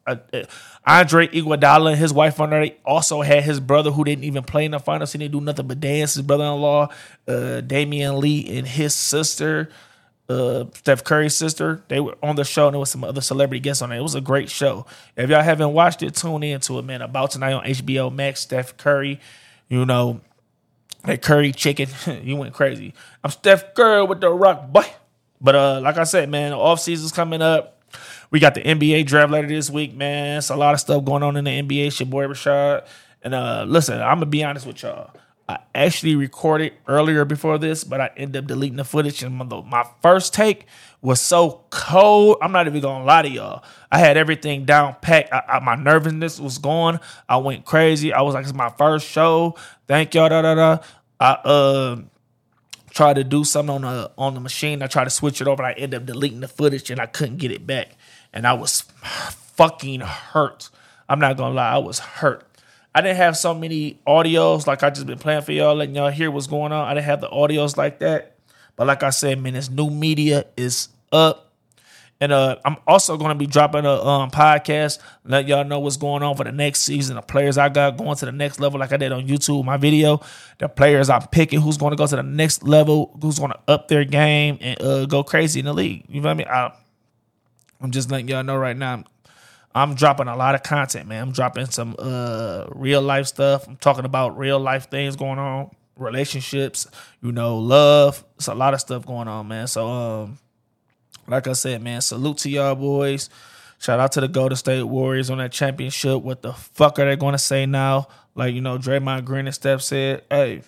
Uh, 0.05 0.15
uh, 0.33 0.43
Andre 0.85 1.27
Iguodala 1.27 1.91
and 1.91 1.97
his 1.97 2.11
wife 2.11 2.41
on 2.41 2.49
there. 2.49 2.59
They 2.59 2.77
also 2.85 3.21
had 3.21 3.43
his 3.43 3.61
brother 3.61 3.91
who 3.91 4.03
didn't 4.03 4.25
even 4.25 4.43
play 4.43 4.65
in 4.65 4.71
the 4.71 4.79
finals. 4.79 5.13
He 5.13 5.19
didn't 5.19 5.31
do 5.31 5.41
nothing 5.41 5.67
but 5.67 5.79
dance. 5.79 6.15
His 6.15 6.23
brother-in-law, 6.23 6.89
uh, 7.27 7.61
Damion 7.65 8.19
Lee, 8.19 8.57
and 8.57 8.67
his 8.67 8.93
sister 8.93 9.69
uh, 10.29 10.65
Steph 10.73 11.03
Curry's 11.03 11.35
sister. 11.35 11.83
They 11.87 11.99
were 11.99 12.17
on 12.23 12.35
the 12.35 12.43
show, 12.43 12.67
and 12.67 12.73
there 12.73 12.79
was 12.79 12.89
some 12.89 13.03
other 13.03 13.21
celebrity 13.21 13.59
guests 13.59 13.81
on 13.81 13.91
it. 13.91 13.97
It 13.97 14.01
was 14.01 14.15
a 14.15 14.21
great 14.21 14.49
show. 14.49 14.85
If 15.15 15.29
y'all 15.29 15.41
haven't 15.41 15.73
watched 15.73 16.01
it, 16.03 16.15
tune 16.15 16.43
into 16.43 16.79
it, 16.79 16.83
man. 16.83 17.01
About 17.01 17.31
tonight 17.31 17.53
on 17.53 17.63
HBO 17.63 18.13
Max, 18.13 18.41
Steph 18.41 18.77
Curry. 18.77 19.19
You 19.69 19.85
know 19.85 20.21
that 21.03 21.21
Curry 21.21 21.51
chicken, 21.51 21.89
you 22.23 22.35
went 22.35 22.53
crazy. 22.53 22.93
I'm 23.23 23.31
Steph 23.31 23.73
Curry 23.73 24.05
with 24.05 24.21
the 24.21 24.29
rock, 24.29 24.67
boy. 24.69 24.85
But 25.41 25.55
uh, 25.55 25.81
like 25.81 25.97
I 25.97 26.05
said, 26.05 26.29
man, 26.29 26.53
off 26.53 26.79
season's 26.79 27.11
coming 27.11 27.41
up. 27.41 27.81
We 28.31 28.39
got 28.39 28.55
the 28.55 28.61
NBA 28.61 29.05
draft 29.05 29.31
later 29.31 29.47
this 29.47 29.69
week, 29.69 29.93
man. 29.93 30.37
It's 30.37 30.49
a 30.49 30.55
lot 30.55 30.73
of 30.73 30.79
stuff 30.79 31.03
going 31.03 31.21
on 31.21 31.35
in 31.37 31.43
the 31.43 31.51
NBA. 31.51 31.87
It's 31.87 31.99
your 31.99 32.07
boy 32.07 32.25
Rashad. 32.25 32.87
And 33.21 33.35
uh, 33.35 33.65
listen, 33.67 34.01
I'm 34.01 34.17
gonna 34.17 34.25
be 34.25 34.43
honest 34.43 34.65
with 34.65 34.81
y'all. 34.81 35.11
I 35.53 35.59
actually 35.75 36.15
recorded 36.15 36.73
earlier 36.87 37.25
before 37.25 37.59
this, 37.59 37.83
but 37.83 38.01
I 38.01 38.09
ended 38.17 38.43
up 38.43 38.47
deleting 38.47 38.77
the 38.77 38.83
footage. 38.83 39.21
And 39.21 39.35
my, 39.37 39.85
first 40.01 40.33
take 40.33 40.65
was 41.01 41.19
so 41.19 41.65
cold. 41.69 42.37
I'm 42.41 42.51
not 42.51 42.65
even 42.65 42.81
gonna 42.81 43.05
lie 43.05 43.21
to 43.21 43.29
y'all. 43.29 43.63
I 43.91 43.99
had 43.99 44.17
everything 44.17 44.65
down 44.65 44.95
packed. 45.01 45.31
I, 45.31 45.43
I, 45.47 45.59
my 45.59 45.75
nervousness 45.75 46.39
was 46.39 46.57
gone. 46.57 46.99
I 47.29 47.37
went 47.37 47.65
crazy. 47.65 48.13
I 48.13 48.21
was 48.21 48.33
like, 48.33 48.45
"It's 48.45 48.53
my 48.53 48.69
first 48.69 49.07
show." 49.07 49.55
Thank 49.87 50.15
y'all. 50.15 50.29
Da 50.29 50.41
da 50.41 50.55
da. 50.55 50.77
I 51.19 51.31
uh 51.47 51.95
tried 52.89 53.17
to 53.17 53.23
do 53.23 53.43
something 53.43 53.75
on 53.75 53.81
the 53.81 54.11
on 54.17 54.33
the 54.33 54.39
machine. 54.39 54.81
I 54.81 54.87
tried 54.87 55.03
to 55.03 55.09
switch 55.11 55.39
it 55.39 55.47
over. 55.47 55.61
I 55.61 55.73
ended 55.73 56.01
up 56.01 56.05
deleting 56.07 56.39
the 56.39 56.47
footage, 56.47 56.89
and 56.89 56.99
I 56.99 57.05
couldn't 57.05 57.37
get 57.37 57.51
it 57.51 57.67
back. 57.67 57.89
And 58.33 58.47
I 58.47 58.53
was 58.53 58.81
fucking 58.81 59.99
hurt. 59.99 60.71
I'm 61.07 61.19
not 61.19 61.37
gonna 61.37 61.53
lie. 61.53 61.73
I 61.73 61.77
was 61.77 61.99
hurt. 61.99 62.47
I 62.95 63.01
didn't 63.01 63.17
have 63.17 63.35
so 63.35 63.53
many 63.53 63.99
audios 64.07 64.67
like 64.67 64.83
I 64.83 64.89
just 64.91 65.07
been 65.07 65.17
playing 65.17 65.41
for 65.41 65.51
y'all, 65.51 65.75
letting 65.75 65.95
y'all 65.95 66.11
hear 66.11 66.29
what's 66.29 66.47
going 66.47 66.71
on. 66.71 66.87
I 66.87 66.93
didn't 66.93 67.05
have 67.05 67.21
the 67.21 67.29
audios 67.29 67.75
like 67.75 67.99
that. 67.99 68.35
But 68.75 68.87
like 68.87 69.03
I 69.03 69.09
said, 69.09 69.41
man, 69.41 69.53
this 69.53 69.69
new 69.69 69.89
media 69.89 70.45
is 70.57 70.89
up. 71.11 71.51
And 72.21 72.31
uh, 72.31 72.57
I'm 72.63 72.77
also 72.87 73.17
going 73.17 73.29
to 73.29 73.35
be 73.35 73.47
dropping 73.47 73.85
a 73.85 74.01
um, 74.01 74.31
podcast, 74.31 74.99
let 75.25 75.45
y'all 75.47 75.65
know 75.65 75.79
what's 75.79 75.97
going 75.97 76.23
on 76.23 76.37
for 76.37 76.45
the 76.45 76.53
next 76.53 76.83
season. 76.83 77.17
The 77.17 77.21
players 77.21 77.57
I 77.57 77.67
got 77.67 77.97
going 77.97 78.15
to 78.15 78.25
the 78.25 78.31
next 78.31 78.61
level, 78.61 78.79
like 78.79 78.93
I 78.93 78.97
did 78.97 79.11
on 79.11 79.27
YouTube, 79.27 79.65
my 79.65 79.75
video. 79.75 80.21
The 80.59 80.69
players 80.69 81.09
I'm 81.09 81.27
picking, 81.27 81.59
who's 81.59 81.77
going 81.77 81.91
to 81.91 81.97
go 81.97 82.07
to 82.07 82.15
the 82.15 82.23
next 82.23 82.63
level, 82.63 83.17
who's 83.21 83.39
going 83.39 83.51
to 83.51 83.59
up 83.67 83.89
their 83.89 84.05
game 84.05 84.57
and 84.61 84.81
uh, 84.81 85.05
go 85.05 85.23
crazy 85.23 85.59
in 85.59 85.65
the 85.65 85.73
league. 85.73 86.05
You 86.07 86.21
know 86.21 86.29
what 86.29 86.31
I 86.31 86.35
mean? 86.35 86.47
I, 86.47 86.71
I'm 87.81 87.91
just 87.91 88.09
letting 88.09 88.29
y'all 88.29 88.43
know 88.43 88.55
right 88.55 88.77
now. 88.77 89.03
I'm 89.75 89.95
dropping 89.95 90.27
a 90.27 90.35
lot 90.35 90.55
of 90.55 90.63
content, 90.63 91.07
man. 91.07 91.23
I'm 91.23 91.31
dropping 91.31 91.65
some 91.67 91.95
uh 91.97 92.67
real 92.71 93.01
life 93.01 93.27
stuff. 93.27 93.67
I'm 93.67 93.77
talking 93.77 94.05
about 94.05 94.37
real 94.37 94.59
life 94.59 94.89
things 94.89 95.15
going 95.15 95.39
on, 95.39 95.71
relationships, 95.97 96.87
you 97.21 97.31
know, 97.31 97.57
love. 97.57 98.23
It's 98.35 98.47
a 98.47 98.53
lot 98.53 98.73
of 98.73 98.79
stuff 98.81 99.05
going 99.05 99.27
on, 99.27 99.47
man. 99.47 99.67
So 99.67 99.87
um 99.87 100.39
like 101.27 101.47
I 101.47 101.53
said, 101.53 101.81
man, 101.81 102.01
salute 102.01 102.37
to 102.39 102.49
y'all 102.49 102.75
boys. 102.75 103.29
Shout 103.79 103.99
out 103.99 104.13
to 104.13 104.21
the 104.21 104.27
Golden 104.27 104.55
State 104.55 104.83
Warriors 104.83 105.29
on 105.29 105.39
that 105.39 105.51
championship. 105.51 106.21
What 106.21 106.41
the 106.41 106.53
fuck 106.53 106.99
are 106.99 107.05
they 107.05 107.15
going 107.15 107.33
to 107.33 107.37
say 107.37 107.65
now? 107.65 108.07
Like, 108.35 108.53
you 108.53 108.61
know, 108.61 108.77
Draymond 108.77 109.25
Green 109.25 109.45
and 109.45 109.53
Steph 109.53 109.81
said, 109.81 110.23
hey, 110.29 110.61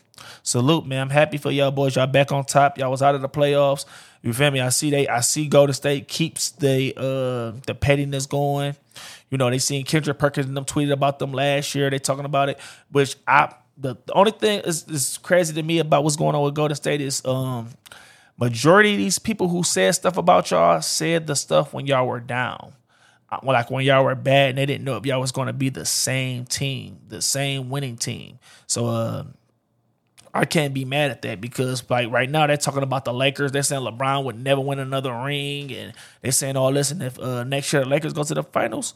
salute, 0.43 0.85
man. 0.85 1.03
I'm 1.03 1.09
happy 1.09 1.37
for 1.37 1.49
y'all 1.49 1.71
boys. 1.71 1.95
Y'all 1.95 2.07
back 2.07 2.31
on 2.31 2.43
top. 2.43 2.77
Y'all 2.77 2.91
was 2.91 3.01
out 3.01 3.15
of 3.15 3.21
the 3.21 3.29
playoffs. 3.29 3.85
You 4.25 4.33
feel 4.33 4.51
me? 4.51 4.61
I 4.61 4.69
see 4.69 4.91
they 4.91 5.07
I 5.07 5.21
see 5.21 5.47
Golden 5.47 5.75
State 5.75 6.09
keeps 6.09 6.51
the 6.51 6.93
uh 6.97 7.59
the 7.67 7.75
pettiness 7.75 8.27
going. 8.27 8.75
You 9.31 9.39
know, 9.39 9.51
they 9.51 9.59
seen 9.59 9.85
Kendrick 9.85 10.19
Perkins 10.19 10.47
and 10.47 10.57
them 10.57 10.65
tweeted 10.65 10.93
about 10.93 11.19
them 11.19 11.33
last 11.33 11.75
year. 11.75 11.91
They 11.91 11.99
talking 11.99 12.25
about 12.25 12.49
it, 12.49 12.59
which 12.91 13.17
I 13.27 13.53
the, 13.77 13.97
the 14.05 14.13
only 14.13 14.31
thing 14.31 14.61
is, 14.61 14.85
is 14.89 15.19
crazy 15.19 15.53
to 15.55 15.63
me 15.63 15.79
about 15.79 16.03
what's 16.05 16.17
going 16.17 16.35
on 16.35 16.43
with 16.43 16.55
Golden 16.55 16.75
State 16.77 17.01
is 17.01 17.25
um 17.25 17.69
majority 18.37 18.93
of 18.93 18.99
these 18.99 19.19
people 19.19 19.49
who 19.49 19.63
said 19.63 19.93
stuff 19.95 20.17
about 20.17 20.51
y'all 20.51 20.81
said 20.81 21.27
the 21.27 21.35
stuff 21.35 21.73
when 21.73 21.87
y'all 21.87 22.07
were 22.07 22.21
down. 22.21 22.73
uh, 23.31 23.39
like 23.43 23.71
when 23.71 23.85
y'all 23.85 24.03
were 24.05 24.15
bad 24.15 24.51
and 24.51 24.59
they 24.59 24.65
didn't 24.67 24.85
know 24.85 24.97
if 24.97 25.05
y'all 25.05 25.21
was 25.21 25.33
going 25.33 25.47
to 25.47 25.53
be 25.53 25.69
the 25.69 25.85
same 25.85 26.45
team, 26.45 26.99
the 27.09 27.21
same 27.21 27.69
winning 27.69 27.97
team. 27.97 28.39
So 28.67 28.87
uh, 28.87 29.25
I 30.35 30.43
can't 30.43 30.73
be 30.73 30.83
mad 30.83 31.11
at 31.11 31.21
that 31.21 31.39
because 31.39 31.89
like 31.89 32.11
right 32.11 32.29
now 32.29 32.45
they're 32.45 32.57
talking 32.57 32.83
about 32.83 33.05
the 33.05 33.13
Lakers. 33.13 33.53
They're 33.53 33.63
saying 33.63 33.83
LeBron 33.83 34.25
would 34.25 34.37
never 34.37 34.59
win 34.59 34.79
another 34.79 35.13
ring, 35.13 35.71
and 35.73 35.93
they're 36.21 36.33
saying 36.33 36.57
all 36.57 36.73
this. 36.73 36.91
And 36.91 37.01
if 37.01 37.17
uh, 37.17 37.45
next 37.45 37.71
year 37.71 37.83
the 37.83 37.89
Lakers 37.89 38.11
go 38.11 38.23
to 38.23 38.33
the 38.33 38.43
finals 38.43 38.93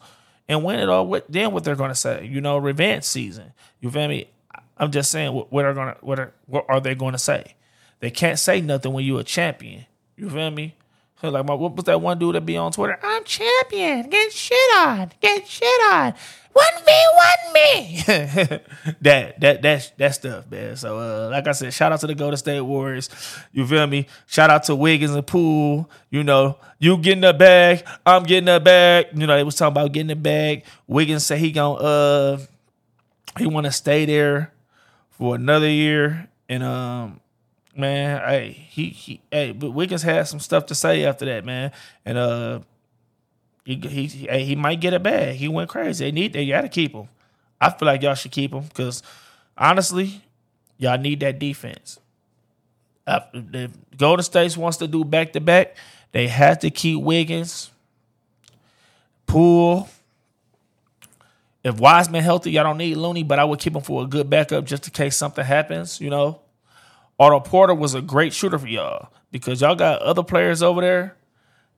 and 0.48 0.62
win 0.62 0.80
it 0.80 0.90
all, 0.90 1.06
what 1.06 1.24
then 1.32 1.52
what 1.52 1.64
they're 1.64 1.76
going 1.76 1.88
to 1.88 1.94
say? 1.94 2.26
You 2.26 2.42
know, 2.42 2.58
revenge 2.58 3.04
season. 3.04 3.54
You 3.80 3.90
feel 3.90 4.06
me? 4.06 4.28
I'm 4.76 4.90
just 4.90 5.10
saying 5.10 5.32
what, 5.32 5.50
what 5.50 5.64
are 5.64 5.72
to 5.72 5.96
what 6.02 6.18
are 6.18 6.32
what 6.44 6.66
are 6.68 6.78
they 6.78 6.94
going 6.94 7.12
to 7.12 7.18
say? 7.18 7.54
They 8.00 8.10
can't 8.10 8.38
say 8.38 8.60
nothing 8.60 8.92
when 8.92 9.06
you're 9.06 9.20
a 9.20 9.24
champion. 9.24 9.86
You 10.16 10.28
feel 10.28 10.50
me? 10.50 10.74
Like 11.22 11.46
my, 11.46 11.54
what 11.54 11.74
was 11.74 11.84
that 11.84 12.00
one 12.00 12.18
dude 12.18 12.34
that 12.34 12.46
be 12.46 12.56
on 12.58 12.72
Twitter? 12.72 12.98
I'm 13.02 13.24
champion. 13.24 14.08
Get 14.10 14.32
shit 14.32 14.58
on. 14.76 15.10
Get 15.20 15.46
shit 15.46 15.80
on. 15.90 16.14
One 16.52 16.84
me, 16.84 16.92
one 17.14 17.52
me. 17.54 18.02
that 19.00 19.40
that 19.40 19.62
that 19.62 19.92
that 19.96 20.14
stuff, 20.14 20.50
man. 20.50 20.76
So 20.76 20.98
uh, 20.98 21.28
like 21.30 21.46
I 21.46 21.52
said, 21.52 21.72
shout 21.72 21.92
out 21.92 22.00
to 22.00 22.06
the 22.06 22.14
Golden 22.14 22.36
State 22.36 22.60
Warriors. 22.60 23.08
You 23.52 23.66
feel 23.66 23.86
me? 23.86 24.06
Shout 24.26 24.50
out 24.50 24.64
to 24.64 24.74
Wiggins 24.74 25.14
and 25.14 25.26
Poole. 25.26 25.88
You 26.10 26.24
know, 26.24 26.58
you 26.78 26.98
getting 26.98 27.20
the 27.20 27.32
bag. 27.32 27.84
I'm 28.04 28.24
getting 28.24 28.46
the 28.46 28.58
bag. 28.58 29.08
You 29.14 29.26
know, 29.26 29.36
they 29.36 29.44
was 29.44 29.54
talking 29.54 29.72
about 29.72 29.92
getting 29.92 30.08
the 30.08 30.16
bag. 30.16 30.64
Wiggins 30.88 31.24
said 31.24 31.38
he 31.38 31.52
gonna 31.52 31.74
uh 31.74 32.38
he 33.38 33.46
want 33.46 33.66
to 33.66 33.72
stay 33.72 34.04
there 34.04 34.52
for 35.10 35.36
another 35.36 35.68
year, 35.68 36.28
and 36.48 36.62
um 36.64 37.20
man. 37.76 38.20
Hey, 38.28 38.50
he 38.70 38.86
he. 38.88 39.20
Hey, 39.30 39.52
but 39.52 39.70
Wiggins 39.70 40.02
had 40.02 40.26
some 40.28 40.40
stuff 40.40 40.66
to 40.66 40.74
say 40.74 41.04
after 41.04 41.24
that, 41.26 41.44
man. 41.44 41.72
And 42.04 42.18
uh, 42.18 42.60
he 43.64 43.76
he 43.76 44.06
he, 44.06 44.56
might 44.56 44.80
get 44.80 44.94
it 44.94 45.02
bad. 45.02 45.36
He 45.36 45.48
went 45.48 45.68
crazy. 45.68 46.04
They 46.04 46.12
need. 46.12 46.32
They 46.32 46.46
got 46.46 46.62
to 46.62 46.68
keep 46.68 46.92
him. 46.92 47.08
I 47.60 47.70
feel 47.70 47.86
like 47.86 48.02
y'all 48.02 48.14
should 48.14 48.32
keep 48.32 48.52
him 48.52 48.62
because 48.62 49.02
honestly, 49.56 50.22
y'all 50.78 50.98
need 50.98 51.20
that 51.20 51.38
defense. 51.38 51.98
Uh, 53.06 53.20
if 53.34 53.70
Golden 53.96 54.24
State 54.24 54.56
wants 54.56 54.78
to 54.78 54.88
do 54.88 55.04
back 55.04 55.32
to 55.32 55.40
back, 55.40 55.76
they 56.12 56.28
have 56.28 56.60
to 56.60 56.70
keep 56.70 57.00
Wiggins, 57.00 57.70
Poole. 59.26 59.88
If 61.62 61.78
Wiseman 61.78 62.22
healthy, 62.22 62.52
y'all 62.52 62.64
don't 62.64 62.78
need 62.78 62.96
Looney, 62.96 63.22
but 63.22 63.38
I 63.38 63.44
would 63.44 63.58
keep 63.58 63.76
him 63.76 63.82
for 63.82 64.02
a 64.02 64.06
good 64.06 64.30
backup 64.30 64.64
just 64.64 64.86
in 64.86 64.94
case 64.94 65.16
something 65.16 65.44
happens. 65.44 66.00
You 66.00 66.08
know, 66.08 66.40
Otto 67.18 67.40
Porter 67.40 67.74
was 67.74 67.94
a 67.94 68.00
great 68.00 68.32
shooter 68.32 68.58
for 68.58 68.66
y'all 68.66 69.10
because 69.30 69.60
y'all 69.60 69.74
got 69.74 70.00
other 70.00 70.22
players 70.22 70.62
over 70.62 70.80
there 70.80 71.16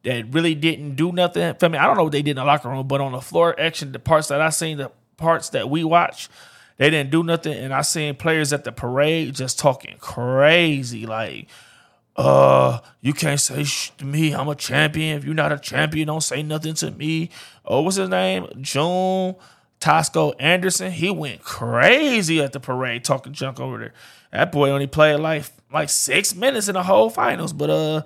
that 0.05 0.33
really 0.33 0.55
didn't 0.55 0.97
do 0.97 1.13
nothing. 1.13 1.55
I 1.61 1.69
mean, 1.69 1.81
I 1.81 1.87
don't 1.87 1.97
know 1.97 2.05
what 2.05 2.13
they 2.13 2.23
did 2.23 2.33
in 2.33 2.37
the 2.37 2.45
locker 2.45 2.69
room, 2.69 2.87
but 2.87 3.01
on 3.01 3.13
the 3.13 3.21
floor 3.21 3.59
action, 3.59 3.93
the 3.93 3.99
parts 3.99 4.29
that 4.29 4.41
I 4.41 4.51
seen, 4.51 4.79
the 4.79 4.91
parts 5.17 5.51
that 5.51 5.71
we 5.71 5.85
watch, 5.85 6.29
they 6.77 6.91
didn't 6.91 7.11
do 7.11 7.23
nothing. 7.23 7.55
And 7.55 7.73
I 7.73 7.83
seen 7.83 8.15
players 8.17 8.53
at 8.53 8.65
the 8.65 8.73
parade 8.73 9.35
just 9.35 9.59
talking 9.59 9.97
crazy, 9.99 11.07
like, 11.07 11.49
uh, 12.17 12.81
you 13.01 13.13
can't 13.13 13.41
say 13.41 13.65
sh- 13.65 13.91
to 13.99 14.05
me, 14.05 14.35
I'm 14.35 14.49
a 14.49 14.55
champion. 14.55 15.17
If 15.17 15.25
you're 15.25 15.35
not 15.35 15.53
a 15.53 15.59
champion, 15.59 16.09
don't 16.09 16.21
say 16.23 16.43
nothing 16.43 16.75
to 16.75 16.91
me. 16.91 17.31
Oh, 17.65 17.83
what's 17.83 17.97
his 17.97 18.09
name? 18.09 18.49
June 18.61 19.37
Tosco 19.81 20.35
Anderson. 20.39 20.93
He 20.93 21.11
went 21.11 21.43
crazy 21.43 22.41
at 22.41 22.53
the 22.53 22.61
parade 22.61 23.05
talking 23.05 23.33
junk 23.33 23.61
over 23.61 23.79
there. 23.79 23.95
That 24.31 24.53
boy 24.53 24.71
only 24.71 24.87
played 24.87 25.21
like 25.21 25.45
like 25.73 25.89
six 25.89 26.35
minutes 26.35 26.69
in 26.69 26.75
the 26.75 26.83
whole 26.83 27.09
finals. 27.09 27.53
But 27.53 27.71
uh, 27.71 28.03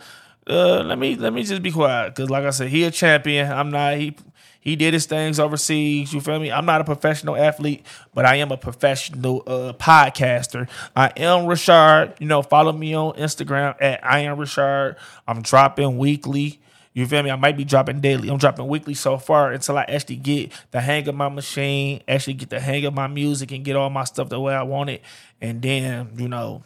uh, 0.49 0.83
let 0.85 0.99
me 0.99 1.17
let 1.17 1.33
me 1.33 1.43
just 1.43 1.63
be 1.63 1.73
quiet 1.73 2.15
because, 2.15 2.31
like 2.31 2.45
I 2.45 2.51
said, 2.51 2.69
he 2.69 2.85
a 2.85 2.91
champion. 2.91 3.51
I'm 3.51 3.71
not. 3.71 3.97
He 3.97 4.17
he 4.61 4.75
did 4.75 4.95
his 4.95 5.07
things 5.07 5.39
overseas. 5.39 6.13
You 6.13 6.21
feel 6.21 6.41
me? 6.41 6.51
I'm 6.51 6.67
not 6.67 6.81
a 6.81 6.85
professional 6.85 7.37
athlete, 7.37 7.87
but 8.15 8.25
I 8.25 8.37
am 8.37 8.51
a 8.51 8.57
professional 8.57 9.45
uh, 9.47 9.73
podcaster. 9.75 10.69
I 10.95 11.13
am 11.17 11.47
Richard. 11.47 12.15
You 12.19 12.27
know, 12.27 12.43
follow 12.43 12.73
me 12.73 12.95
on 12.95 13.15
Instagram 13.15 13.77
at 13.81 14.05
I 14.05 14.21
am 14.21 14.39
Richard. 14.39 14.97
I'm 15.27 15.43
dropping 15.43 15.99
weekly. 15.99 16.61
You 16.95 17.07
feel 17.07 17.23
me? 17.23 17.31
I 17.31 17.37
might 17.37 17.57
be 17.57 17.65
dropping 17.65 18.01
daily. 18.01 18.29
I'm 18.29 18.39
dropping 18.39 18.67
weekly 18.69 18.95
so 18.95 19.19
far 19.19 19.53
until 19.53 19.79
I 19.79 19.83
actually 19.83 20.17
get 20.17 20.51
the 20.71 20.81
hang 20.81 21.07
of 21.07 21.15
my 21.15 21.29
machine, 21.29 22.03
actually 22.09 22.35
get 22.35 22.51
the 22.51 22.59
hang 22.59 22.85
of 22.87 22.95
my 22.95 23.07
music 23.07 23.53
and 23.53 23.65
get 23.65 23.77
all 23.77 23.91
my 23.91 24.05
stuff 24.05 24.31
the 24.31 24.41
way 24.41 24.55
I 24.55 24.63
want 24.63 24.91
it. 24.91 25.03
And 25.41 25.61
then, 25.61 26.11
you 26.17 26.27
know, 26.27 26.65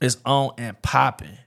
it's 0.00 0.16
on 0.26 0.50
and 0.58 0.80
popping. 0.82 1.38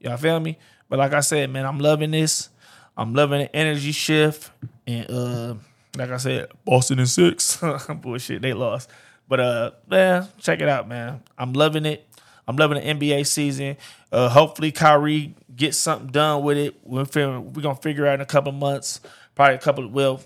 Y'all 0.00 0.16
feel 0.16 0.40
me? 0.40 0.58
But 0.88 0.98
like 0.98 1.12
I 1.12 1.20
said, 1.20 1.50
man, 1.50 1.66
I'm 1.66 1.78
loving 1.78 2.10
this. 2.10 2.48
I'm 2.96 3.14
loving 3.14 3.40
the 3.40 3.56
energy 3.56 3.92
shift. 3.92 4.50
And 4.86 5.10
uh, 5.10 5.54
like 5.96 6.10
I 6.10 6.16
said, 6.16 6.48
Boston 6.64 6.98
and 6.98 7.08
six. 7.08 7.62
Bullshit, 7.88 8.42
they 8.42 8.52
lost. 8.52 8.90
But 9.28 9.40
uh, 9.40 9.70
man, 9.88 10.28
check 10.38 10.60
it 10.60 10.68
out, 10.68 10.88
man. 10.88 11.22
I'm 11.36 11.52
loving 11.52 11.86
it. 11.86 12.06
I'm 12.48 12.56
loving 12.56 12.78
the 12.78 12.84
NBA 12.84 13.26
season. 13.26 13.76
Uh, 14.12 14.28
hopefully, 14.28 14.70
Kyrie 14.70 15.34
gets 15.54 15.78
something 15.78 16.08
done 16.08 16.44
with 16.44 16.56
it. 16.56 16.76
We're 16.84 17.04
we're 17.40 17.62
gonna 17.62 17.74
figure 17.74 18.06
out 18.06 18.14
in 18.14 18.20
a 18.20 18.26
couple 18.26 18.52
months, 18.52 19.00
probably 19.34 19.56
a 19.56 19.58
couple. 19.58 19.88
Well, 19.88 20.20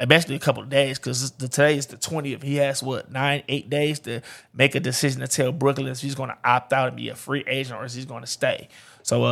eventually 0.00 0.34
a 0.34 0.40
couple 0.40 0.62
of 0.62 0.68
days 0.68 0.98
because 0.98 1.30
today 1.32 1.76
is 1.76 1.86
the 1.86 1.96
20th. 1.96 2.42
He 2.42 2.56
has 2.56 2.82
what 2.82 3.10
nine, 3.10 3.42
eight 3.48 3.70
days 3.70 4.00
to 4.00 4.22
make 4.52 4.74
a 4.74 4.80
decision 4.80 5.20
to 5.20 5.28
tell 5.28 5.52
Brooklyn 5.52 5.88
if 5.88 6.00
he's 6.00 6.14
going 6.14 6.30
to 6.30 6.38
opt 6.44 6.72
out 6.72 6.88
and 6.88 6.96
be 6.96 7.08
a 7.08 7.14
free 7.14 7.44
agent 7.46 7.80
or 7.80 7.84
is 7.84 7.94
he's 7.94 8.04
going 8.04 8.22
to 8.22 8.28
stay. 8.28 8.68
So, 9.02 9.24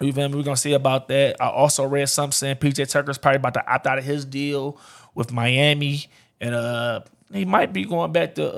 uh, 0.00 0.28
we're 0.28 0.42
gonna 0.42 0.56
see 0.56 0.72
about 0.72 1.08
that. 1.08 1.36
I 1.40 1.48
also 1.48 1.84
read 1.84 2.08
something 2.08 2.32
saying 2.32 2.56
PJ 2.56 2.90
Tucker's 2.90 3.18
probably 3.18 3.36
about 3.36 3.54
to 3.54 3.72
opt 3.72 3.86
out 3.86 3.98
of 3.98 4.04
his 4.04 4.24
deal 4.24 4.78
with 5.14 5.32
Miami, 5.32 6.06
and 6.40 6.54
uh, 6.54 7.00
he 7.32 7.44
might 7.44 7.72
be 7.72 7.84
going 7.84 8.12
back 8.12 8.34
to 8.36 8.52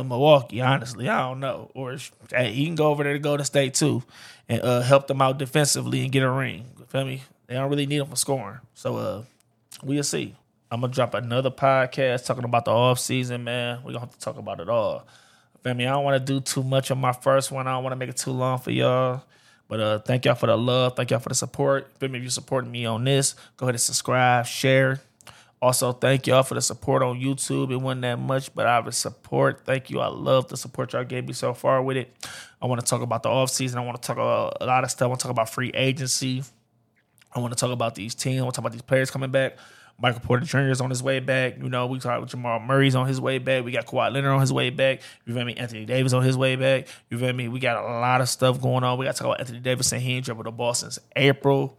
uh, 0.00 0.02
Milwaukee. 0.02 0.60
Honestly, 0.60 1.08
I 1.08 1.20
don't 1.20 1.40
know. 1.40 1.70
Or 1.74 1.96
hey, 2.30 2.52
he 2.52 2.66
can 2.66 2.74
go 2.74 2.88
over 2.88 3.04
there 3.04 3.12
to 3.14 3.18
Golden 3.18 3.46
State 3.46 3.74
too, 3.74 4.02
and 4.48 4.60
uh, 4.62 4.82
help 4.82 5.06
them 5.06 5.22
out 5.22 5.38
defensively 5.38 6.02
and 6.02 6.12
get 6.12 6.22
a 6.22 6.30
ring. 6.30 6.66
You 6.78 6.84
feel 6.86 7.04
me? 7.04 7.22
They 7.46 7.54
don't 7.54 7.70
really 7.70 7.86
need 7.86 7.98
him 7.98 8.06
for 8.06 8.16
scoring. 8.16 8.58
So 8.74 8.96
uh, 8.96 9.22
we'll 9.82 10.02
see. 10.02 10.36
I'm 10.70 10.82
gonna 10.82 10.92
drop 10.92 11.14
another 11.14 11.50
podcast 11.50 12.26
talking 12.26 12.44
about 12.44 12.64
the 12.64 12.70
off 12.70 13.00
season, 13.00 13.42
man. 13.44 13.80
We're 13.84 13.92
gonna 13.92 14.00
have 14.00 14.12
to 14.12 14.18
talk 14.20 14.38
about 14.38 14.60
it 14.60 14.68
all. 14.68 15.06
Feel 15.64 15.74
me? 15.74 15.86
I 15.86 15.92
don't 15.92 16.04
want 16.04 16.24
to 16.24 16.32
do 16.32 16.40
too 16.40 16.62
much 16.62 16.90
on 16.90 16.98
my 16.98 17.12
first 17.12 17.50
one. 17.50 17.66
I 17.66 17.72
don't 17.72 17.82
want 17.82 17.92
to 17.92 17.96
make 17.96 18.08
it 18.08 18.16
too 18.16 18.30
long 18.30 18.58
for 18.58 18.70
y'all. 18.70 19.24
But 19.70 19.80
uh, 19.80 19.98
thank 20.00 20.24
y'all 20.24 20.34
for 20.34 20.48
the 20.48 20.58
love. 20.58 20.96
Thank 20.96 21.12
y'all 21.12 21.20
for 21.20 21.28
the 21.28 21.34
support. 21.36 21.92
If 21.94 22.02
any 22.02 22.18
of 22.18 22.24
you're 22.24 22.30
supporting 22.30 22.72
me 22.72 22.86
on 22.86 23.04
this, 23.04 23.36
go 23.56 23.66
ahead 23.66 23.76
and 23.76 23.80
subscribe, 23.80 24.44
share. 24.44 25.00
Also, 25.62 25.92
thank 25.92 26.26
y'all 26.26 26.42
for 26.42 26.54
the 26.54 26.60
support 26.60 27.04
on 27.04 27.20
YouTube. 27.20 27.70
It 27.70 27.76
wasn't 27.76 28.02
that 28.02 28.18
much, 28.18 28.52
but 28.52 28.66
I 28.66 28.80
would 28.80 28.94
support. 28.94 29.64
Thank 29.64 29.88
you. 29.88 30.00
I 30.00 30.08
love 30.08 30.48
the 30.48 30.56
support 30.56 30.92
y'all 30.92 31.04
gave 31.04 31.24
me 31.24 31.34
so 31.34 31.54
far 31.54 31.82
with 31.82 31.98
it. 31.98 32.12
I 32.60 32.66
want 32.66 32.80
to 32.80 32.86
talk 32.86 33.00
about 33.00 33.22
the 33.22 33.28
off 33.28 33.50
season. 33.50 33.78
I 33.78 33.84
want 33.84 34.02
to 34.02 34.06
talk 34.06 34.16
a 34.16 34.64
lot 34.64 34.82
of 34.82 34.90
stuff. 34.90 35.06
I 35.06 35.08
want 35.08 35.20
to 35.20 35.24
talk 35.24 35.30
about 35.30 35.50
free 35.50 35.70
agency. 35.72 36.42
I 37.32 37.38
want 37.40 37.52
to 37.52 37.58
talk 37.58 37.70
about 37.70 37.94
these 37.94 38.14
teams. 38.14 38.40
I 38.40 38.42
want 38.42 38.54
to 38.54 38.60
talk 38.60 38.64
about 38.64 38.72
these 38.72 38.82
players 38.82 39.10
coming 39.10 39.30
back. 39.30 39.56
Michael 40.00 40.20
Porter 40.20 40.46
Jr. 40.46 40.70
is 40.70 40.80
on 40.80 40.88
his 40.88 41.02
way 41.02 41.20
back. 41.20 41.58
You 41.58 41.68
know, 41.68 41.86
we 41.86 41.98
talked 41.98 42.22
with 42.22 42.30
Jamal 42.30 42.58
Murray's 42.58 42.94
on 42.94 43.06
his 43.06 43.20
way 43.20 43.38
back. 43.38 43.64
We 43.64 43.72
got 43.72 43.86
Kawhi 43.86 44.10
Leonard 44.10 44.32
on 44.32 44.40
his 44.40 44.52
way 44.52 44.70
back. 44.70 45.02
You 45.26 45.34
feel 45.34 45.44
me? 45.44 45.54
Anthony 45.54 45.84
Davis 45.84 46.14
on 46.14 46.22
his 46.22 46.38
way 46.38 46.56
back. 46.56 46.88
You 47.10 47.18
feel 47.18 47.32
me? 47.34 47.48
We 47.48 47.60
got 47.60 47.84
a 47.84 47.86
lot 47.86 48.22
of 48.22 48.28
stuff 48.28 48.62
going 48.62 48.82
on. 48.82 48.98
We 48.98 49.04
got 49.04 49.16
to 49.16 49.22
talk 49.22 49.26
about 49.26 49.40
Anthony 49.40 49.60
Davis 49.60 49.88
saying 49.88 50.02
he 50.02 50.14
ain't 50.14 50.24
dribbled 50.24 50.46
the 50.46 50.52
ball 50.52 50.72
since 50.72 50.98
April. 51.16 51.78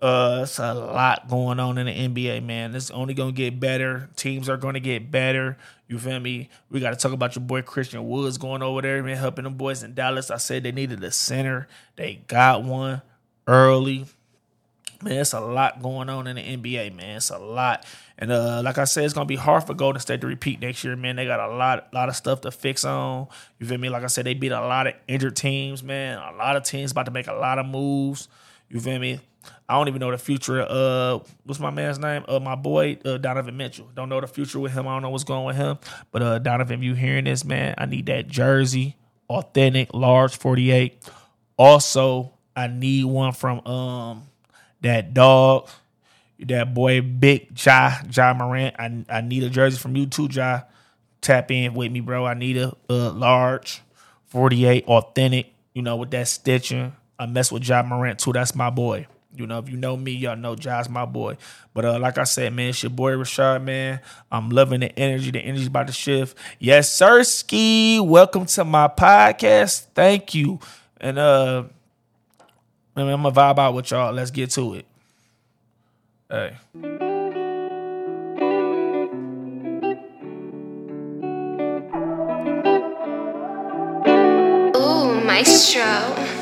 Uh, 0.00 0.40
it's 0.44 0.60
a 0.60 0.74
lot 0.74 1.28
going 1.28 1.58
on 1.58 1.76
in 1.76 1.86
the 1.86 1.92
NBA, 1.92 2.44
man. 2.44 2.72
It's 2.76 2.92
only 2.92 3.14
gonna 3.14 3.32
get 3.32 3.58
better. 3.58 4.08
Teams 4.14 4.48
are 4.48 4.56
gonna 4.56 4.78
get 4.78 5.10
better. 5.10 5.58
You 5.88 5.98
feel 5.98 6.20
me? 6.20 6.50
We 6.70 6.78
got 6.78 6.90
to 6.90 6.96
talk 6.96 7.12
about 7.12 7.34
your 7.34 7.44
boy 7.44 7.62
Christian 7.62 8.06
Woods 8.08 8.38
going 8.38 8.62
over 8.62 8.80
there, 8.80 9.02
man, 9.02 9.16
helping 9.16 9.42
them 9.42 9.54
boys 9.54 9.82
in 9.82 9.94
Dallas. 9.94 10.30
I 10.30 10.36
said 10.36 10.62
they 10.62 10.70
needed 10.70 11.02
a 11.02 11.10
center. 11.10 11.66
They 11.96 12.22
got 12.28 12.62
one 12.62 13.02
early. 13.48 14.04
Man, 15.00 15.12
it's 15.12 15.32
a 15.32 15.40
lot 15.40 15.80
going 15.80 16.08
on 16.08 16.26
in 16.26 16.36
the 16.36 16.42
NBA, 16.42 16.94
man. 16.96 17.16
It's 17.16 17.30
a 17.30 17.38
lot. 17.38 17.86
And 18.18 18.32
uh, 18.32 18.62
like 18.64 18.78
I 18.78 18.84
said, 18.84 19.04
it's 19.04 19.14
gonna 19.14 19.26
be 19.26 19.36
hard 19.36 19.64
for 19.64 19.74
Golden 19.74 20.00
State 20.00 20.20
to 20.22 20.26
repeat 20.26 20.60
next 20.60 20.82
year, 20.82 20.96
man. 20.96 21.16
They 21.16 21.24
got 21.24 21.38
a 21.38 21.54
lot, 21.54 21.92
lot 21.94 22.08
of 22.08 22.16
stuff 22.16 22.40
to 22.40 22.50
fix 22.50 22.84
on. 22.84 23.28
You 23.60 23.66
feel 23.66 23.78
me? 23.78 23.88
Like 23.88 24.02
I 24.02 24.08
said, 24.08 24.26
they 24.26 24.34
beat 24.34 24.50
a 24.50 24.60
lot 24.60 24.88
of 24.88 24.94
injured 25.06 25.36
teams, 25.36 25.84
man. 25.84 26.18
A 26.18 26.36
lot 26.36 26.56
of 26.56 26.64
teams 26.64 26.90
about 26.90 27.06
to 27.06 27.12
make 27.12 27.28
a 27.28 27.32
lot 27.32 27.60
of 27.60 27.66
moves. 27.66 28.28
You 28.68 28.80
feel 28.80 28.98
me? 28.98 29.20
I 29.68 29.74
don't 29.74 29.88
even 29.88 30.00
know 30.00 30.10
the 30.10 30.18
future. 30.18 30.66
Uh, 30.68 31.20
what's 31.44 31.60
my 31.60 31.70
man's 31.70 31.98
name? 31.98 32.24
Uh, 32.26 32.40
my 32.40 32.56
boy 32.56 32.98
uh, 33.04 33.18
Donovan 33.18 33.56
Mitchell. 33.56 33.88
Don't 33.94 34.08
know 34.08 34.20
the 34.20 34.26
future 34.26 34.58
with 34.58 34.72
him. 34.72 34.88
I 34.88 34.94
don't 34.94 35.02
know 35.02 35.10
what's 35.10 35.24
going 35.24 35.44
with 35.44 35.56
him. 35.56 35.78
But 36.10 36.22
uh, 36.22 36.38
Donovan, 36.40 36.82
you 36.82 36.94
hearing 36.94 37.24
this, 37.24 37.44
man? 37.44 37.74
I 37.78 37.86
need 37.86 38.06
that 38.06 38.26
jersey, 38.26 38.96
authentic, 39.28 39.94
large, 39.94 40.36
forty 40.36 40.72
eight. 40.72 41.08
Also, 41.56 42.32
I 42.56 42.66
need 42.66 43.04
one 43.04 43.32
from 43.32 43.64
um 43.66 44.27
that 44.82 45.14
dog, 45.14 45.68
that 46.40 46.74
boy, 46.74 47.00
big 47.00 47.48
Ja 47.64 47.94
Ja 48.12 48.32
Morant. 48.34 48.74
I 48.78 49.04
I 49.08 49.20
need 49.20 49.42
a 49.42 49.50
jersey 49.50 49.78
from 49.78 49.96
you 49.96 50.06
too, 50.06 50.28
Ja. 50.30 50.62
Tap 51.20 51.50
in 51.50 51.74
with 51.74 51.90
me, 51.90 52.00
bro. 52.00 52.24
I 52.24 52.34
need 52.34 52.56
a, 52.58 52.72
a 52.88 53.10
large, 53.10 53.82
forty 54.26 54.64
eight, 54.66 54.84
authentic. 54.86 55.46
You 55.74 55.82
know, 55.82 55.96
with 55.96 56.10
that 56.12 56.28
stitching. 56.28 56.92
I 57.18 57.26
mess 57.26 57.50
with 57.50 57.68
Ja 57.68 57.82
Morant 57.82 58.18
too. 58.20 58.32
That's 58.32 58.54
my 58.54 58.70
boy. 58.70 59.06
You 59.34 59.46
know, 59.46 59.58
if 59.58 59.68
you 59.68 59.76
know 59.76 59.96
me, 59.96 60.12
y'all 60.12 60.36
know 60.36 60.56
Josh, 60.56 60.88
my 60.88 61.04
boy. 61.04 61.36
But 61.74 61.84
uh, 61.84 61.98
like 61.98 62.18
I 62.18 62.24
said, 62.24 62.52
man, 62.54 62.70
it's 62.70 62.82
your 62.82 62.90
boy 62.90 63.12
Rashad, 63.12 63.62
man. 63.62 64.00
I'm 64.32 64.50
loving 64.50 64.80
the 64.80 64.98
energy. 64.98 65.30
The 65.30 65.40
energy's 65.40 65.66
about 65.68 65.86
to 65.88 65.92
shift. 65.92 66.36
Yes, 66.58 66.90
sir, 66.90 67.22
Ski. 67.22 68.00
Welcome 68.00 68.46
to 68.46 68.64
my 68.64 68.88
podcast. 68.88 69.86
Thank 69.94 70.34
you. 70.34 70.58
And 71.00 71.18
uh, 71.18 71.64
I'm 73.06 73.22
gonna 73.22 73.30
vibe 73.30 73.58
out 73.58 73.74
with 73.74 73.90
y'all. 73.90 74.12
Let's 74.12 74.30
get 74.30 74.50
to 74.52 74.74
it. 74.74 74.86
Hey. 76.30 76.56
Ooh, 84.76 85.20
maestro. 85.24 86.37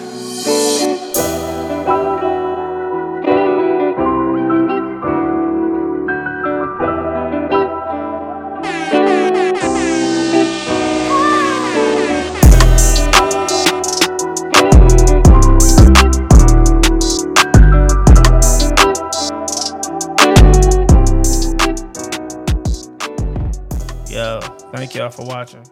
Thank 24.86 24.98
y'all 24.98 25.10
for 25.10 25.26
watching. 25.26 25.66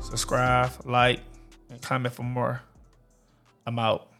Subscribe, 0.00 0.72
like, 0.84 1.20
and 1.70 1.80
comment 1.80 2.12
for 2.12 2.24
more. 2.24 2.60
I'm 3.64 3.78
out. 3.78 4.10